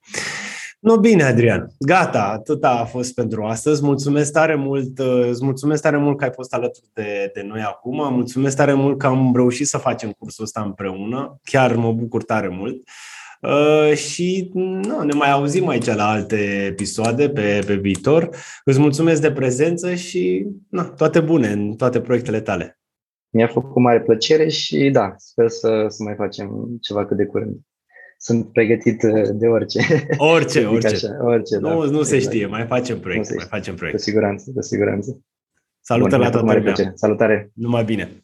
No, 0.84 0.98
bine, 0.98 1.22
Adrian. 1.22 1.66
Gata, 1.78 2.22
atât 2.22 2.64
a 2.64 2.84
fost 2.84 3.14
pentru 3.14 3.44
astăzi. 3.44 3.84
Mulțumesc 3.84 4.32
tare 4.32 4.54
mult, 4.54 4.98
uh, 4.98 5.26
îți 5.28 5.44
mulțumesc 5.44 5.82
tare 5.82 5.96
mult 5.96 6.18
că 6.18 6.24
ai 6.24 6.30
fost 6.34 6.54
alături 6.54 6.86
de, 6.92 7.30
de 7.34 7.42
noi 7.42 7.60
acum. 7.60 8.12
Mulțumesc 8.14 8.56
tare 8.56 8.72
mult 8.72 8.98
că 8.98 9.06
am 9.06 9.32
reușit 9.34 9.66
să 9.66 9.78
facem 9.78 10.10
cursul 10.10 10.44
ăsta 10.44 10.62
împreună. 10.62 11.40
Chiar 11.42 11.74
mă 11.74 11.92
bucur 11.92 12.22
tare 12.22 12.48
mult. 12.48 12.82
Uh, 13.40 13.96
și 13.96 14.50
nu, 14.54 15.02
ne 15.02 15.14
mai 15.14 15.30
auzim 15.30 15.68
aici 15.68 15.86
la 15.86 16.08
alte 16.08 16.66
episoade 16.66 17.28
pe, 17.28 17.62
pe 17.66 17.74
viitor. 17.74 18.28
Îți 18.64 18.80
mulțumesc 18.80 19.20
de 19.20 19.32
prezență 19.32 19.94
și 19.94 20.46
na, 20.68 20.84
toate 20.84 21.20
bune 21.20 21.48
în 21.48 21.74
toate 21.74 22.00
proiectele 22.00 22.40
tale. 22.40 22.78
Mi-a 23.30 23.46
făcut 23.46 23.82
mare 23.82 24.00
plăcere 24.00 24.48
și 24.48 24.90
da, 24.92 25.14
sper 25.16 25.48
să, 25.48 25.86
să 25.88 26.02
mai 26.02 26.14
facem 26.14 26.76
ceva 26.80 27.06
cât 27.06 27.16
de 27.16 27.24
curând 27.24 27.56
sunt 28.24 28.52
pregătit 28.52 29.02
uh, 29.02 29.28
de 29.32 29.46
orice. 29.46 29.80
Orice, 30.34 30.64
orice. 30.64 30.86
Așa, 30.86 31.24
orice 31.24 31.56
nu, 31.58 31.68
da, 31.68 31.90
nu 31.90 32.02
se 32.02 32.14
exact. 32.14 32.34
știe, 32.34 32.46
mai 32.46 32.66
facem 32.66 33.00
proiect, 33.00 33.34
mai 33.34 33.46
facem 33.48 33.74
proiect. 33.74 33.96
Cu 33.96 34.02
siguranță, 34.02 34.50
cu 34.54 34.62
siguranță. 34.62 35.20
Salutare 35.80 36.22
la 36.22 36.30
toată 36.30 36.54
lumea. 36.54 36.92
Salutare. 36.94 37.50
Numai 37.54 37.84
bine. 37.84 38.22